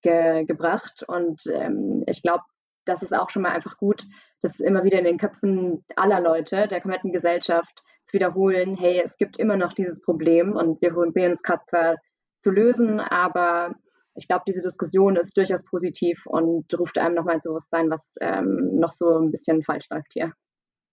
ge, 0.04 0.46
gebracht. 0.46 1.04
Und 1.08 1.42
ähm, 1.48 2.04
ich 2.06 2.22
glaube, 2.22 2.44
das 2.86 3.02
ist 3.02 3.16
auch 3.16 3.32
schon 3.32 3.42
mal 3.42 3.52
einfach 3.52 3.78
gut, 3.78 4.06
dass 4.42 4.60
immer 4.60 4.84
wieder 4.84 5.00
in 5.00 5.06
den 5.06 5.18
Köpfen 5.18 5.84
aller 5.96 6.20
Leute, 6.20 6.68
der 6.68 6.82
kompletten 6.82 7.12
Gesellschaft, 7.12 7.82
zu 8.06 8.14
wiederholen, 8.14 8.76
hey, 8.76 9.02
es 9.04 9.18
gibt 9.18 9.38
immer 9.38 9.58
noch 9.58 9.74
dieses 9.74 10.02
Problem 10.02 10.54
und 10.56 10.82
wir 10.82 10.92
probieren 10.92 11.32
es 11.32 11.44
gerade 11.44 11.64
zwar 11.68 11.96
zu 12.40 12.52
lösen, 12.52 13.00
aber 13.00 13.76
ich 14.16 14.28
glaube, 14.28 14.44
diese 14.48 14.62
Diskussion 14.62 15.16
ist 15.18 15.36
durchaus 15.36 15.64
positiv 15.66 16.26
und 16.26 16.74
ruft 16.78 16.98
einem 16.98 17.16
nochmal 17.16 17.36
ins 17.36 17.44
Bewusstsein, 17.44 17.90
was 17.90 18.14
ähm, 18.22 18.80
noch 18.80 18.92
so 18.92 19.18
ein 19.18 19.32
bisschen 19.32 19.64
falsch 19.64 19.88
läuft 19.90 20.14
hier. 20.14 20.32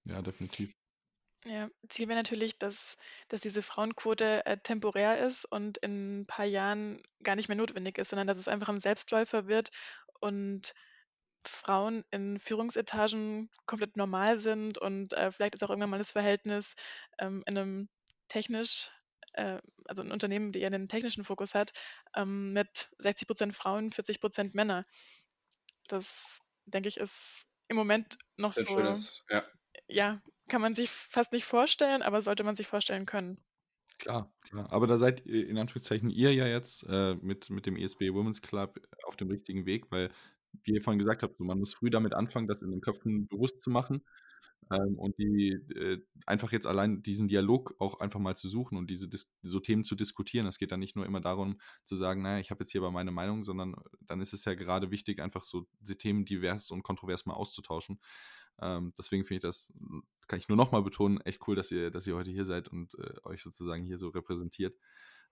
Ja, 0.05 0.21
definitiv. 0.23 0.73
Ja, 1.45 1.69
Ziel 1.89 2.09
wäre 2.09 2.19
natürlich, 2.19 2.59
dass, 2.59 2.97
dass 3.29 3.41
diese 3.41 3.63
Frauenquote 3.63 4.47
äh, 4.47 4.59
temporär 4.59 5.27
ist 5.27 5.45
und 5.45 5.79
in 5.79 6.21
ein 6.21 6.27
paar 6.27 6.45
Jahren 6.45 7.03
gar 7.23 7.35
nicht 7.35 7.49
mehr 7.49 7.57
notwendig 7.57 7.99
ist, 7.99 8.11
sondern 8.11 8.29
dass 8.29 8.39
es 8.39 8.49
einfach 8.49 8.69
ein 8.69 8.81
Selbstläufer 8.81 9.49
wird 9.49 9.71
und 10.21 10.73
Frauen 11.49 12.05
in 12.11 12.39
Führungsetagen 12.39 13.51
komplett 13.67 13.97
normal 13.97 14.39
sind 14.39 14.79
und 14.79 15.13
äh, 15.15 15.31
vielleicht 15.31 15.55
ist 15.55 15.63
auch 15.63 15.71
irgendwann 15.71 15.91
mal 15.91 15.99
das 15.99 16.13
Verhältnis 16.13 16.75
ähm, 17.19 17.43
in 17.47 17.59
einem 17.59 17.89
technisch, 18.29 18.91
äh, 19.35 19.61
also 19.87 20.03
ein 20.03 20.13
Unternehmen, 20.13 20.53
die 20.53 20.61
eher 20.61 20.69
einen 20.69 20.89
technischen 20.89 21.25
Fokus 21.25 21.55
hat, 21.55 21.73
ähm, 22.17 22.53
mit 22.53 22.91
60 22.99 23.27
Prozent 23.27 23.55
Frauen, 23.55 23.91
40 23.91 24.21
Prozent 24.21 24.55
Männer. 24.55 24.85
Das, 25.89 26.41
denke 26.67 26.89
ich, 26.89 26.97
ist 26.99 27.47
im 27.69 27.77
Moment 27.77 28.19
noch 28.37 28.53
so. 28.53 28.65
Schönes, 28.65 29.25
ja. 29.31 29.45
ja, 29.87 30.23
kann 30.49 30.61
man 30.61 30.75
sich 30.75 30.91
fast 30.91 31.33
nicht 31.33 31.45
vorstellen, 31.45 32.03
aber 32.03 32.21
sollte 32.21 32.45
man 32.45 32.57
sich 32.57 32.67
vorstellen 32.67 33.07
können. 33.07 33.43
Klar, 33.99 34.33
klar. 34.43 34.73
Aber 34.73 34.87
da 34.87 34.97
seid 34.97 35.21
in 35.21 35.59
Anführungszeichen 35.59 36.11
ihr 36.11 36.35
ja 36.35 36.47
jetzt 36.47 36.85
äh, 36.89 37.15
mit, 37.15 37.51
mit 37.51 37.67
dem 37.67 37.77
ESB 37.77 38.13
Women's 38.13 38.43
Club 38.43 38.81
auf 39.05 39.17
dem 39.17 39.29
richtigen 39.29 39.65
Weg, 39.65 39.91
weil 39.91 40.11
wie 40.65 40.75
ihr 40.75 40.83
vorhin 40.83 40.99
gesagt 40.99 41.23
habt, 41.23 41.37
so 41.37 41.45
man 41.45 41.59
muss 41.59 41.75
früh 41.75 41.91
damit 41.91 42.15
anfangen, 42.15 42.49
das 42.49 42.63
in 42.63 42.71
den 42.71 42.81
Köpfen 42.81 43.27
bewusst 43.29 43.63
zu 43.63 43.71
machen. 43.71 44.03
Ähm, 44.71 44.99
und 44.99 45.19
die 45.19 45.51
äh, 45.75 46.01
einfach 46.27 46.53
jetzt 46.53 46.67
allein 46.67 47.03
diesen 47.03 47.29
Dialog 47.29 47.75
auch 47.79 48.01
einfach 48.01 48.21
mal 48.21 48.37
zu 48.37 48.49
suchen 48.49 48.79
und 48.79 48.89
diese 48.89 49.09
so 49.43 49.61
Themen 49.61 49.85
zu 49.85 49.95
diskutieren. 49.97 50.47
Es 50.47 50.59
geht 50.59 50.73
dann 50.73 50.81
nicht 50.81 50.95
nur 50.97 51.05
immer 51.05 51.21
darum 51.21 51.61
zu 51.85 51.97
sagen, 51.97 52.23
naja, 52.23 52.39
ich 52.39 52.51
habe 52.51 52.63
jetzt 52.63 52.71
hier 52.71 52.81
aber 52.81 52.91
meine 52.91 53.11
Meinung, 53.11 53.45
sondern 53.45 53.75
dann 54.07 54.21
ist 54.21 54.33
es 54.33 54.45
ja 54.45 54.55
gerade 54.55 54.91
wichtig, 54.91 55.21
einfach 55.21 55.45
so 55.45 55.67
diese 55.81 55.99
Themen 55.99 56.25
divers 56.25 56.71
und 56.71 56.83
kontrovers 56.85 57.27
mal 57.27 57.35
auszutauschen. 57.35 57.99
Ähm, 58.61 58.93
deswegen 58.97 59.25
finde 59.25 59.37
ich 59.39 59.43
das, 59.43 59.73
kann 60.29 60.39
ich 60.39 60.49
nur 60.49 60.57
nochmal 60.57 60.83
betonen, 60.83 61.21
echt 61.23 61.47
cool, 61.49 61.57
dass 61.57 61.71
ihr, 61.71 61.91
dass 61.91 62.07
ihr 62.07 62.15
heute 62.15 62.31
hier 62.31 62.45
seid 62.45 62.69
und 62.69 62.95
äh, 62.99 63.15
euch 63.25 63.43
sozusagen 63.43 63.85
hier 63.85 63.99
so 63.99 64.09
repräsentiert. 64.09 64.77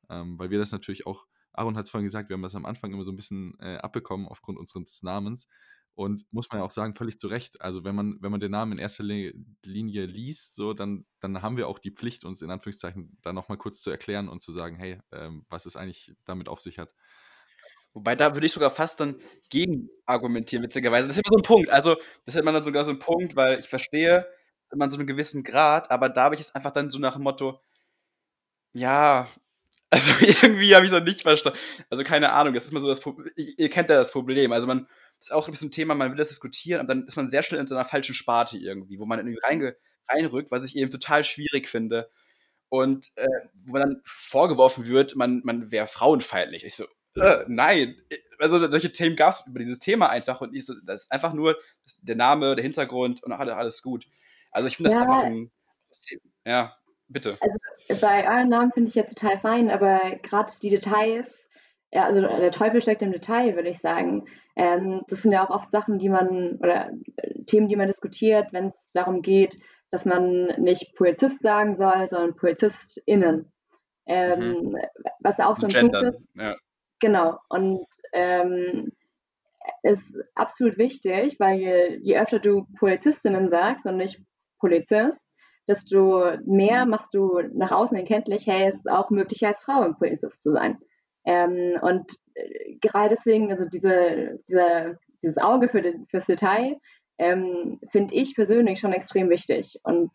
Ähm, 0.09 0.39
weil 0.39 0.51
wir 0.51 0.59
das 0.59 0.73
natürlich 0.73 1.07
auch, 1.07 1.27
Aaron 1.53 1.77
hat 1.77 1.85
es 1.85 1.91
vorhin 1.91 2.07
gesagt, 2.07 2.29
wir 2.29 2.35
haben 2.35 2.43
das 2.43 2.55
am 2.55 2.67
Anfang 2.67 2.93
immer 2.93 3.05
so 3.05 3.13
ein 3.13 3.17
bisschen 3.17 3.59
äh, 3.61 3.77
abbekommen 3.77 4.27
aufgrund 4.27 4.59
unseres 4.59 5.03
Namens. 5.03 5.49
Und 5.95 6.25
muss 6.31 6.49
man 6.51 6.61
ja 6.61 6.65
auch 6.65 6.71
sagen, 6.71 6.95
völlig 6.95 7.19
zu 7.19 7.27
Recht. 7.27 7.61
Also 7.61 7.85
wenn 7.85 7.95
man, 7.95 8.17
wenn 8.21 8.31
man 8.31 8.41
den 8.41 8.53
Namen 8.53 8.73
in 8.73 8.79
erster 8.79 9.03
Linie 9.03 10.07
liest, 10.07 10.55
so, 10.55 10.73
dann, 10.73 11.05
dann 11.19 11.43
haben 11.43 11.57
wir 11.57 11.69
auch 11.69 11.79
die 11.79 11.91
Pflicht, 11.91 12.25
uns 12.25 12.43
in 12.43 12.51
Anführungszeichen 12.51 13.19
da 13.23 13.33
nochmal 13.33 13.59
kurz 13.59 13.83
zu 13.83 13.91
erklären 13.91 14.29
und 14.29 14.41
zu 14.41 14.53
sagen, 14.53 14.77
hey, 14.77 14.99
ähm, 15.13 15.45
was 15.49 15.67
es 15.67 15.77
eigentlich 15.77 16.15
damit 16.25 16.49
auf 16.49 16.61
sich 16.61 16.79
hat. 16.79 16.95
Wobei 17.93 18.15
da 18.15 18.35
würde 18.35 18.47
ich 18.47 18.53
sogar 18.53 18.71
fast 18.71 19.01
dann 19.01 19.17
gegen 19.51 19.91
argumentieren, 20.07 20.63
witzigerweise. 20.63 21.09
Das 21.09 21.17
ist 21.17 21.25
immer 21.25 21.37
so 21.37 21.39
ein 21.39 21.47
Punkt. 21.47 21.71
Also, 21.71 21.97
das 22.25 22.37
ist 22.37 22.41
immer 22.41 22.53
dann 22.53 22.63
sogar 22.63 22.85
so 22.85 22.93
ein 22.93 23.01
Punkt, 23.01 23.35
weil 23.35 23.59
ich 23.59 23.69
verstehe, 23.69 24.27
immer 24.73 24.91
so 24.91 24.99
einen 24.99 25.07
gewissen 25.07 25.43
Grad, 25.43 25.91
aber 25.91 26.09
da 26.09 26.25
habe 26.25 26.35
ich 26.35 26.41
es 26.41 26.55
einfach 26.55 26.73
dann 26.73 26.91
so 26.91 26.99
nach 26.99 27.15
dem 27.15 27.23
Motto, 27.23 27.61
ja, 28.73 29.29
also 29.91 30.13
irgendwie 30.21 30.75
habe 30.75 30.87
ich 30.87 30.93
es 30.93 30.99
noch 30.99 31.05
nicht 31.05 31.23
verstanden. 31.23 31.59
Also 31.91 32.05
keine 32.05 32.33
Ahnung, 32.33 32.55
das 32.55 32.65
ist 32.65 32.71
immer 32.71 32.81
so 32.81 32.89
das 32.89 33.01
Problem. 33.01 33.33
Ihr 33.37 33.69
kennt 33.69 33.91
ja 33.91 33.97
das 33.97 34.13
Problem. 34.13 34.53
Also 34.53 34.67
man 34.67 34.89
ist 35.19 35.33
auch 35.33 35.49
ein 35.49 35.51
bisschen 35.51 35.69
ein 35.69 35.73
Thema, 35.73 35.95
man 35.95 36.11
will 36.11 36.17
das 36.17 36.29
diskutieren, 36.29 36.81
und 36.81 36.89
dann 36.89 37.05
ist 37.07 37.17
man 37.17 37.29
sehr 37.29 37.43
schnell 37.43 37.61
in 37.61 37.67
so 37.67 37.75
einer 37.75 37.85
falschen 37.85 38.15
Sparte 38.15 38.57
irgendwie, 38.57 38.99
wo 38.99 39.05
man 39.05 39.19
irgendwie 39.19 39.39
reinge 39.43 39.77
reinrückt, 40.09 40.51
was 40.51 40.65
ich 40.65 40.77
eben 40.77 40.91
total 40.91 41.25
schwierig 41.25 41.69
finde. 41.69 42.11
Und 42.69 43.09
äh, 43.17 43.27
wo 43.65 43.73
man 43.73 43.83
dann 43.83 44.03
vorgeworfen 44.05 44.87
wird, 44.87 45.17
man, 45.17 45.43
man 45.45 45.73
wäre 45.73 45.89
frauenfeindlich. 45.89 46.65
Ich 46.65 46.77
so, 46.77 46.85
äh, 47.17 47.45
nein. 47.49 48.01
Also 48.39 48.65
solche 48.71 48.93
Themen 48.93 49.17
gab 49.17 49.35
es 49.35 49.45
über 49.47 49.59
dieses 49.59 49.81
Thema 49.81 50.09
einfach 50.09 50.41
und 50.41 50.55
ich 50.55 50.67
so, 50.67 50.75
das 50.85 51.03
ist 51.03 51.13
einfach 51.13 51.33
nur 51.33 51.59
der 52.03 52.15
Name, 52.15 52.55
der 52.55 52.63
Hintergrund 52.63 53.23
und 53.25 53.33
alles, 53.33 53.55
alles 53.55 53.83
gut. 53.83 54.07
Also 54.53 54.69
ich 54.69 54.77
finde 54.77 54.91
das 54.91 54.99
ja. 54.99 55.03
einfach 55.03 55.25
ein. 55.25 55.51
Ja, 56.47 56.77
bitte. 57.11 57.37
Also 57.41 58.01
bei 58.01 58.27
euren 58.27 58.49
Namen 58.49 58.73
finde 58.73 58.89
ich 58.89 58.95
jetzt 58.95 59.17
total 59.17 59.39
fein, 59.41 59.71
aber 59.71 59.99
gerade 60.23 60.53
die 60.63 60.71
Details, 60.71 61.33
ja, 61.93 62.05
also 62.05 62.21
der 62.21 62.53
Teufel 62.53 62.81
steckt 62.81 63.03
im 63.03 63.13
Detail, 63.13 63.57
würde 63.57 63.69
ich 63.69 63.81
sagen. 63.81 64.27
Ähm, 64.57 65.03
das 65.09 65.23
sind 65.23 65.33
ja 65.33 65.45
auch 65.45 65.51
oft 65.51 65.71
Sachen, 65.71 65.99
die 65.99 66.09
man, 66.09 66.57
oder 66.61 66.91
äh, 67.17 67.43
Themen, 67.45 67.69
die 67.69 67.77
man 67.77 67.89
diskutiert, 67.89 68.53
wenn 68.53 68.69
es 68.69 68.91
darum 68.93 69.23
geht, 69.23 69.59
dass 69.91 70.05
man 70.05 70.47
nicht 70.59 70.95
Polizist 70.97 71.43
sagen 71.43 71.77
soll, 71.77 72.07
sondern 72.09 72.37
PolizistInnen. 72.37 73.53
Ähm, 74.07 74.41
mhm. 74.41 74.77
Was 75.21 75.41
auch 75.41 75.57
so 75.57 75.67
ein 75.67 75.73
Gendern. 75.73 76.03
Punkt 76.03 76.19
ist. 76.19 76.29
Ja. 76.37 76.57
Genau. 77.01 77.39
Und 77.49 77.87
ähm, 78.13 78.93
ist 79.83 80.15
absolut 80.35 80.79
wichtig, 80.79 81.39
weil 81.39 81.59
je, 81.59 81.99
je 82.03 82.19
öfter 82.19 82.39
du 82.39 82.67
Polizistinnen 82.79 83.49
sagst 83.49 83.87
und 83.87 83.97
nicht 83.97 84.21
Polizist, 84.59 85.30
desto 85.69 86.25
mehr 86.45 86.87
machst 86.87 87.15
du 87.15 87.41
nach 87.53 87.71
außen 87.71 87.97
erkenntlich, 87.97 88.47
hey, 88.47 88.69
es 88.69 88.77
ist 88.77 88.91
auch 88.91 89.11
möglich, 89.11 89.47
als 89.47 89.63
Frau 89.63 89.83
ein 89.83 89.97
Polizist 89.97 90.43
zu 90.43 90.53
sein. 90.53 90.79
Ähm, 91.25 91.79
und 91.83 92.13
äh, 92.35 92.77
gerade 92.81 93.15
deswegen, 93.17 93.51
also 93.51 93.65
diese, 93.67 94.39
diese, 94.49 94.99
dieses 95.23 95.39
Auge 95.39 95.69
für 95.69 95.83
die, 95.83 95.97
fürs 96.11 96.27
Detail, 96.27 96.77
ähm, 97.19 97.79
finde 97.91 98.15
ich 98.15 98.35
persönlich 98.35 98.81
schon 98.81 98.93
extrem 98.93 99.29
wichtig. 99.29 99.79
Und 99.83 100.11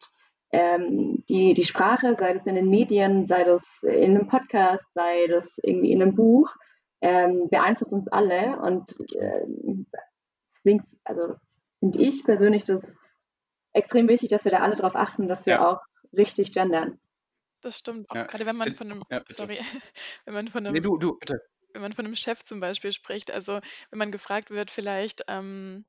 ähm, 0.52 1.24
die, 1.30 1.54
die 1.54 1.64
Sprache, 1.64 2.16
sei 2.16 2.34
das 2.34 2.48
in 2.48 2.56
den 2.56 2.70
Medien, 2.70 3.28
sei 3.28 3.44
das 3.44 3.84
in 3.84 4.16
einem 4.16 4.28
Podcast, 4.28 4.86
sei 4.94 5.28
das 5.28 5.58
irgendwie 5.62 5.92
in 5.92 6.02
einem 6.02 6.16
Buch, 6.16 6.50
ähm, 7.02 7.48
beeinflusst 7.50 7.94
uns 7.94 8.08
alle. 8.08 8.58
Und 8.60 8.96
äh, 9.16 9.46
deswegen, 10.50 10.84
also 11.04 11.36
finde 11.80 12.00
ich 12.00 12.24
persönlich 12.24 12.64
das 12.64 12.98
extrem 13.76 14.08
wichtig, 14.08 14.30
dass 14.30 14.46
wir 14.46 14.52
da 14.52 14.60
alle 14.60 14.76
darauf 14.76 14.96
achten, 14.96 15.28
dass 15.28 15.46
wir 15.46 15.54
ja. 15.54 15.68
auch 15.68 15.82
richtig 16.14 16.52
gendern. 16.52 17.00
Das 17.62 17.80
stimmt, 17.80 18.10
auch 18.10 18.16
ja. 18.16 18.24
gerade 18.24 18.46
wenn 18.46 18.56
man 18.56 18.76
von 18.76 18.92
einem, 18.92 19.04
ja, 19.10 19.24
sorry, 19.28 19.60
wenn 20.26 20.34
man 20.34 20.48
von 20.48 20.66
einem, 20.66 20.74
nee, 20.74 20.82
du, 20.82 20.98
du, 20.98 21.18
bitte. 21.18 21.40
wenn 21.74 21.82
man 21.82 21.94
von 21.94 22.06
einem 22.06 22.16
Chef 22.16 22.44
zum 22.44 22.60
Beispiel 22.60 22.92
spricht, 22.92 23.32
also 23.32 23.60
wenn 23.90 24.00
man 24.00 24.12
gefragt 24.12 24.50
wird, 24.50 24.72
vielleicht, 24.72 25.24
ähm, 25.28 25.86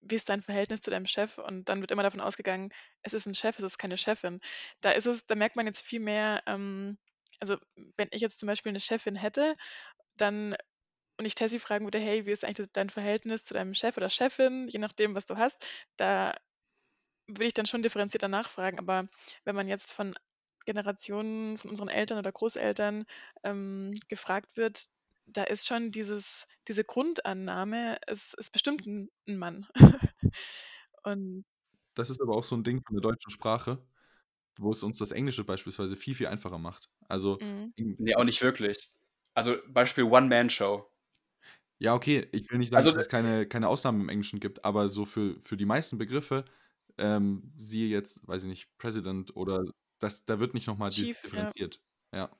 wie 0.00 0.16
ist 0.16 0.28
dein 0.28 0.42
Verhältnis 0.42 0.80
zu 0.80 0.90
deinem 0.90 1.06
Chef? 1.06 1.38
Und 1.38 1.68
dann 1.68 1.80
wird 1.80 1.92
immer 1.92 2.02
davon 2.02 2.20
ausgegangen, 2.20 2.70
es 3.02 3.14
ist 3.14 3.26
ein 3.26 3.34
Chef, 3.34 3.56
es 3.56 3.64
ist 3.64 3.78
keine 3.78 3.96
Chefin. 3.96 4.40
Da 4.80 4.90
ist 4.90 5.06
es, 5.06 5.26
da 5.26 5.36
merkt 5.36 5.54
man 5.54 5.66
jetzt 5.66 5.82
viel 5.82 6.00
mehr, 6.00 6.42
ähm, 6.46 6.98
also 7.40 7.56
wenn 7.96 8.08
ich 8.10 8.20
jetzt 8.20 8.40
zum 8.40 8.48
Beispiel 8.48 8.70
eine 8.70 8.80
Chefin 8.80 9.14
hätte, 9.14 9.56
dann 10.16 10.56
und 11.18 11.26
ich 11.26 11.34
Tessie 11.34 11.60
fragen 11.60 11.84
würde, 11.84 11.98
hey, 11.98 12.26
wie 12.26 12.32
ist 12.32 12.44
eigentlich 12.44 12.68
dein 12.72 12.90
Verhältnis 12.90 13.44
zu 13.44 13.54
deinem 13.54 13.74
Chef 13.74 13.96
oder 13.96 14.10
Chefin, 14.10 14.66
je 14.68 14.80
nachdem, 14.80 15.14
was 15.14 15.26
du 15.26 15.36
hast, 15.36 15.64
da 15.96 16.34
würde 17.32 17.46
ich 17.46 17.54
dann 17.54 17.66
schon 17.66 17.82
differenzierter 17.82 18.28
nachfragen. 18.28 18.78
Aber 18.78 19.08
wenn 19.44 19.56
man 19.56 19.68
jetzt 19.68 19.92
von 19.92 20.14
Generationen, 20.64 21.58
von 21.58 21.70
unseren 21.70 21.88
Eltern 21.88 22.18
oder 22.18 22.32
Großeltern 22.32 23.04
ähm, 23.42 23.98
gefragt 24.08 24.56
wird, 24.56 24.86
da 25.26 25.44
ist 25.44 25.66
schon 25.66 25.90
dieses, 25.90 26.46
diese 26.68 26.84
Grundannahme, 26.84 27.98
es 28.06 28.34
ist 28.34 28.52
bestimmt 28.52 28.86
ein, 28.86 29.08
ein 29.26 29.38
Mann. 29.38 29.66
Und 31.04 31.44
das 31.94 32.10
ist 32.10 32.20
aber 32.20 32.36
auch 32.36 32.44
so 32.44 32.56
ein 32.56 32.64
Ding 32.64 32.82
von 32.86 32.96
der 32.96 33.02
deutschen 33.02 33.30
Sprache, 33.30 33.84
wo 34.58 34.70
es 34.70 34.82
uns 34.82 34.98
das 34.98 35.12
Englische 35.12 35.44
beispielsweise 35.44 35.96
viel, 35.96 36.14
viel 36.14 36.26
einfacher 36.26 36.58
macht. 36.58 36.88
Also. 37.08 37.38
Mhm. 37.40 37.72
Nee, 37.76 38.14
auch 38.14 38.24
nicht 38.24 38.42
wirklich. 38.42 38.92
Also 39.34 39.56
Beispiel 39.68 40.04
One-Man-Show. 40.04 40.88
Ja, 41.78 41.94
okay, 41.94 42.28
ich 42.32 42.48
will 42.50 42.58
nicht 42.58 42.70
sagen, 42.70 42.78
also, 42.78 42.90
dass 42.90 43.02
es 43.02 43.08
keine, 43.08 43.46
keine 43.46 43.68
Ausnahmen 43.68 44.02
im 44.02 44.08
Englischen 44.08 44.40
gibt, 44.40 44.64
aber 44.64 44.88
so 44.88 45.04
für, 45.04 45.40
für 45.40 45.56
die 45.56 45.64
meisten 45.64 45.98
Begriffe 45.98 46.44
ähm, 46.98 47.52
siehe 47.56 47.88
jetzt, 47.88 48.26
weiß 48.26 48.44
ich 48.44 48.48
nicht, 48.48 48.78
President 48.78 49.36
oder 49.36 49.64
das, 49.98 50.24
da 50.24 50.40
wird 50.40 50.54
nicht 50.54 50.66
nochmal 50.66 50.90
differenziert. 50.90 51.80
Ja. 52.12 52.18
ja. 52.18 52.30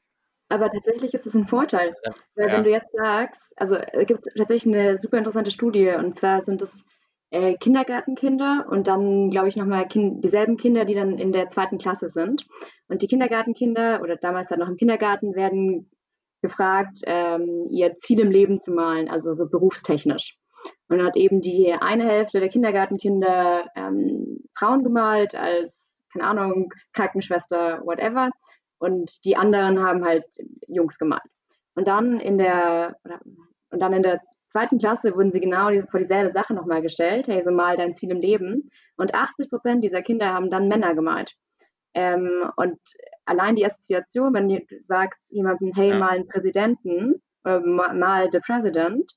Aber 0.49 0.71
tatsächlich 0.71 1.15
ist 1.15 1.27
es 1.27 1.35
ein 1.35 1.49
Vorteil. 1.49 1.95
Ja. 2.05 2.15
Weil 2.35 2.49
ja. 2.49 2.53
wenn 2.53 2.65
du 2.65 2.71
jetzt 2.71 2.93
sagst, 2.93 3.53
also 3.57 3.77
es 3.77 4.07
gibt 4.07 4.25
tatsächlich 4.37 4.75
eine 4.75 4.99
super 4.99 5.19
interessante 5.19 5.51
Studie 5.51 5.89
und 5.97 6.17
zwar 6.17 6.43
sind 6.43 6.61
es 6.61 6.85
äh, 7.31 7.57
Kindergartenkinder 7.57 8.67
und 8.69 8.87
dann, 8.87 9.31
glaube 9.31 9.49
ich, 9.49 9.57
nochmal 9.57 9.89
kind, 9.89 10.23
dieselben 10.23 10.59
Kinder, 10.59 10.85
die 10.85 10.95
dann 10.95 11.19
in 11.19 11.33
der 11.33 11.49
zweiten 11.49 11.79
Klasse 11.79 12.11
sind. 12.11 12.47
Und 12.89 13.01
die 13.01 13.07
Kindergartenkinder 13.07 14.03
oder 14.03 14.17
damals 14.17 14.51
halt 14.51 14.61
noch 14.61 14.69
im 14.69 14.77
Kindergarten 14.77 15.35
werden 15.35 15.91
gefragt, 16.43 16.99
ähm, 17.07 17.69
ihr 17.71 17.97
Ziel 18.01 18.21
im 18.21 18.31
Leben 18.31 18.61
zu 18.61 18.73
malen, 18.73 19.09
also 19.09 19.33
so 19.33 19.49
berufstechnisch. 19.49 20.37
Und 20.89 21.03
hat 21.03 21.17
eben 21.17 21.41
die 21.41 21.73
eine 21.73 22.05
Hälfte 22.05 22.41
der 22.41 22.49
Kindergartenkinder 22.49 23.67
ähm, 23.75 24.45
Frauen 24.57 24.85
gemalt 24.85 25.35
als, 25.35 26.01
keine 26.13 26.27
Ahnung, 26.27 26.73
Krankenschwester, 26.93 27.81
whatever. 27.85 28.31
Und 28.79 29.25
die 29.25 29.37
anderen 29.37 29.83
haben 29.83 30.05
halt 30.05 30.25
Jungs 30.67 30.99
gemalt. 30.99 31.23
Und 31.75 31.89
dann 31.89 32.21
in 32.21 32.37
der, 32.37 32.97
und 33.71 33.81
dann 33.81 33.93
in 33.93 34.03
der 34.03 34.21
zweiten 34.49 34.79
Klasse 34.79 35.15
wurden 35.15 35.33
sie 35.33 35.41
genau 35.41 35.71
vor 35.91 36.01
dieselbe 36.01 36.33
Sache 36.33 36.53
nochmal 36.53 36.83
gestellt. 36.83 37.27
Hey, 37.27 37.43
so 37.43 37.51
mal 37.51 37.77
dein 37.77 37.97
Ziel 37.97 38.11
im 38.11 38.21
Leben. 38.21 38.71
Und 38.97 39.15
80 39.15 39.49
Prozent 39.49 39.83
dieser 39.83 40.03
Kinder 40.03 40.33
haben 40.33 40.51
dann 40.51 40.69
Männer 40.69 40.95
gemalt. 40.95 41.33
Ähm, 41.95 42.51
und 42.57 42.79
allein 43.25 43.57
die 43.57 43.67
Assoziation, 43.67 44.35
wenn 44.35 44.49
du 44.49 44.61
sagst 44.87 45.21
jemandem, 45.31 45.73
hey, 45.75 45.91
ja. 45.91 45.99
mal 45.99 46.11
einen 46.11 46.29
Präsidenten, 46.29 47.23
äh, 47.45 47.59
mal 47.59 48.29
the 48.33 48.41
President, 48.41 49.11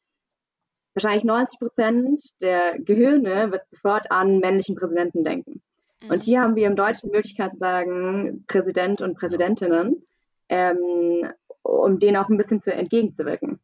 wahrscheinlich 0.96 1.24
90 1.24 1.60
Prozent 1.60 2.42
der 2.42 2.80
Gehirne 2.80 3.52
wird 3.52 3.68
sofort 3.70 4.10
an 4.12 4.40
männlichen 4.40 4.76
Präsidenten 4.76 5.24
denken. 5.24 5.62
Mhm. 6.04 6.10
Und 6.10 6.24
hier 6.24 6.42
haben 6.42 6.56
wir 6.56 6.68
im 6.68 6.76
Deutschen 6.76 7.10
die 7.10 7.16
Möglichkeit 7.16 7.52
zu 7.52 7.58
sagen, 7.58 8.46
Präsident 8.48 9.02
und 9.02 9.18
Präsidentinnen, 9.18 10.04
ähm, 10.50 11.30
um 11.64 12.00
denen 12.00 12.18
auch 12.18 12.30
ein 12.30 12.38
bisschen 12.38 12.62
zu 12.62 12.74
entgegenzuwirken. 12.74 13.60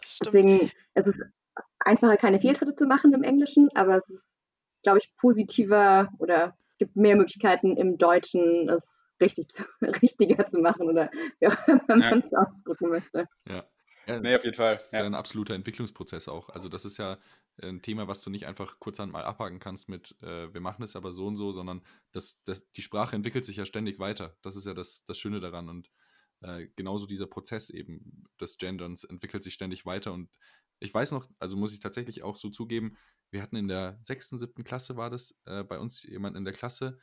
Stimmt. 0.00 0.26
Deswegen 0.26 0.70
es 0.94 1.06
ist 1.06 1.20
es 1.20 1.26
einfacher, 1.78 2.16
keine 2.16 2.40
Fehltritte 2.40 2.74
zu 2.74 2.86
machen 2.86 3.12
im 3.12 3.22
Englischen, 3.22 3.68
aber 3.74 3.96
es 3.96 4.08
ist, 4.08 4.34
glaube 4.82 4.98
ich, 4.98 5.12
positiver 5.16 6.08
oder 6.18 6.56
gibt 6.78 6.96
mehr 6.96 7.16
Möglichkeiten 7.16 7.76
im 7.76 7.98
Deutschen, 7.98 8.68
es 8.68 8.86
richtig 9.20 9.48
zu, 9.48 9.64
richtiger 10.02 10.48
zu 10.48 10.58
machen 10.58 10.88
oder 10.88 11.10
wie 11.38 11.48
auch 11.48 11.68
immer 11.68 11.96
man 11.96 12.24
es 12.26 12.34
ausdrücken 12.34 12.88
möchte. 12.88 13.26
Ja. 13.48 13.64
Ja, 14.06 14.20
nee, 14.20 14.34
auf 14.34 14.44
jeden 14.44 14.56
Fall. 14.56 14.72
Das 14.72 14.86
ist 14.86 14.92
ja. 14.92 15.00
ja 15.00 15.06
ein 15.06 15.14
absoluter 15.14 15.54
Entwicklungsprozess 15.54 16.28
auch. 16.28 16.48
Also 16.50 16.68
das 16.68 16.84
ist 16.84 16.98
ja 16.98 17.18
ein 17.62 17.82
Thema, 17.82 18.08
was 18.08 18.22
du 18.22 18.30
nicht 18.30 18.46
einfach 18.46 18.78
kurz 18.80 18.98
mal 18.98 19.24
abhaken 19.24 19.60
kannst 19.60 19.88
mit, 19.88 20.16
äh, 20.22 20.52
wir 20.52 20.60
machen 20.60 20.82
es 20.82 20.96
aber 20.96 21.12
so 21.12 21.26
und 21.26 21.36
so, 21.36 21.52
sondern 21.52 21.82
das, 22.12 22.42
das, 22.42 22.70
die 22.72 22.82
Sprache 22.82 23.16
entwickelt 23.16 23.44
sich 23.44 23.56
ja 23.56 23.64
ständig 23.64 23.98
weiter. 23.98 24.36
Das 24.42 24.56
ist 24.56 24.66
ja 24.66 24.74
das, 24.74 25.04
das 25.04 25.18
Schöne 25.18 25.40
daran. 25.40 25.68
Und 25.68 25.90
äh, 26.40 26.66
genauso 26.76 27.06
dieser 27.06 27.26
Prozess 27.26 27.70
eben 27.70 28.24
des 28.40 28.58
Genderns 28.58 29.04
entwickelt 29.04 29.42
sich 29.42 29.54
ständig 29.54 29.86
weiter. 29.86 30.12
Und 30.12 30.30
ich 30.80 30.92
weiß 30.92 31.12
noch, 31.12 31.28
also 31.38 31.56
muss 31.56 31.72
ich 31.72 31.80
tatsächlich 31.80 32.22
auch 32.22 32.36
so 32.36 32.50
zugeben, 32.50 32.96
wir 33.30 33.42
hatten 33.42 33.56
in 33.56 33.68
der 33.68 33.98
sechsten, 34.02 34.38
siebten 34.38 34.64
Klasse 34.64 34.96
war 34.96 35.10
das, 35.10 35.36
äh, 35.46 35.64
bei 35.64 35.78
uns 35.78 36.02
jemand 36.02 36.36
in 36.36 36.44
der 36.44 36.54
Klasse, 36.54 36.98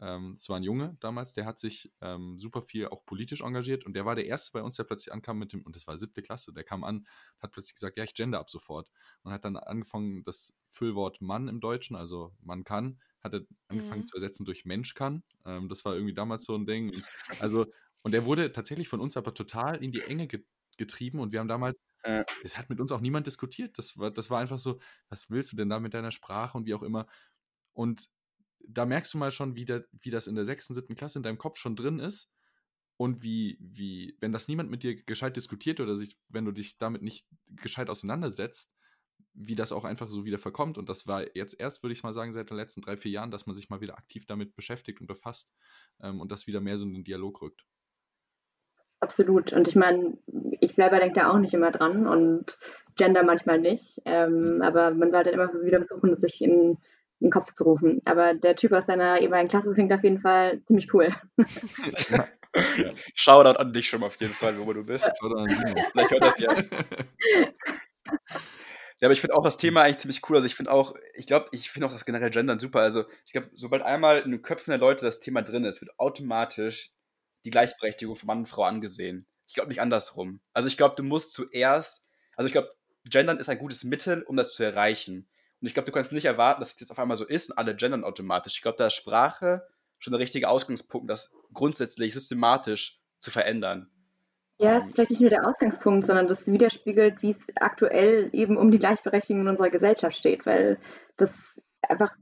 ähm, 0.00 0.34
es 0.36 0.48
war 0.48 0.56
ein 0.56 0.62
Junge 0.62 0.96
damals, 1.00 1.34
der 1.34 1.44
hat 1.46 1.58
sich 1.58 1.92
ähm, 2.00 2.38
super 2.38 2.62
viel 2.62 2.88
auch 2.88 3.04
politisch 3.04 3.42
engagiert 3.42 3.84
und 3.84 3.94
der 3.94 4.04
war 4.06 4.14
der 4.14 4.26
Erste 4.26 4.52
bei 4.52 4.62
uns, 4.62 4.76
der 4.76 4.84
plötzlich 4.84 5.12
ankam 5.12 5.38
mit 5.38 5.52
dem, 5.52 5.62
und 5.62 5.76
das 5.76 5.86
war 5.86 5.98
siebte 5.98 6.22
Klasse, 6.22 6.52
der 6.52 6.64
kam 6.64 6.82
an, 6.84 7.06
hat 7.40 7.52
plötzlich 7.52 7.74
gesagt, 7.74 7.98
ja, 7.98 8.04
ich 8.04 8.14
gender 8.14 8.40
ab 8.40 8.50
sofort. 8.50 8.88
Und 9.22 9.32
hat 9.32 9.44
dann 9.44 9.56
angefangen, 9.56 10.22
das 10.22 10.58
Füllwort 10.70 11.20
Mann 11.20 11.48
im 11.48 11.60
Deutschen, 11.60 11.96
also 11.96 12.34
man 12.40 12.64
kann, 12.64 13.00
hat 13.20 13.34
er 13.34 13.42
angefangen 13.68 14.04
Mhm. 14.04 14.06
zu 14.06 14.16
ersetzen 14.16 14.44
durch 14.44 14.64
Mensch 14.64 14.94
kann. 14.94 15.22
Ähm, 15.44 15.68
das 15.68 15.84
war 15.84 15.94
irgendwie 15.94 16.14
damals 16.14 16.44
so 16.44 16.54
ein 16.56 16.66
Ding. 16.66 16.90
Und, 16.90 17.06
also, 17.38 17.66
und 18.02 18.12
der 18.12 18.24
wurde 18.24 18.52
tatsächlich 18.52 18.88
von 18.88 19.00
uns 19.00 19.16
aber 19.16 19.34
total 19.34 19.82
in 19.82 19.92
die 19.92 20.02
Enge 20.02 20.26
ge 20.26 20.44
getrieben 20.78 21.20
und 21.20 21.32
wir 21.32 21.40
haben 21.40 21.48
damals, 21.48 21.76
das 22.42 22.58
hat 22.58 22.70
mit 22.70 22.80
uns 22.80 22.92
auch 22.92 23.00
niemand 23.00 23.26
diskutiert. 23.26 23.78
Das 23.78 23.98
war, 23.98 24.10
das 24.10 24.30
war 24.30 24.40
einfach 24.40 24.58
so, 24.58 24.80
was 25.08 25.30
willst 25.30 25.52
du 25.52 25.56
denn 25.56 25.68
da 25.68 25.80
mit 25.80 25.94
deiner 25.94 26.10
Sprache 26.12 26.56
und 26.58 26.66
wie 26.66 26.74
auch 26.74 26.82
immer. 26.82 27.06
Und 27.74 28.08
da 28.68 28.86
merkst 28.86 29.14
du 29.14 29.18
mal 29.18 29.30
schon, 29.30 29.54
wie, 29.54 29.64
der, 29.64 29.84
wie 29.92 30.10
das 30.10 30.26
in 30.26 30.34
der 30.34 30.44
sechsten, 30.44 30.74
siebten 30.74 30.94
Klasse 30.94 31.18
in 31.18 31.22
deinem 31.22 31.38
Kopf 31.38 31.58
schon 31.58 31.76
drin 31.76 31.98
ist 31.98 32.32
und 32.96 33.22
wie, 33.22 33.58
wie, 33.60 34.16
wenn 34.20 34.32
das 34.32 34.48
niemand 34.48 34.70
mit 34.70 34.82
dir 34.82 35.02
gescheit 35.02 35.36
diskutiert 35.36 35.80
oder 35.80 35.96
sich, 35.96 36.18
wenn 36.28 36.44
du 36.44 36.52
dich 36.52 36.78
damit 36.78 37.02
nicht 37.02 37.26
gescheit 37.48 37.90
auseinandersetzt, 37.90 38.72
wie 39.34 39.54
das 39.54 39.72
auch 39.72 39.84
einfach 39.84 40.08
so 40.08 40.24
wieder 40.24 40.38
verkommt. 40.38 40.78
Und 40.78 40.88
das 40.88 41.06
war 41.06 41.24
jetzt 41.36 41.58
erst, 41.58 41.82
würde 41.82 41.92
ich 41.92 42.02
mal 42.02 42.12
sagen, 42.12 42.32
seit 42.32 42.50
den 42.50 42.56
letzten 42.56 42.82
drei, 42.82 42.96
vier 42.96 43.12
Jahren, 43.12 43.30
dass 43.30 43.46
man 43.46 43.56
sich 43.56 43.70
mal 43.70 43.80
wieder 43.80 43.96
aktiv 43.96 44.26
damit 44.26 44.54
beschäftigt 44.54 45.00
und 45.00 45.06
befasst 45.06 45.54
ähm, 46.00 46.20
und 46.20 46.30
das 46.30 46.46
wieder 46.46 46.60
mehr 46.60 46.78
so 46.78 46.84
in 46.84 46.94
den 46.94 47.04
Dialog 47.04 47.40
rückt. 47.42 47.64
Absolut. 49.00 49.52
Und 49.52 49.66
ich 49.66 49.74
meine, 49.74 50.16
ich 50.60 50.74
selber 50.74 51.00
denke 51.00 51.18
da 51.18 51.30
auch 51.30 51.38
nicht 51.38 51.54
immer 51.54 51.72
dran 51.72 52.06
und 52.06 52.56
Gender 52.94 53.24
manchmal 53.24 53.58
nicht. 53.58 54.00
Ähm, 54.04 54.60
aber 54.62 54.92
man 54.92 55.10
sollte 55.10 55.30
immer 55.30 55.52
wieder 55.64 55.82
versuchen, 55.82 56.14
sich 56.14 56.40
in, 56.40 56.78
in 57.22 57.28
den 57.28 57.32
Kopf 57.32 57.52
zu 57.52 57.64
rufen. 57.64 58.02
Aber 58.04 58.34
der 58.34 58.56
Typ 58.56 58.72
aus 58.72 58.86
deiner 58.86 59.20
ehemaligen 59.20 59.48
Klasse 59.48 59.72
klingt 59.72 59.92
auf 59.92 60.02
jeden 60.02 60.20
Fall 60.20 60.60
ziemlich 60.64 60.92
cool. 60.92 61.14
Ja. 62.10 62.92
Shoutout 63.14 63.58
an 63.58 63.72
dich 63.72 63.88
schon 63.88 64.00
mal 64.00 64.08
auf 64.08 64.20
jeden 64.20 64.34
Fall, 64.34 64.58
wo 64.58 64.72
du 64.72 64.84
bist. 64.84 65.10
Simon. 65.20 65.48
Vielleicht 65.92 66.10
hört 66.10 66.22
das 66.22 66.38
ja. 66.38 66.54
Ja, 69.00 69.06
aber 69.06 69.14
ich 69.14 69.20
finde 69.20 69.34
auch 69.34 69.42
das 69.42 69.56
Thema 69.56 69.82
eigentlich 69.82 69.98
ziemlich 69.98 70.20
cool. 70.28 70.36
Also 70.36 70.46
ich 70.46 70.54
finde 70.54 70.70
auch, 70.70 70.94
ich 71.14 71.26
glaube, 71.26 71.48
ich 71.52 71.70
finde 71.70 71.86
auch 71.86 71.92
das 71.92 72.04
generell 72.04 72.30
Gendern 72.30 72.60
super. 72.60 72.80
Also 72.80 73.04
ich 73.24 73.32
glaube, 73.32 73.50
sobald 73.54 73.82
einmal 73.82 74.20
in 74.20 74.30
den 74.30 74.42
Köpfen 74.42 74.70
der 74.70 74.78
Leute 74.78 75.04
das 75.04 75.18
Thema 75.18 75.42
drin 75.42 75.64
ist, 75.64 75.80
wird 75.80 75.98
automatisch 75.98 76.92
die 77.44 77.50
Gleichberechtigung 77.50 78.14
von 78.14 78.26
Mann 78.26 78.38
und 78.38 78.46
Frau 78.46 78.64
angesehen. 78.64 79.26
Ich 79.48 79.54
glaube 79.54 79.70
nicht 79.70 79.80
andersrum. 79.80 80.40
Also 80.52 80.68
ich 80.68 80.76
glaube, 80.76 80.94
du 80.94 81.02
musst 81.02 81.32
zuerst, 81.32 82.08
also 82.36 82.46
ich 82.46 82.52
glaube, 82.52 82.70
Gendern 83.04 83.38
ist 83.38 83.48
ein 83.48 83.58
gutes 83.58 83.82
Mittel, 83.82 84.22
um 84.22 84.36
das 84.36 84.54
zu 84.54 84.62
erreichen. 84.62 85.28
Und 85.62 85.68
ich 85.68 85.74
glaube, 85.74 85.86
du 85.86 85.92
kannst 85.92 86.12
nicht 86.12 86.24
erwarten, 86.24 86.60
dass 86.60 86.74
es 86.74 86.80
jetzt 86.80 86.90
auf 86.90 86.98
einmal 86.98 87.16
so 87.16 87.24
ist 87.24 87.50
und 87.50 87.56
alle 87.56 87.76
gendern 87.76 88.02
automatisch. 88.02 88.56
Ich 88.56 88.62
glaube, 88.62 88.76
da 88.76 88.88
ist 88.88 88.94
Sprache 88.94 89.62
schon 90.00 90.10
der 90.10 90.18
richtige 90.18 90.48
Ausgangspunkt, 90.48 91.08
das 91.08 91.36
grundsätzlich 91.52 92.12
systematisch 92.12 93.00
zu 93.18 93.30
verändern. 93.30 93.88
Ja, 94.58 94.78
es 94.78 94.86
ist 94.86 94.94
vielleicht 94.94 95.10
nicht 95.10 95.20
nur 95.20 95.30
der 95.30 95.46
Ausgangspunkt, 95.46 96.04
sondern 96.04 96.26
das 96.26 96.48
widerspiegelt, 96.48 97.22
wie 97.22 97.30
es 97.30 97.38
aktuell 97.54 98.28
eben 98.32 98.56
um 98.56 98.72
die 98.72 98.80
Gleichberechtigung 98.80 99.42
in 99.42 99.48
unserer 99.48 99.70
Gesellschaft 99.70 100.16
steht, 100.16 100.44
weil 100.46 100.80
das 101.16 101.32
einfach 101.82 102.12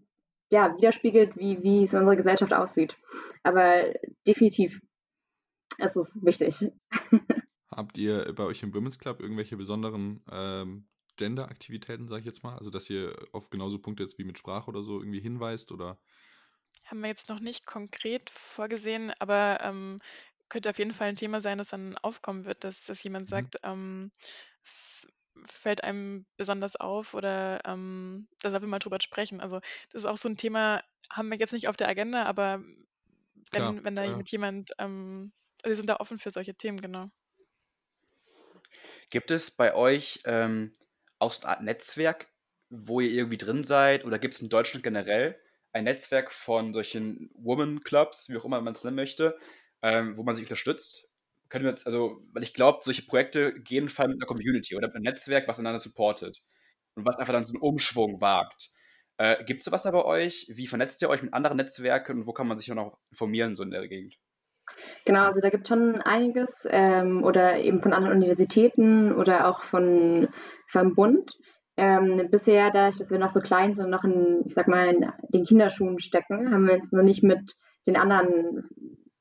ja, 0.51 0.77
widerspiegelt, 0.77 1.39
wie, 1.39 1.63
wie 1.63 1.85
es 1.85 1.95
in 1.95 2.01
unserer 2.01 2.17
Gesellschaft 2.17 2.53
aussieht. 2.53 2.95
Aber 3.43 3.85
definitiv, 4.27 4.81
es 5.79 5.97
ist 5.97 6.23
wichtig. 6.23 6.73
Habt 7.71 7.97
ihr 7.97 8.35
bei 8.35 8.45
euch 8.45 8.63
im 8.63 8.75
Women's 8.75 8.99
Club 8.99 9.21
irgendwelche 9.21 9.57
besonderen 9.57 10.23
ähm, 10.31 10.87
Gender-Aktivitäten, 11.21 12.09
sage 12.09 12.21
ich 12.21 12.27
jetzt 12.27 12.43
mal? 12.43 12.57
Also, 12.59 12.71
dass 12.71 12.91
ihr 12.91 13.29
auf 13.33 13.51
genauso 13.51 13.79
Punkte 13.81 14.03
jetzt 14.03 14.19
wie 14.19 14.25
mit 14.25 14.39
Sprache 14.39 14.69
oder 14.71 14.83
so 14.83 15.01
irgendwie 15.01 15.21
hinweist 15.21 15.73
oder? 15.73 16.01
Haben 16.87 17.01
wir 17.03 17.09
jetzt 17.09 17.29
noch 17.29 17.41
nicht 17.41 17.67
konkret 17.67 18.31
vorgesehen, 18.31 19.13
aber 19.19 19.61
ähm, 19.63 20.01
könnte 20.49 20.71
auf 20.71 20.79
jeden 20.79 20.93
Fall 20.93 21.09
ein 21.09 21.17
Thema 21.17 21.41
sein, 21.41 21.59
das 21.59 21.69
dann 21.69 21.97
aufkommen 21.99 22.45
wird, 22.45 22.65
dass, 22.65 22.85
dass 22.85 23.03
jemand 23.03 23.29
Mhm. 23.29 23.29
sagt, 23.29 23.59
ähm, 23.63 24.11
es 24.63 25.07
fällt 25.47 25.85
einem 25.85 26.27
besonders 26.37 26.77
auf 26.77 27.15
oder 27.15 27.61
ähm, 27.65 28.29
da 28.41 28.51
soll 28.51 28.61
wir 28.63 28.69
mal 28.69 28.79
drüber 28.81 28.99
sprechen. 29.01 29.41
Also 29.41 29.61
das 29.93 30.03
ist 30.03 30.07
auch 30.07 30.19
so 30.19 30.29
ein 30.29 30.37
Thema, 30.37 30.83
haben 31.11 31.29
wir 31.31 31.39
jetzt 31.39 31.53
nicht 31.53 31.69
auf 31.69 31.77
der 31.77 31.89
Agenda, 31.89 32.25
aber 32.25 32.63
Klar, 33.51 33.77
wenn, 33.77 33.85
wenn 33.85 33.97
da 33.97 34.05
ja. 34.05 34.17
mit 34.17 34.31
jemand, 34.31 34.73
ähm, 34.79 35.33
wir 35.65 35.77
sind 35.77 35.89
da 35.89 35.97
offen 35.97 36.19
für 36.19 36.31
solche 36.31 36.55
Themen, 36.57 36.81
genau. 36.81 37.11
Gibt 39.11 39.31
es 39.31 39.51
bei 39.51 39.75
euch 39.75 40.21
ähm, 40.25 40.75
auch 41.21 41.33
so 41.33 41.43
eine 41.43 41.57
Art 41.57 41.63
Netzwerk, 41.63 42.29
wo 42.71 43.01
ihr 43.01 43.11
irgendwie 43.11 43.39
drin 43.39 43.65
seid? 43.65 44.05
Oder 44.05 44.19
gibt 44.19 44.35
es 44.35 44.41
in 44.43 44.49
Deutschland 44.49 44.83
generell 44.83 45.39
ein 45.73 45.85
Netzwerk 45.85 46.33
von 46.33 46.73
solchen 46.73 47.31
Woman 47.35 47.83
Clubs, 47.83 48.29
wie 48.29 48.37
auch 48.37 48.45
immer 48.45 48.61
man 48.61 48.75
es 48.75 48.85
nennen 48.85 48.97
möchte, 48.97 49.39
ähm, 49.83 50.17
wo 50.17 50.23
man 50.23 50.35
sich 50.35 50.45
unterstützt? 50.45 51.09
Können 51.49 51.65
wir 51.65 51.71
jetzt, 51.71 51.87
also, 51.87 52.23
weil 52.33 52.43
ich 52.43 52.55
glaube, 52.55 52.81
solche 52.83 53.03
Projekte 53.03 53.55
gehen 53.61 53.89
vor 53.89 54.05
allem 54.05 54.13
mit 54.13 54.23
einer 54.23 54.29
Community 54.29 54.77
oder 54.77 54.89
mit 54.89 54.97
einem 54.97 55.05
Netzwerk, 55.05 55.49
was 55.49 55.59
einander 55.59 55.81
supportet 55.81 56.43
und 56.95 57.07
was 57.07 57.17
einfach 57.19 57.33
dann 57.33 57.45
so 57.45 57.53
einen 57.55 57.63
Umschwung 57.63 58.21
wagt. 58.21 58.71
Äh, 59.19 59.45
Gibt 59.45 59.61
es 59.61 59.65
sowas 59.67 59.83
da 59.83 59.91
bei 59.91 60.05
euch? 60.05 60.47
Wie 60.55 60.67
vernetzt 60.67 61.03
ihr 61.03 61.11
euch 61.11 61.23
mit 61.23 61.35
anderen 61.35 61.57
Netzwerken 61.57 62.21
und 62.21 62.27
wo 62.27 62.33
kann 62.33 62.49
man 62.49 62.57
sich 62.57 62.71
auch 62.71 62.77
noch 62.77 62.99
informieren, 63.11 63.57
so 63.57 63.63
in 63.63 63.71
der 63.71 63.87
Gegend? 63.89 64.17
Genau, 65.05 65.25
also 65.25 65.41
da 65.41 65.51
gibt 65.51 65.65
es 65.65 65.69
schon 65.69 66.01
einiges 66.03 66.67
ähm, 66.71 67.25
oder 67.25 67.59
eben 67.59 67.81
von 67.81 67.93
anderen 67.93 68.17
Universitäten 68.17 69.13
oder 69.15 69.49
auch 69.49 69.63
von, 69.63 70.29
vom 70.69 70.95
Bund. 70.95 71.33
Ähm, 71.77 72.29
bisher, 72.31 72.71
dadurch, 72.71 72.99
dass 72.99 73.11
wir 73.11 73.19
noch 73.19 73.31
so 73.31 73.41
klein 73.41 73.75
sind 73.75 73.87
und 73.87 73.91
noch 73.91 74.05
in, 74.05 74.43
ich 74.45 74.55
sag 74.55 74.69
mal, 74.69 74.89
in 74.89 75.11
den 75.29 75.45
Kinderschuhen 75.45 75.99
stecken, 75.99 76.53
haben 76.53 76.67
wir 76.67 76.75
uns 76.75 76.93
noch 76.93 77.03
nicht 77.03 77.23
mit 77.23 77.55
den 77.87 77.97
anderen 77.97 78.69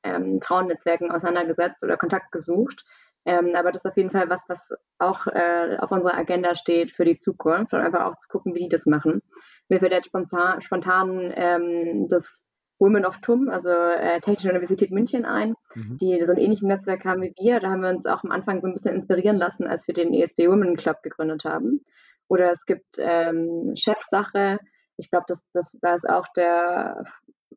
ähm, 0.02 0.40
Frauennetzwerken 0.42 1.10
auseinandergesetzt 1.10 1.82
oder 1.82 1.96
Kontakt 1.96 2.32
gesucht. 2.32 2.84
Ähm, 3.24 3.54
aber 3.54 3.70
das 3.72 3.84
ist 3.84 3.90
auf 3.90 3.96
jeden 3.96 4.10
Fall 4.10 4.28
was, 4.30 4.42
was 4.48 4.70
auch 4.98 5.26
äh, 5.26 5.76
auf 5.78 5.90
unserer 5.90 6.16
Agenda 6.16 6.54
steht 6.54 6.92
für 6.92 7.04
die 7.04 7.16
Zukunft 7.16 7.72
und 7.72 7.80
einfach 7.80 8.04
auch 8.04 8.16
zu 8.18 8.28
gucken, 8.28 8.54
wie 8.54 8.60
die 8.60 8.68
das 8.68 8.86
machen. 8.86 9.22
Mir 9.68 9.78
fällt 9.78 9.92
jetzt 9.92 10.06
spontan, 10.06 10.60
spontan 10.62 11.32
ähm, 11.34 12.08
das 12.08 12.49
Women 12.80 13.04
of 13.04 13.18
TUM, 13.20 13.48
also 13.48 13.70
äh, 13.70 14.20
Technische 14.20 14.48
Universität 14.50 14.90
München 14.90 15.24
ein, 15.24 15.54
Mhm. 15.74 15.98
die 15.98 16.24
so 16.24 16.32
ein 16.32 16.38
ähnliches 16.38 16.66
Netzwerk 16.66 17.04
haben 17.04 17.22
wie 17.22 17.34
wir. 17.38 17.60
Da 17.60 17.70
haben 17.70 17.82
wir 17.82 17.90
uns 17.90 18.06
auch 18.06 18.24
am 18.24 18.32
Anfang 18.32 18.60
so 18.60 18.66
ein 18.66 18.72
bisschen 18.72 18.94
inspirieren 18.94 19.36
lassen, 19.36 19.66
als 19.66 19.86
wir 19.86 19.94
den 19.94 20.12
ESB 20.12 20.48
Women 20.48 20.76
Club 20.76 21.02
gegründet 21.02 21.44
haben. 21.44 21.84
Oder 22.28 22.50
es 22.50 22.64
gibt 22.64 22.96
ähm, 22.98 23.72
Chefsache. 23.76 24.58
Ich 24.96 25.10
glaube, 25.10 25.26
das, 25.28 25.44
das, 25.52 25.76
da 25.80 25.94
ist 25.94 26.08
auch 26.08 26.26
der 26.34 27.04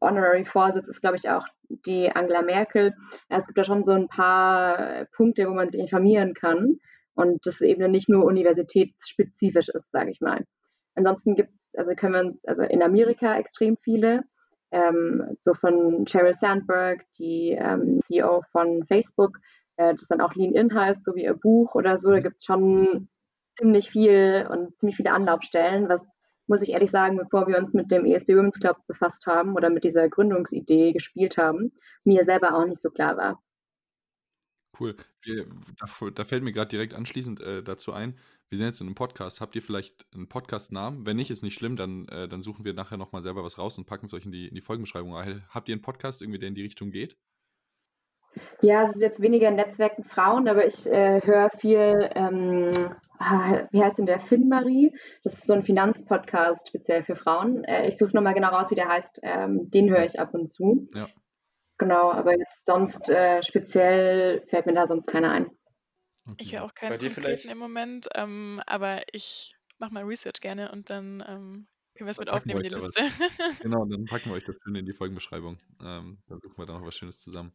Honorary 0.01 0.45
Vorsitz, 0.45 0.87
ist 0.87 1.01
glaube 1.01 1.15
ich 1.17 1.29
auch 1.29 1.47
die 1.69 2.11
Angela 2.11 2.41
Merkel. 2.41 2.93
Es 3.29 3.45
gibt 3.47 3.57
da 3.57 3.63
schon 3.63 3.85
so 3.85 3.93
ein 3.93 4.07
paar 4.07 5.05
Punkte, 5.15 5.47
wo 5.47 5.53
man 5.53 5.69
sich 5.69 5.79
informieren 5.79 6.33
kann 6.33 6.77
und 7.15 7.45
das 7.45 7.61
eben 7.61 7.91
nicht 7.91 8.09
nur 8.09 8.25
universitätsspezifisch 8.25 9.69
ist, 9.69 9.91
sage 9.91 10.11
ich 10.11 10.19
mal. 10.21 10.43
Ansonsten 10.95 11.35
gibt 11.35 11.51
es, 11.59 11.73
also 11.75 11.93
können 11.95 12.39
wir, 12.43 12.49
also 12.49 12.63
in 12.63 12.83
Amerika 12.83 13.37
extrem 13.37 13.77
viele, 13.77 14.23
ähm, 14.73 15.37
so 15.41 15.53
von 15.53 16.05
Sheryl 16.07 16.35
Sandberg, 16.35 17.05
die 17.17 17.51
ähm, 17.51 18.01
CEO 18.03 18.41
von 18.51 18.85
Facebook, 18.87 19.37
äh, 19.77 19.93
das 19.93 20.07
dann 20.07 20.21
auch 20.21 20.33
Lean 20.33 20.53
In 20.53 20.73
heißt, 20.73 21.05
so 21.05 21.15
wie 21.15 21.23
ihr 21.23 21.35
Buch 21.35 21.75
oder 21.75 21.97
so. 21.97 22.09
Da 22.09 22.19
gibt 22.19 22.37
es 22.37 22.45
schon 22.45 23.07
ziemlich 23.57 23.89
viel 23.89 24.47
und 24.49 24.77
ziemlich 24.77 24.97
viele 24.97 25.11
Anlaufstellen, 25.11 25.89
was 25.89 26.05
muss 26.47 26.61
ich 26.61 26.69
ehrlich 26.69 26.91
sagen, 26.91 27.17
bevor 27.17 27.47
wir 27.47 27.57
uns 27.57 27.73
mit 27.73 27.89
dem 27.91 28.05
ESB 28.05 28.29
Women's 28.35 28.59
Club 28.59 28.77
befasst 28.87 29.27
haben 29.27 29.53
oder 29.53 29.69
mit 29.69 29.83
dieser 29.83 30.09
Gründungsidee 30.09 30.91
gespielt 30.91 31.37
haben, 31.37 31.71
mir 32.03 32.25
selber 32.25 32.55
auch 32.55 32.65
nicht 32.65 32.81
so 32.81 32.89
klar 32.89 33.15
war. 33.15 33.41
Cool. 34.79 34.95
Da 36.15 36.25
fällt 36.25 36.43
mir 36.43 36.51
gerade 36.51 36.69
direkt 36.69 36.95
anschließend 36.95 37.39
äh, 37.41 37.63
dazu 37.63 37.93
ein, 37.93 38.17
wir 38.53 38.57
sind 38.57 38.67
jetzt 38.67 38.81
in 38.81 38.87
einem 38.87 38.93
Podcast. 38.93 39.41
Habt 39.41 39.55
ihr 39.55 39.63
vielleicht 39.63 40.05
einen 40.13 40.29
Podcast-Namen? 40.29 41.07
Wenn 41.07 41.17
nicht, 41.17 41.31
ist 41.31 41.41
nicht 41.41 41.55
schlimm, 41.55 41.75
dann, 41.75 42.07
äh, 42.09 42.27
dann 42.27 42.43
suchen 42.43 42.63
wir 42.63 42.75
nachher 42.75 42.97
nochmal 42.97 43.23
selber 43.23 43.43
was 43.43 43.57
raus 43.57 43.79
und 43.79 43.87
packen 43.87 44.05
es 44.05 44.13
euch 44.13 44.25
in 44.25 44.31
die, 44.31 44.47
in 44.47 44.53
die 44.53 44.61
Folgenbeschreibung. 44.61 45.15
Habt 45.49 45.69
ihr 45.69 45.73
einen 45.73 45.81
Podcast 45.81 46.21
irgendwie, 46.21 46.37
der 46.37 46.49
in 46.49 46.53
die 46.53 46.61
Richtung 46.61 46.91
geht? 46.91 47.17
Ja, 48.61 48.83
es 48.83 48.93
ist 48.93 49.01
jetzt 49.01 49.21
weniger 49.23 49.49
Netzwerken 49.49 50.03
Frauen, 50.03 50.47
aber 50.47 50.67
ich 50.67 50.85
äh, 50.85 51.21
höre 51.23 51.49
viel, 51.57 52.11
ähm, 52.13 52.69
wie 53.71 53.83
heißt 53.83 53.97
denn 53.97 54.05
der, 54.05 54.19
Finn-Marie? 54.19 54.93
Das 55.23 55.33
ist 55.33 55.47
so 55.47 55.53
ein 55.53 55.63
Finanzpodcast 55.63 56.67
speziell 56.67 57.03
für 57.03 57.15
Frauen. 57.15 57.63
Äh, 57.63 57.87
ich 57.87 57.97
suche 57.97 58.15
nochmal 58.15 58.35
genau 58.35 58.49
raus, 58.49 58.69
wie 58.69 58.75
der 58.75 58.87
heißt. 58.87 59.19
Ähm, 59.23 59.71
den 59.71 59.89
höre 59.89 60.05
ich 60.05 60.19
ab 60.19 60.31
und 60.35 60.51
zu. 60.51 60.87
Ja. 60.93 61.07
Genau, 61.79 62.11
aber 62.11 62.37
jetzt 62.37 62.67
sonst 62.67 63.09
äh, 63.09 63.41
speziell 63.41 64.43
fällt 64.49 64.67
mir 64.67 64.75
da 64.75 64.85
sonst 64.85 65.07
keiner 65.07 65.31
ein. 65.31 65.49
Okay. 66.25 66.35
Ich 66.39 66.53
höre 66.53 66.63
auch 66.63 66.71
Bei 66.87 66.87
keinen 66.87 66.99
dir 66.99 67.09
konkreten 67.09 67.13
vielleicht? 67.13 67.45
im 67.45 67.57
Moment, 67.57 68.07
ähm, 68.15 68.61
aber 68.65 69.01
ich 69.11 69.55
mache 69.77 69.93
mal 69.93 70.03
Research 70.03 70.39
gerne 70.41 70.71
und 70.71 70.89
dann 70.89 71.23
ähm, 71.27 71.67
können 71.95 72.07
wir 72.07 72.11
es 72.11 72.17
Dann 72.17 72.25
mit 72.25 72.29
packen 72.29 72.49
wir 72.49 72.57
aufnehmen 72.57 72.61
in 72.61 72.69
die 72.69 72.75
Liste. 72.75 73.03
da 73.39 73.49
Genau, 73.61 73.85
dann 73.85 74.05
packen 74.05 74.29
wir 74.29 74.35
euch 74.35 74.45
das 74.45 74.55
schön 74.63 74.75
in 74.75 74.85
die 74.85 74.93
Folgenbeschreibung. 74.93 75.59
Ähm, 75.81 76.19
dann 76.27 76.39
suchen 76.39 76.57
wir 76.57 76.65
da 76.65 76.73
noch 76.79 76.85
was 76.85 76.95
Schönes 76.95 77.19
zusammen. 77.19 77.53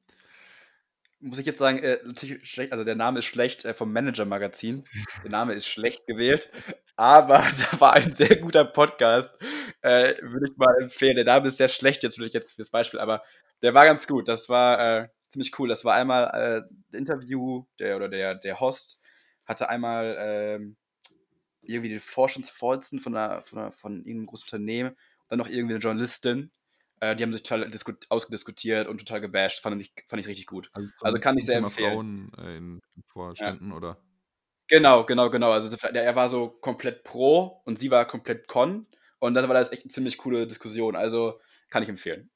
Muss 1.20 1.38
ich 1.38 1.46
jetzt 1.46 1.58
sagen, 1.58 1.78
äh, 1.80 1.98
natürlich 2.04 2.48
schlecht, 2.48 2.70
also 2.72 2.84
der 2.84 2.94
Name 2.94 3.18
ist 3.20 3.24
schlecht 3.24 3.64
äh, 3.64 3.74
vom 3.74 3.92
Manager-Magazin. 3.92 4.84
Der 5.24 5.30
Name 5.30 5.54
ist 5.54 5.66
schlecht 5.66 6.06
gewählt. 6.06 6.52
aber 6.94 7.38
da 7.72 7.80
war 7.80 7.94
ein 7.94 8.12
sehr 8.12 8.36
guter 8.36 8.64
Podcast, 8.64 9.42
äh, 9.80 10.14
würde 10.22 10.46
ich 10.50 10.56
mal 10.56 10.74
empfehlen. 10.80 11.16
Der 11.16 11.24
Name 11.24 11.48
ist 11.48 11.56
sehr 11.56 11.68
schlecht 11.68 12.02
jetzt 12.04 12.18
natürlich 12.18 12.34
jetzt 12.34 12.52
fürs 12.52 12.70
Beispiel, 12.70 13.00
aber 13.00 13.24
der 13.62 13.74
war 13.74 13.84
ganz 13.84 14.06
gut. 14.06 14.28
Das 14.28 14.48
war 14.48 14.78
äh, 15.04 15.08
ziemlich 15.28 15.58
cool. 15.58 15.68
Das 15.68 15.84
war 15.84 15.94
einmal 15.94 16.66
äh, 16.92 16.96
Interview, 16.96 17.66
der 17.78 17.96
oder 17.96 18.08
der, 18.08 18.34
der 18.34 18.60
Host 18.60 19.02
hatte 19.44 19.68
einmal 19.68 20.16
ähm, 20.18 20.76
irgendwie 21.62 21.90
den 21.90 22.00
Forschungsvorsitzenden 22.00 23.02
von, 23.02 23.16
einer, 23.16 23.42
von, 23.42 23.58
einer, 23.58 23.72
von 23.72 23.98
irgendeinem 23.98 24.26
großen 24.26 24.46
Unternehmen, 24.46 24.96
dann 25.28 25.38
noch 25.38 25.48
irgendwie 25.48 25.74
eine 25.74 25.82
Journalistin. 25.82 26.50
Äh, 27.00 27.16
die 27.16 27.22
haben 27.22 27.32
sich 27.32 27.42
total 27.42 27.70
ausgediskutiert 28.08 28.88
und 28.88 28.98
total 28.98 29.20
gebasht. 29.20 29.60
Fand 29.62 29.80
ich, 29.80 29.92
fand 30.08 30.20
ich 30.20 30.28
richtig 30.28 30.46
gut. 30.46 30.70
Also, 30.72 30.88
also 31.00 31.18
kann 31.18 31.38
ich 31.38 31.46
sehr 31.46 31.58
empfehlen. 31.58 31.92
Frauen 31.92 32.32
äh, 32.38 32.56
in, 32.56 32.82
in 32.96 33.02
Vorständen 33.04 33.70
ja. 33.70 33.76
oder? 33.76 33.98
Genau, 34.68 35.04
genau, 35.04 35.30
genau. 35.30 35.50
Also 35.52 35.74
er 35.76 36.16
war 36.16 36.28
so 36.28 36.50
komplett 36.50 37.04
pro 37.04 37.62
und 37.64 37.78
sie 37.78 37.90
war 37.90 38.04
komplett 38.06 38.48
con. 38.48 38.86
Und 39.18 39.34
dann 39.34 39.48
war 39.48 39.54
das 39.54 39.72
echt 39.72 39.84
eine 39.84 39.90
ziemlich 39.90 40.18
coole 40.18 40.46
Diskussion. 40.46 40.94
Also 40.94 41.40
kann 41.70 41.82
ich 41.82 41.88
empfehlen. 41.88 42.30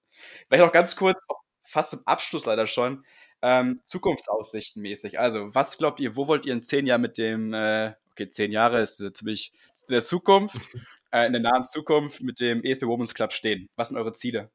Vielleicht 0.49 0.64
noch 0.64 0.72
ganz 0.72 0.97
kurz, 0.97 1.18
fast 1.63 1.91
zum 1.91 2.07
Abschluss 2.07 2.47
leider 2.47 2.67
schon, 2.67 3.05
ähm, 3.43 3.81
Zukunftsaussichten 3.85 4.83
mäßig. 4.83 5.19
Also, 5.19 5.55
was 5.55 5.79
glaubt 5.79 6.01
ihr, 6.01 6.17
wo 6.17 6.29
wollt 6.29 6.47
ihr 6.47 6.53
in 6.53 6.63
zehn 6.63 6.87
Jahren 6.87 7.03
mit 7.03 7.19
dem, 7.19 7.53
äh, 7.55 7.95
okay, 8.13 8.29
zehn 8.31 8.53
Jahre 8.53 8.81
ist 8.81 9.01
äh, 9.01 9.13
ziemlich 9.13 9.53
in 9.89 9.95
der 9.95 10.03
Zukunft, 10.03 10.57
äh, 11.13 11.27
in 11.27 11.33
der 11.33 11.43
nahen 11.43 11.65
Zukunft 11.65 12.23
mit 12.23 12.41
dem 12.41 12.63
ESP 12.63 12.87
Women's 12.87 13.15
Club 13.15 13.33
stehen? 13.33 13.69
Was 13.77 13.89
sind 13.89 13.99
eure 13.99 14.13
Ziele? 14.13 14.51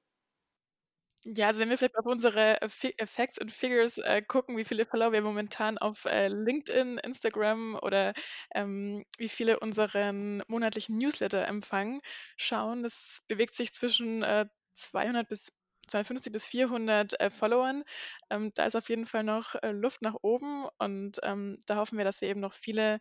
Ja, 1.26 1.48
also 1.48 1.60
wenn 1.60 1.70
wir 1.70 1.78
vielleicht 1.78 1.98
auf 1.98 2.06
unsere 2.06 2.62
äh, 2.62 2.70
äh, 2.98 3.06
Facts 3.06 3.38
und 3.40 3.52
Figures 3.52 3.98
äh, 3.98 4.22
gucken, 4.22 4.56
wie 4.56 4.64
viele 4.64 4.86
Follower 4.86 5.12
wir 5.12 5.22
momentan 5.22 5.78
auf 5.78 6.06
äh, 6.06 6.30
LinkedIn, 6.30 7.00
Instagram 7.00 7.78
oder 7.82 8.14
ähm, 8.56 9.04
wie 9.18 9.28
viele 9.28 9.60
unseren 9.60 10.42
monatlichen 10.48 10.98
Newsletter 10.98 11.46
empfangen, 11.48 12.00
schauen, 12.38 12.84
das 12.84 13.20
bewegt 13.28 13.56
sich 13.56 13.74
zwischen 13.74 14.24
äh, 14.24 14.46
200 14.76 15.28
bis 15.28 15.52
250 15.88 16.32
bis 16.32 16.46
400 16.46 17.20
äh, 17.20 17.30
Followern. 17.30 17.84
Ähm, 18.30 18.52
da 18.56 18.66
ist 18.66 18.76
auf 18.76 18.90
jeden 18.90 19.06
Fall 19.06 19.24
noch 19.24 19.56
äh, 19.56 19.72
Luft 19.72 20.02
nach 20.02 20.16
oben 20.22 20.68
und 20.80 21.20
ähm, 21.24 21.60
da 21.66 21.78
hoffen 21.78 21.98
wir, 21.98 22.06
dass 22.06 22.22
wir 22.22 22.30
eben 22.30 22.40
noch 22.40 22.54
viele 22.54 23.00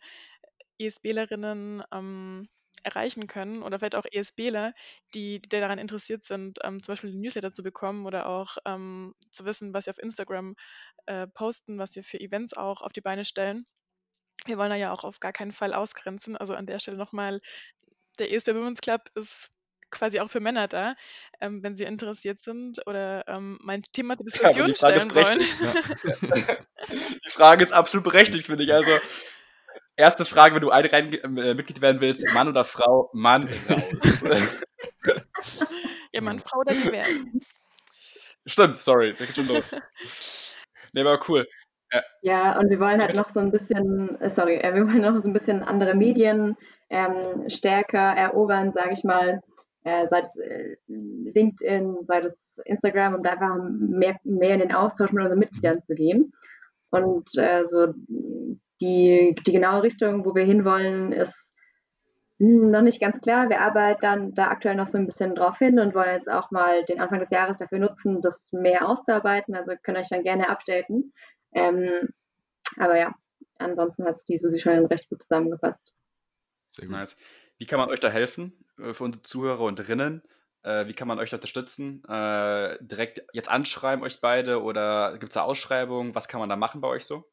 ESBlerinnen 0.78 1.82
ähm, 1.92 2.48
erreichen 2.82 3.26
können 3.26 3.62
oder 3.62 3.78
vielleicht 3.78 3.96
auch 3.96 4.06
ESBler, 4.10 4.72
die, 5.14 5.40
die 5.40 5.48
daran 5.48 5.78
interessiert 5.78 6.24
sind, 6.24 6.58
ähm, 6.62 6.82
zum 6.82 6.92
Beispiel 6.92 7.14
Newsletter 7.14 7.52
zu 7.52 7.62
bekommen 7.62 8.06
oder 8.06 8.26
auch 8.26 8.56
ähm, 8.64 9.14
zu 9.30 9.44
wissen, 9.44 9.74
was 9.74 9.86
wir 9.86 9.92
auf 9.92 9.98
Instagram 9.98 10.54
äh, 11.06 11.26
posten, 11.26 11.78
was 11.78 11.96
wir 11.96 12.04
für 12.04 12.20
Events 12.20 12.54
auch 12.54 12.82
auf 12.82 12.92
die 12.92 13.00
Beine 13.00 13.24
stellen. 13.24 13.66
Wir 14.44 14.58
wollen 14.58 14.70
da 14.70 14.76
ja 14.76 14.92
auch 14.92 15.04
auf 15.04 15.18
gar 15.18 15.32
keinen 15.32 15.52
Fall 15.52 15.74
ausgrenzen. 15.74 16.36
Also 16.36 16.54
an 16.54 16.66
der 16.66 16.78
Stelle 16.78 16.96
nochmal, 16.96 17.40
der 18.18 18.32
ESB 18.32 18.54
Women's 18.54 18.80
Club 18.80 19.02
ist 19.14 19.50
quasi 19.96 20.20
auch 20.20 20.30
für 20.30 20.40
Männer 20.40 20.68
da, 20.68 20.94
ähm, 21.40 21.62
wenn 21.62 21.76
sie 21.76 21.84
interessiert 21.84 22.42
sind 22.42 22.86
oder 22.86 23.26
ähm, 23.26 23.58
mein 23.62 23.82
Thema 23.92 24.16
zur 24.16 24.26
Diskussion 24.26 24.68
ja, 24.68 24.74
stellen 24.74 25.14
wollen. 25.14 25.40
Ja. 25.62 26.56
die 27.24 27.30
Frage 27.30 27.64
ist 27.64 27.72
absolut 27.72 28.04
berechtigt, 28.04 28.46
finde 28.46 28.64
ich. 28.64 28.72
Also 28.72 28.92
erste 29.96 30.24
Frage, 30.24 30.54
wenn 30.54 30.62
du 30.62 30.70
ein 30.70 30.86
rein, 30.86 31.12
äh, 31.12 31.54
Mitglied 31.54 31.80
werden 31.80 32.00
willst, 32.00 32.26
Mann 32.32 32.48
oder 32.48 32.64
Frau, 32.64 33.10
Mann 33.12 33.48
raus. 33.68 34.24
ja, 36.12 36.20
Mann, 36.20 36.40
Frau 36.40 36.60
oder 36.60 36.74
divers. 36.74 37.18
Stimmt, 38.44 38.76
sorry, 38.76 39.14
da 39.18 39.24
geht 39.24 39.36
schon 39.36 39.48
los. 39.48 39.76
Nee, 40.92 41.02
aber 41.02 41.20
cool. 41.28 41.46
Ja. 41.92 42.02
ja, 42.22 42.58
und 42.58 42.70
wir 42.70 42.80
wollen 42.80 43.02
halt 43.02 43.16
noch 43.16 43.28
so 43.28 43.38
ein 43.38 43.50
bisschen, 43.50 44.18
äh, 44.22 44.30
sorry, 44.30 44.56
äh, 44.56 44.74
wir 44.74 44.86
wollen 44.86 45.02
noch 45.02 45.20
so 45.20 45.28
ein 45.28 45.34
bisschen 45.34 45.62
andere 45.62 45.94
Medien 45.94 46.56
ähm, 46.88 47.50
stärker 47.50 47.98
erobern, 47.98 48.72
sage 48.72 48.94
ich 48.94 49.04
mal 49.04 49.42
äh, 49.86 50.08
sei 50.08 50.20
es 50.20 50.36
äh, 50.36 50.76
LinkedIn, 50.88 51.98
sei 52.02 52.18
es 52.22 52.44
Instagram, 52.64 53.14
um 53.14 53.22
da 53.22 53.30
einfach 53.30 53.56
mehr, 53.70 54.18
mehr 54.24 54.54
in 54.54 54.60
den 54.60 54.74
Austausch 54.74 55.12
mit 55.12 55.22
unseren 55.22 55.38
Mitgliedern 55.38 55.84
zu 55.84 55.94
gehen. 55.94 56.32
Und 56.90 57.30
äh, 57.38 57.64
so 57.66 57.94
die, 58.80 59.36
die 59.46 59.52
genaue 59.52 59.84
Richtung, 59.84 60.24
wo 60.24 60.34
wir 60.34 60.44
hinwollen, 60.44 61.12
ist 61.12 61.36
noch 62.38 62.82
nicht 62.82 63.00
ganz 63.00 63.20
klar. 63.20 63.48
Wir 63.48 63.60
arbeiten 63.60 64.34
da 64.34 64.48
aktuell 64.48 64.74
noch 64.74 64.88
so 64.88 64.98
ein 64.98 65.06
bisschen 65.06 65.36
drauf 65.36 65.56
hin 65.58 65.78
und 65.78 65.94
wollen 65.94 66.16
jetzt 66.16 66.28
auch 66.28 66.50
mal 66.50 66.84
den 66.84 67.00
Anfang 67.00 67.20
des 67.20 67.30
Jahres 67.30 67.58
dafür 67.58 67.78
nutzen, 67.78 68.20
das 68.20 68.50
mehr 68.52 68.88
auszuarbeiten. 68.88 69.54
Also 69.54 69.72
könnt 69.84 69.98
euch 69.98 70.08
dann 70.08 70.24
gerne 70.24 70.48
updaten. 70.48 71.12
Ähm, 71.54 72.08
aber 72.76 72.98
ja, 72.98 73.14
ansonsten 73.58 74.04
hat 74.04 74.16
es 74.16 74.24
die 74.24 74.36
Susi 74.36 74.58
schon 74.58 74.86
recht 74.86 75.08
gut 75.08 75.22
zusammengefasst. 75.22 75.94
Sehr 76.72 76.88
nice. 76.88 77.16
Wie 77.56 77.66
kann 77.66 77.78
man 77.78 77.88
euch 77.88 78.00
da 78.00 78.10
helfen 78.10 78.65
für 78.76 79.04
unsere 79.04 79.22
Zuhörer 79.22 79.62
und 79.62 79.88
Rinnen? 79.88 80.22
Äh, 80.62 80.86
wie 80.88 80.94
kann 80.94 81.08
man 81.08 81.18
euch 81.18 81.32
unterstützen? 81.32 82.04
Äh, 82.08 82.78
direkt 82.80 83.22
jetzt 83.32 83.48
anschreiben 83.48 84.04
euch 84.04 84.20
beide 84.20 84.62
oder 84.62 85.12
gibt 85.12 85.30
es 85.30 85.34
da 85.34 85.42
Ausschreibungen? 85.42 86.14
Was 86.14 86.28
kann 86.28 86.40
man 86.40 86.48
da 86.48 86.56
machen 86.56 86.80
bei 86.80 86.88
euch 86.88 87.04
so? 87.04 87.24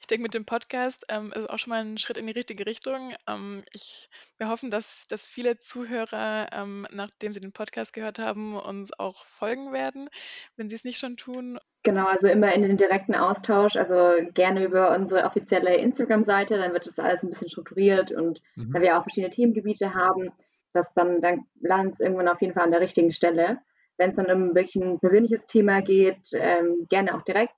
Ich 0.00 0.06
denke, 0.06 0.22
mit 0.22 0.34
dem 0.34 0.44
Podcast 0.44 1.04
ähm, 1.08 1.32
ist 1.32 1.48
auch 1.48 1.58
schon 1.58 1.70
mal 1.70 1.80
ein 1.80 1.98
Schritt 1.98 2.16
in 2.16 2.26
die 2.26 2.32
richtige 2.32 2.66
Richtung. 2.66 3.14
Ähm, 3.26 3.64
ich, 3.72 4.08
wir 4.38 4.48
hoffen, 4.48 4.70
dass, 4.70 5.06
dass 5.06 5.26
viele 5.26 5.58
Zuhörer, 5.58 6.48
ähm, 6.52 6.86
nachdem 6.90 7.32
sie 7.32 7.40
den 7.40 7.52
Podcast 7.52 7.92
gehört 7.92 8.18
haben, 8.18 8.56
uns 8.56 8.92
auch 8.98 9.26
folgen 9.26 9.72
werden, 9.72 10.08
wenn 10.56 10.68
sie 10.68 10.74
es 10.74 10.84
nicht 10.84 10.98
schon 10.98 11.16
tun. 11.16 11.58
Genau, 11.82 12.06
also 12.06 12.28
immer 12.28 12.52
in 12.54 12.62
den 12.62 12.76
direkten 12.76 13.14
Austausch, 13.14 13.76
also 13.76 14.12
gerne 14.34 14.64
über 14.64 14.94
unsere 14.94 15.24
offizielle 15.24 15.76
Instagram-Seite, 15.76 16.58
dann 16.58 16.74
wird 16.74 16.86
das 16.86 16.98
alles 16.98 17.22
ein 17.22 17.30
bisschen 17.30 17.48
strukturiert 17.48 18.12
und 18.12 18.42
mhm. 18.54 18.72
da 18.72 18.80
wir 18.82 18.98
auch 18.98 19.02
verschiedene 19.02 19.32
Themengebiete 19.32 19.94
haben, 19.94 20.30
das 20.74 20.92
dann, 20.92 21.22
dann 21.22 21.46
landet 21.60 21.94
es 21.94 22.00
irgendwann 22.00 22.28
auf 22.28 22.40
jeden 22.42 22.52
Fall 22.52 22.64
an 22.64 22.70
der 22.70 22.82
richtigen 22.82 23.12
Stelle. 23.12 23.58
Wenn 23.96 24.10
es 24.10 24.16
dann 24.16 24.30
um 24.30 24.54
wirklich 24.54 24.76
ein 24.76 25.00
persönliches 25.00 25.46
Thema 25.46 25.80
geht, 25.80 26.28
ähm, 26.34 26.86
gerne 26.90 27.14
auch 27.14 27.22
direkt 27.22 27.54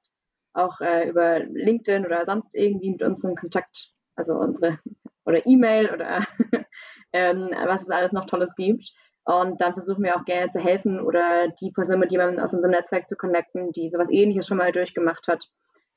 auch 0.54 0.80
äh, 0.80 1.08
über 1.08 1.40
LinkedIn 1.40 2.04
oder 2.04 2.24
sonst 2.26 2.54
irgendwie 2.54 2.90
mit 2.90 3.02
uns 3.02 3.24
in 3.24 3.36
Kontakt, 3.36 3.90
also 4.16 4.34
unsere 4.34 4.78
oder 5.24 5.46
E-Mail 5.46 5.90
oder 5.92 6.26
ähm, 7.12 7.50
was 7.66 7.82
es 7.82 7.90
alles 7.90 8.12
noch 8.12 8.26
Tolles 8.26 8.54
gibt. 8.56 8.92
Und 9.24 9.60
dann 9.60 9.72
versuchen 9.72 10.02
wir 10.02 10.16
auch 10.16 10.24
gerne 10.24 10.50
zu 10.50 10.58
helfen 10.58 11.00
oder 11.00 11.48
die 11.60 11.70
Person 11.70 12.00
mit 12.00 12.10
jemandem 12.10 12.42
aus 12.42 12.54
unserem 12.54 12.72
Netzwerk 12.72 13.06
zu 13.06 13.16
connecten, 13.16 13.72
die 13.72 13.88
sowas 13.88 14.08
ähnliches 14.10 14.46
schon 14.46 14.56
mal 14.56 14.72
durchgemacht 14.72 15.28
hat. 15.28 15.48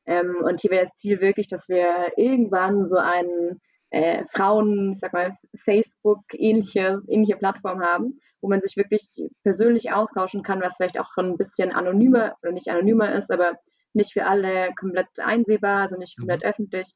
Ähm, 0.06 0.38
und 0.44 0.62
hier 0.62 0.70
wäre 0.70 0.86
das 0.86 0.96
Ziel 0.96 1.20
wirklich, 1.22 1.48
dass 1.48 1.68
wir 1.68 2.14
irgendwann 2.18 2.86
so 2.86 2.98
einen 2.98 3.62
äh, 3.90 4.26
Frauen, 4.28 4.94
ich 4.94 5.00
sag 5.00 5.14
mal, 5.14 5.36
Facebook-ähnliche 5.64 7.02
ähnliche 7.08 7.38
Plattform 7.38 7.82
haben, 7.82 8.20
wo 8.42 8.50
man 8.50 8.62
sich 8.62 8.78
wirklich 8.78 9.08
persönlich 9.44 9.92
austauschen 9.92 10.44
kann, 10.44 10.62
was 10.62 10.76
vielleicht 10.76 11.00
auch 11.00 11.12
schon 11.14 11.32
ein 11.32 11.38
bisschen 11.38 11.72
anonymer 11.72 12.36
oder 12.44 12.52
nicht 12.52 12.68
anonymer 12.70 13.14
ist, 13.14 13.32
aber 13.32 13.58
nicht 13.94 14.14
für 14.14 14.26
alle 14.26 14.74
komplett 14.76 15.08
einsehbar, 15.20 15.82
also 15.82 15.98
nicht 15.98 16.18
komplett 16.18 16.44
mhm. 16.44 16.50
öffentlich. 16.50 16.94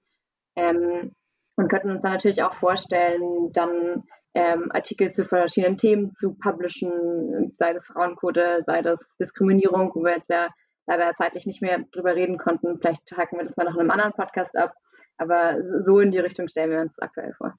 Ähm, 0.55 1.15
und 1.55 1.67
könnten 1.69 1.91
uns 1.91 2.03
dann 2.03 2.13
natürlich 2.13 2.43
auch 2.43 2.53
vorstellen, 2.53 3.51
dann 3.51 4.03
ähm, 4.33 4.71
Artikel 4.71 5.11
zu 5.11 5.25
verschiedenen 5.25 5.77
Themen 5.77 6.11
zu 6.11 6.35
publishen, 6.35 7.53
sei 7.55 7.73
das 7.73 7.87
Frauenquote, 7.87 8.59
sei 8.61 8.81
das 8.81 9.17
Diskriminierung, 9.17 9.91
wo 9.93 10.03
wir 10.03 10.15
jetzt 10.15 10.29
ja 10.29 10.49
leider 10.87 11.13
zeitlich 11.13 11.45
nicht 11.45 11.61
mehr 11.61 11.79
drüber 11.91 12.15
reden 12.15 12.37
konnten. 12.37 12.79
Vielleicht 12.79 13.11
haken 13.15 13.37
wir 13.37 13.45
das 13.45 13.57
mal 13.57 13.65
noch 13.65 13.75
in 13.75 13.81
einem 13.81 13.91
anderen 13.91 14.13
Podcast 14.13 14.55
ab. 14.57 14.73
Aber 15.17 15.57
so 15.61 15.99
in 15.99 16.11
die 16.11 16.19
Richtung 16.19 16.47
stellen 16.47 16.71
wir 16.71 16.79
uns 16.79 16.99
aktuell 16.99 17.33
vor. 17.33 17.53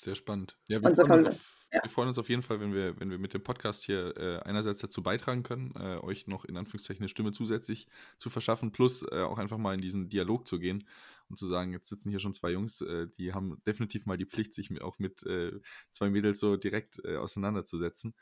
Sehr 0.00 0.14
spannend. 0.14 0.56
Ja, 0.68 0.82
wir, 0.82 0.94
so 0.94 1.06
freuen, 1.06 1.26
auf, 1.26 1.66
ja. 1.72 1.82
wir 1.82 1.90
freuen, 1.90 2.08
uns 2.08 2.18
auf 2.18 2.28
jeden 2.28 2.42
Fall, 2.42 2.60
wenn 2.60 2.74
wir, 2.74 2.98
wenn 2.98 3.10
wir 3.10 3.18
mit 3.18 3.32
dem 3.32 3.42
Podcast 3.42 3.84
hier 3.84 4.16
äh, 4.16 4.38
einerseits 4.40 4.80
dazu 4.80 5.02
beitragen 5.02 5.42
können, 5.42 5.72
äh, 5.76 5.98
euch 5.98 6.26
noch 6.26 6.44
in 6.44 6.56
Anführungszeichen 6.56 7.02
eine 7.02 7.08
Stimme 7.08 7.32
zusätzlich 7.32 7.86
zu 8.18 8.28
verschaffen, 8.28 8.72
plus 8.72 9.02
äh, 9.02 9.22
auch 9.22 9.38
einfach 9.38 9.58
mal 9.58 9.74
in 9.74 9.80
diesen 9.80 10.08
Dialog 10.08 10.46
zu 10.46 10.58
gehen 10.58 10.84
und 11.28 11.36
zu 11.36 11.46
sagen, 11.46 11.72
jetzt 11.72 11.88
sitzen 11.88 12.10
hier 12.10 12.18
schon 12.18 12.34
zwei 12.34 12.50
Jungs, 12.50 12.80
äh, 12.80 13.06
die 13.08 13.32
haben 13.32 13.62
definitiv 13.66 14.04
mal 14.04 14.16
die 14.16 14.26
Pflicht, 14.26 14.52
sich 14.52 14.70
mit, 14.70 14.82
auch 14.82 14.98
mit 14.98 15.24
äh, 15.24 15.60
zwei 15.90 16.10
Mädels 16.10 16.40
so 16.40 16.56
direkt 16.56 17.00
äh, 17.04 17.16
auseinanderzusetzen. 17.16 18.14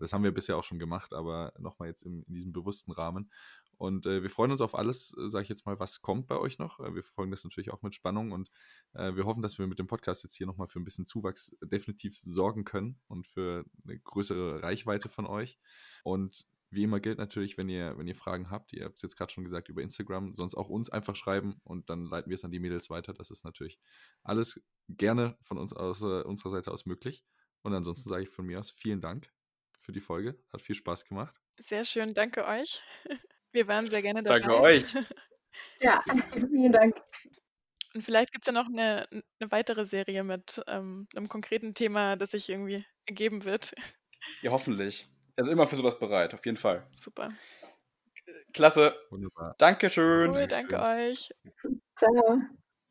Das 0.00 0.12
haben 0.12 0.24
wir 0.24 0.32
bisher 0.32 0.56
auch 0.56 0.64
schon 0.64 0.78
gemacht, 0.78 1.12
aber 1.12 1.52
nochmal 1.58 1.88
jetzt 1.88 2.02
in, 2.02 2.22
in 2.22 2.34
diesem 2.34 2.52
bewussten 2.52 2.90
Rahmen. 2.90 3.30
Und 3.80 4.04
äh, 4.04 4.22
wir 4.22 4.28
freuen 4.28 4.50
uns 4.50 4.60
auf 4.60 4.74
alles, 4.74 5.16
äh, 5.16 5.30
sage 5.30 5.44
ich 5.44 5.48
jetzt 5.48 5.64
mal, 5.64 5.80
was 5.80 6.02
kommt 6.02 6.26
bei 6.26 6.36
euch 6.36 6.58
noch. 6.58 6.80
Äh, 6.80 6.94
wir 6.94 7.02
verfolgen 7.02 7.30
das 7.30 7.44
natürlich 7.44 7.72
auch 7.72 7.80
mit 7.80 7.94
Spannung 7.94 8.30
und 8.30 8.50
äh, 8.92 9.16
wir 9.16 9.24
hoffen, 9.24 9.40
dass 9.40 9.58
wir 9.58 9.66
mit 9.66 9.78
dem 9.78 9.86
Podcast 9.86 10.22
jetzt 10.22 10.36
hier 10.36 10.46
nochmal 10.46 10.68
für 10.68 10.78
ein 10.78 10.84
bisschen 10.84 11.06
Zuwachs 11.06 11.56
definitiv 11.62 12.14
sorgen 12.14 12.64
können 12.64 13.00
und 13.08 13.26
für 13.26 13.64
eine 13.82 13.98
größere 13.98 14.62
Reichweite 14.62 15.08
von 15.08 15.24
euch. 15.24 15.58
Und 16.04 16.44
wie 16.68 16.82
immer 16.82 17.00
gilt 17.00 17.16
natürlich, 17.16 17.56
wenn 17.56 17.70
ihr, 17.70 17.96
wenn 17.96 18.06
ihr 18.06 18.14
Fragen 18.14 18.50
habt, 18.50 18.74
ihr 18.74 18.84
habt 18.84 18.96
es 18.96 19.02
jetzt 19.02 19.16
gerade 19.16 19.32
schon 19.32 19.44
gesagt 19.44 19.70
über 19.70 19.80
Instagram, 19.80 20.34
sonst 20.34 20.56
auch 20.56 20.68
uns 20.68 20.90
einfach 20.90 21.16
schreiben 21.16 21.58
und 21.64 21.88
dann 21.88 22.04
leiten 22.04 22.28
wir 22.28 22.34
es 22.34 22.44
an 22.44 22.50
die 22.50 22.60
Mädels 22.60 22.90
weiter. 22.90 23.14
Das 23.14 23.30
ist 23.30 23.46
natürlich 23.46 23.80
alles 24.22 24.62
gerne 24.90 25.38
von 25.40 25.56
uns 25.56 25.72
aus, 25.72 26.02
äh, 26.02 26.20
unserer 26.20 26.52
Seite 26.52 26.70
aus 26.70 26.84
möglich. 26.84 27.24
Und 27.62 27.72
ansonsten 27.72 28.10
sage 28.10 28.24
ich 28.24 28.28
von 28.28 28.44
mir 28.44 28.60
aus 28.60 28.70
vielen 28.70 29.00
Dank 29.00 29.32
für 29.80 29.92
die 29.92 30.00
Folge. 30.00 30.38
Hat 30.52 30.60
viel 30.60 30.74
Spaß 30.74 31.06
gemacht. 31.06 31.40
Sehr 31.58 31.86
schön, 31.86 32.12
danke 32.12 32.46
euch. 32.46 32.82
Wir 33.52 33.66
waren 33.68 33.88
sehr 33.88 34.02
gerne 34.02 34.22
dabei. 34.22 34.40
Danke 34.40 34.60
euch. 34.60 34.84
ja, 35.80 36.02
vielen 36.34 36.72
Dank. 36.72 36.96
Und 37.94 38.02
vielleicht 38.02 38.32
gibt 38.32 38.44
es 38.44 38.46
ja 38.46 38.52
noch 38.52 38.68
eine, 38.68 39.08
eine 39.10 39.50
weitere 39.50 39.84
Serie 39.84 40.22
mit 40.22 40.62
ähm, 40.68 41.08
einem 41.16 41.28
konkreten 41.28 41.74
Thema, 41.74 42.16
das 42.16 42.30
sich 42.30 42.48
irgendwie 42.48 42.84
ergeben 43.06 43.44
wird. 43.44 43.74
Ja, 44.42 44.52
hoffentlich. 44.52 45.08
Also 45.36 45.50
immer 45.50 45.66
für 45.66 45.76
sowas 45.76 45.98
bereit, 45.98 46.34
auf 46.34 46.44
jeden 46.44 46.58
Fall. 46.58 46.86
Super. 46.94 47.30
Klasse. 48.52 48.94
Wunderbar. 49.10 49.54
Dankeschön. 49.58 50.30
Cool, 50.30 50.46
danke 50.46 50.80
euch. 50.80 51.30
Ciao. 51.96 52.40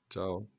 Ciao. 0.09 0.49